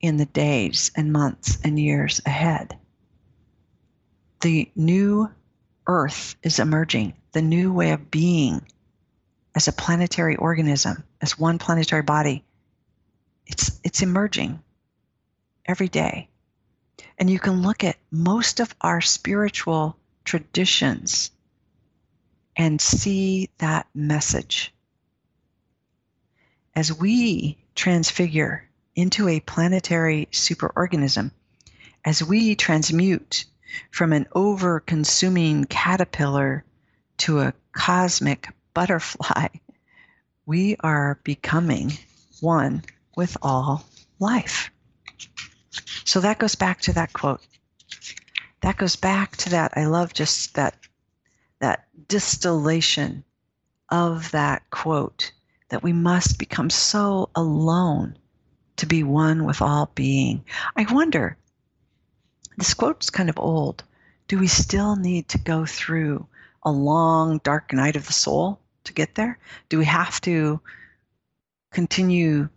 in 0.00 0.16
the 0.16 0.26
days 0.26 0.90
and 0.96 1.12
months 1.12 1.58
and 1.64 1.78
years 1.78 2.20
ahead. 2.24 2.78
The 4.40 4.70
new 4.74 5.30
Earth 5.86 6.36
is 6.42 6.58
emerging, 6.58 7.14
the 7.32 7.42
new 7.42 7.72
way 7.72 7.90
of 7.90 8.10
being 8.10 8.62
as 9.54 9.66
a 9.66 9.72
planetary 9.72 10.36
organism, 10.36 11.02
as 11.20 11.38
one 11.38 11.58
planetary 11.58 12.02
body. 12.02 12.44
It's, 13.46 13.80
it's 13.82 14.02
emerging 14.02 14.60
every 15.66 15.88
day. 15.88 16.28
And 17.18 17.28
you 17.28 17.38
can 17.38 17.62
look 17.62 17.82
at 17.82 17.96
most 18.10 18.60
of 18.60 18.74
our 18.80 19.00
spiritual 19.00 19.96
traditions 20.24 21.32
and 22.56 22.80
see 22.80 23.50
that 23.58 23.86
message. 23.94 24.72
As 26.80 26.90
we 26.90 27.58
transfigure 27.74 28.66
into 28.94 29.28
a 29.28 29.40
planetary 29.40 30.28
superorganism, 30.32 31.30
as 32.06 32.24
we 32.24 32.54
transmute 32.54 33.44
from 33.90 34.14
an 34.14 34.26
over 34.32 34.80
consuming 34.80 35.66
caterpillar 35.66 36.64
to 37.18 37.40
a 37.40 37.52
cosmic 37.72 38.48
butterfly, 38.72 39.48
we 40.46 40.76
are 40.80 41.20
becoming 41.22 41.92
one 42.40 42.82
with 43.14 43.36
all 43.42 43.84
life. 44.18 44.70
So 46.06 46.20
that 46.20 46.38
goes 46.38 46.54
back 46.54 46.80
to 46.80 46.94
that 46.94 47.12
quote. 47.12 47.46
That 48.62 48.78
goes 48.78 48.96
back 48.96 49.36
to 49.36 49.50
that. 49.50 49.74
I 49.76 49.84
love 49.84 50.14
just 50.14 50.54
that 50.54 50.76
that 51.58 51.88
distillation 52.08 53.24
of 53.90 54.30
that 54.30 54.70
quote 54.70 55.32
that 55.70 55.82
we 55.82 55.92
must 55.92 56.38
become 56.38 56.68
so 56.70 57.30
alone 57.34 58.16
to 58.76 58.86
be 58.86 59.02
one 59.02 59.44
with 59.44 59.62
all 59.62 59.90
being. 59.94 60.44
I 60.76 60.86
wonder, 60.90 61.36
this 62.56 62.74
quote's 62.74 63.10
kind 63.10 63.30
of 63.30 63.38
old. 63.38 63.82
Do 64.28 64.38
we 64.38 64.46
still 64.46 64.96
need 64.96 65.28
to 65.30 65.38
go 65.38 65.64
through 65.66 66.26
a 66.62 66.70
long, 66.70 67.40
dark 67.42 67.72
night 67.72 67.96
of 67.96 68.06
the 68.06 68.12
soul 68.12 68.60
to 68.84 68.92
get 68.92 69.14
there? 69.14 69.38
Do 69.68 69.78
we 69.78 69.84
have 69.86 70.20
to 70.22 70.60
continue 71.72 72.48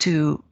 to 0.00 0.42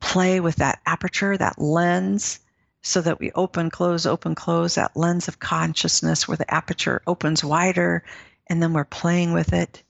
play 0.00 0.40
with 0.40 0.56
that 0.56 0.80
aperture, 0.86 1.36
that 1.36 1.60
lens, 1.60 2.40
so 2.82 3.00
that 3.00 3.20
we 3.20 3.30
open, 3.32 3.70
close, 3.70 4.06
open, 4.06 4.34
close, 4.34 4.74
that 4.74 4.96
lens 4.96 5.28
of 5.28 5.38
consciousness 5.38 6.26
where 6.26 6.36
the 6.36 6.52
aperture 6.52 7.02
opens 7.06 7.44
wider 7.44 8.04
and 8.48 8.62
then 8.62 8.72
we're 8.72 8.84
playing 8.84 9.32
with 9.32 9.52
it? 9.52 9.82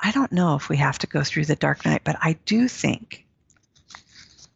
I 0.00 0.12
don't 0.12 0.32
know 0.32 0.54
if 0.54 0.68
we 0.68 0.76
have 0.76 0.98
to 0.98 1.06
go 1.06 1.24
through 1.24 1.46
the 1.46 1.56
dark 1.56 1.84
night, 1.84 2.02
but 2.04 2.16
I 2.20 2.34
do 2.44 2.68
think 2.68 3.26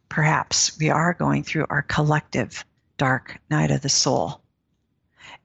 perhaps 0.09 0.77
we 0.79 0.89
are 0.89 1.13
going 1.13 1.43
through 1.43 1.65
our 1.69 1.81
collective 1.81 2.63
dark 2.97 3.39
night 3.49 3.71
of 3.71 3.81
the 3.81 3.89
soul. 3.89 4.41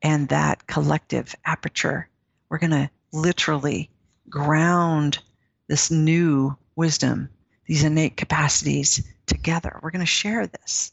And 0.02 0.28
that 0.28 0.66
collective 0.66 1.34
aperture, 1.44 2.08
we're 2.48 2.58
going 2.58 2.70
to 2.70 2.90
literally 3.12 3.90
ground 4.28 5.18
this 5.66 5.90
new 5.90 6.56
wisdom, 6.76 7.28
these 7.66 7.82
innate 7.82 8.16
capacities 8.16 9.02
together. 9.26 9.80
We're 9.82 9.90
going 9.90 10.00
to 10.00 10.06
share 10.06 10.46
this. 10.46 10.92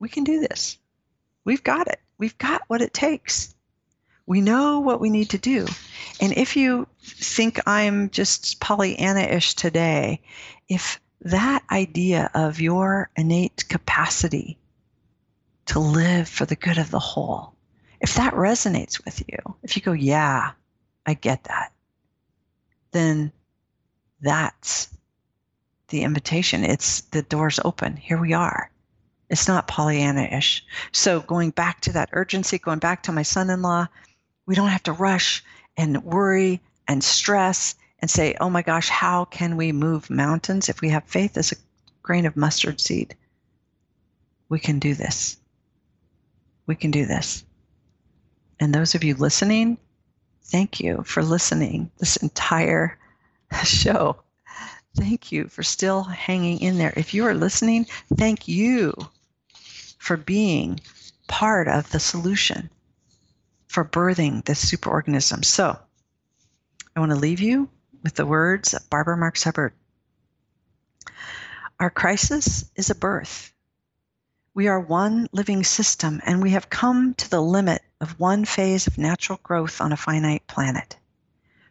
We 0.00 0.08
can 0.08 0.24
do 0.24 0.40
this. 0.40 0.78
We've 1.44 1.62
got 1.62 1.86
it. 1.86 2.00
We've 2.18 2.36
got 2.38 2.62
what 2.66 2.82
it 2.82 2.92
takes. 2.92 3.54
We 4.26 4.40
know 4.40 4.80
what 4.80 5.00
we 5.00 5.10
need 5.10 5.30
to 5.30 5.38
do. 5.38 5.66
And 6.20 6.32
if 6.32 6.56
you 6.56 6.86
think 7.02 7.60
I'm 7.66 8.10
just 8.10 8.60
Pollyanna 8.60 9.20
ish 9.20 9.54
today, 9.54 10.20
if 10.68 11.00
that 11.22 11.62
idea 11.70 12.30
of 12.34 12.60
your 12.60 13.10
innate 13.16 13.68
capacity 13.68 14.58
to 15.66 15.78
live 15.78 16.28
for 16.28 16.44
the 16.44 16.56
good 16.56 16.78
of 16.78 16.90
the 16.90 16.98
whole, 16.98 17.54
if 18.00 18.14
that 18.14 18.34
resonates 18.34 19.04
with 19.04 19.22
you, 19.28 19.38
if 19.62 19.76
you 19.76 19.82
go, 19.82 19.92
yeah, 19.92 20.52
I 21.06 21.14
get 21.14 21.44
that, 21.44 21.72
then 22.92 23.32
that's 24.20 24.88
the 25.88 26.02
invitation. 26.02 26.64
It's 26.64 27.02
the 27.02 27.22
doors 27.22 27.60
open. 27.64 27.96
Here 27.96 28.20
we 28.20 28.32
are. 28.32 28.70
It's 29.30 29.48
not 29.48 29.68
Pollyanna 29.68 30.24
ish. 30.24 30.64
So, 30.92 31.20
going 31.20 31.50
back 31.50 31.80
to 31.82 31.92
that 31.92 32.10
urgency, 32.12 32.58
going 32.58 32.80
back 32.80 33.02
to 33.04 33.12
my 33.12 33.22
son 33.22 33.50
in 33.50 33.62
law, 33.62 33.86
we 34.46 34.54
don't 34.54 34.68
have 34.68 34.82
to 34.84 34.92
rush 34.92 35.44
and 35.76 36.04
worry 36.04 36.60
and 36.88 37.02
stress 37.02 37.74
and 38.00 38.10
say, 38.10 38.34
oh 38.40 38.50
my 38.50 38.62
gosh, 38.62 38.88
how 38.88 39.24
can 39.24 39.56
we 39.56 39.72
move 39.72 40.10
mountains 40.10 40.68
if 40.68 40.80
we 40.80 40.88
have 40.90 41.04
faith 41.04 41.36
as 41.36 41.52
a 41.52 41.56
grain 42.02 42.26
of 42.26 42.36
mustard 42.36 42.80
seed? 42.80 43.14
We 44.48 44.58
can 44.58 44.80
do 44.80 44.94
this. 44.94 45.36
We 46.66 46.74
can 46.74 46.90
do 46.90 47.06
this. 47.06 47.44
And 48.58 48.74
those 48.74 48.94
of 48.94 49.04
you 49.04 49.14
listening, 49.14 49.78
thank 50.44 50.80
you 50.80 51.02
for 51.04 51.22
listening 51.22 51.90
this 51.98 52.16
entire 52.16 52.98
show. 53.64 54.22
Thank 54.96 55.32
you 55.32 55.48
for 55.48 55.62
still 55.62 56.02
hanging 56.02 56.60
in 56.60 56.78
there. 56.78 56.92
If 56.96 57.14
you 57.14 57.24
are 57.26 57.34
listening, 57.34 57.86
thank 58.16 58.46
you 58.46 58.92
for 59.98 60.16
being 60.16 60.80
part 61.28 61.68
of 61.68 61.90
the 61.90 62.00
solution 62.00 62.68
for 63.72 63.86
birthing 63.86 64.44
this 64.44 64.70
superorganism. 64.70 65.42
So 65.42 65.78
I 66.94 67.00
want 67.00 67.10
to 67.10 67.16
leave 67.16 67.40
you 67.40 67.70
with 68.02 68.14
the 68.14 68.26
words 68.26 68.74
of 68.74 68.90
Barbara 68.90 69.16
Marx 69.16 69.44
Hubbard. 69.44 69.72
Our 71.80 71.88
crisis 71.88 72.70
is 72.76 72.90
a 72.90 72.94
birth. 72.94 73.50
We 74.52 74.68
are 74.68 74.78
one 74.78 75.26
living 75.32 75.64
system, 75.64 76.20
and 76.26 76.42
we 76.42 76.50
have 76.50 76.68
come 76.68 77.14
to 77.14 77.30
the 77.30 77.40
limit 77.40 77.80
of 77.98 78.20
one 78.20 78.44
phase 78.44 78.86
of 78.86 78.98
natural 78.98 79.40
growth 79.42 79.80
on 79.80 79.90
a 79.90 79.96
finite 79.96 80.46
planet. 80.46 80.98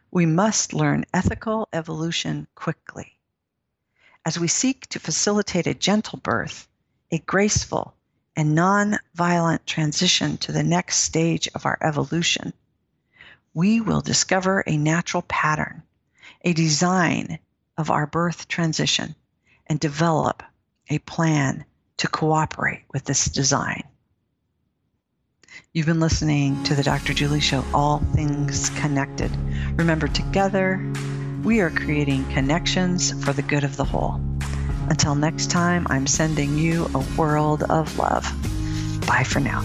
We 0.10 0.26
must 0.26 0.74
learn 0.74 1.06
ethical 1.14 1.70
evolution 1.72 2.47
quickly. 2.56 3.20
As 4.26 4.39
we 4.39 4.47
seek 4.47 4.88
to 4.88 4.99
facilitate 4.99 5.68
a 5.68 5.76
gentle 5.76 6.18
birth, 6.18 6.68
a 7.12 7.20
graceful 7.20 7.95
and 8.36 8.55
non 8.55 8.97
violent 9.13 9.65
transition 9.65 10.38
to 10.38 10.51
the 10.51 10.63
next 10.63 10.97
stage 10.97 11.47
of 11.55 11.65
our 11.65 11.77
evolution, 11.82 12.53
we 13.53 13.82
will 13.82 14.01
discover 14.01 14.63
a 14.65 14.77
natural 14.77 15.23
pattern 15.23 15.84
a 16.43 16.53
design 16.53 17.39
of 17.77 17.89
our 17.89 18.07
birth 18.07 18.47
transition 18.47 19.15
and 19.67 19.79
develop 19.79 20.43
a 20.89 20.99
plan 20.99 21.65
to 21.97 22.07
cooperate 22.07 22.84
with 22.93 23.05
this 23.05 23.25
design. 23.25 23.84
You've 25.73 25.86
been 25.86 25.99
listening 25.99 26.63
to 26.63 26.75
the 26.75 26.84
Dr. 26.84 27.13
Julie 27.13 27.39
Show, 27.39 27.63
All 27.73 27.99
Things 28.13 28.69
Connected. 28.71 29.32
Remember, 29.77 30.07
together, 30.07 30.82
we 31.43 31.59
are 31.61 31.69
creating 31.69 32.25
connections 32.32 33.11
for 33.23 33.34
the 33.34 33.41
good 33.41 33.63
of 33.63 33.77
the 33.77 33.86
whole. 33.86 34.19
Until 34.92 35.16
next 35.16 35.50
time, 35.50 35.88
I'm 35.89 36.06
sending 36.06 36.58
you 36.58 36.86
a 36.94 37.00
world 37.18 37.64
of 37.64 37.98
love. 37.98 38.26
Bye 39.08 39.24
for 39.24 39.39
now. 39.39 39.62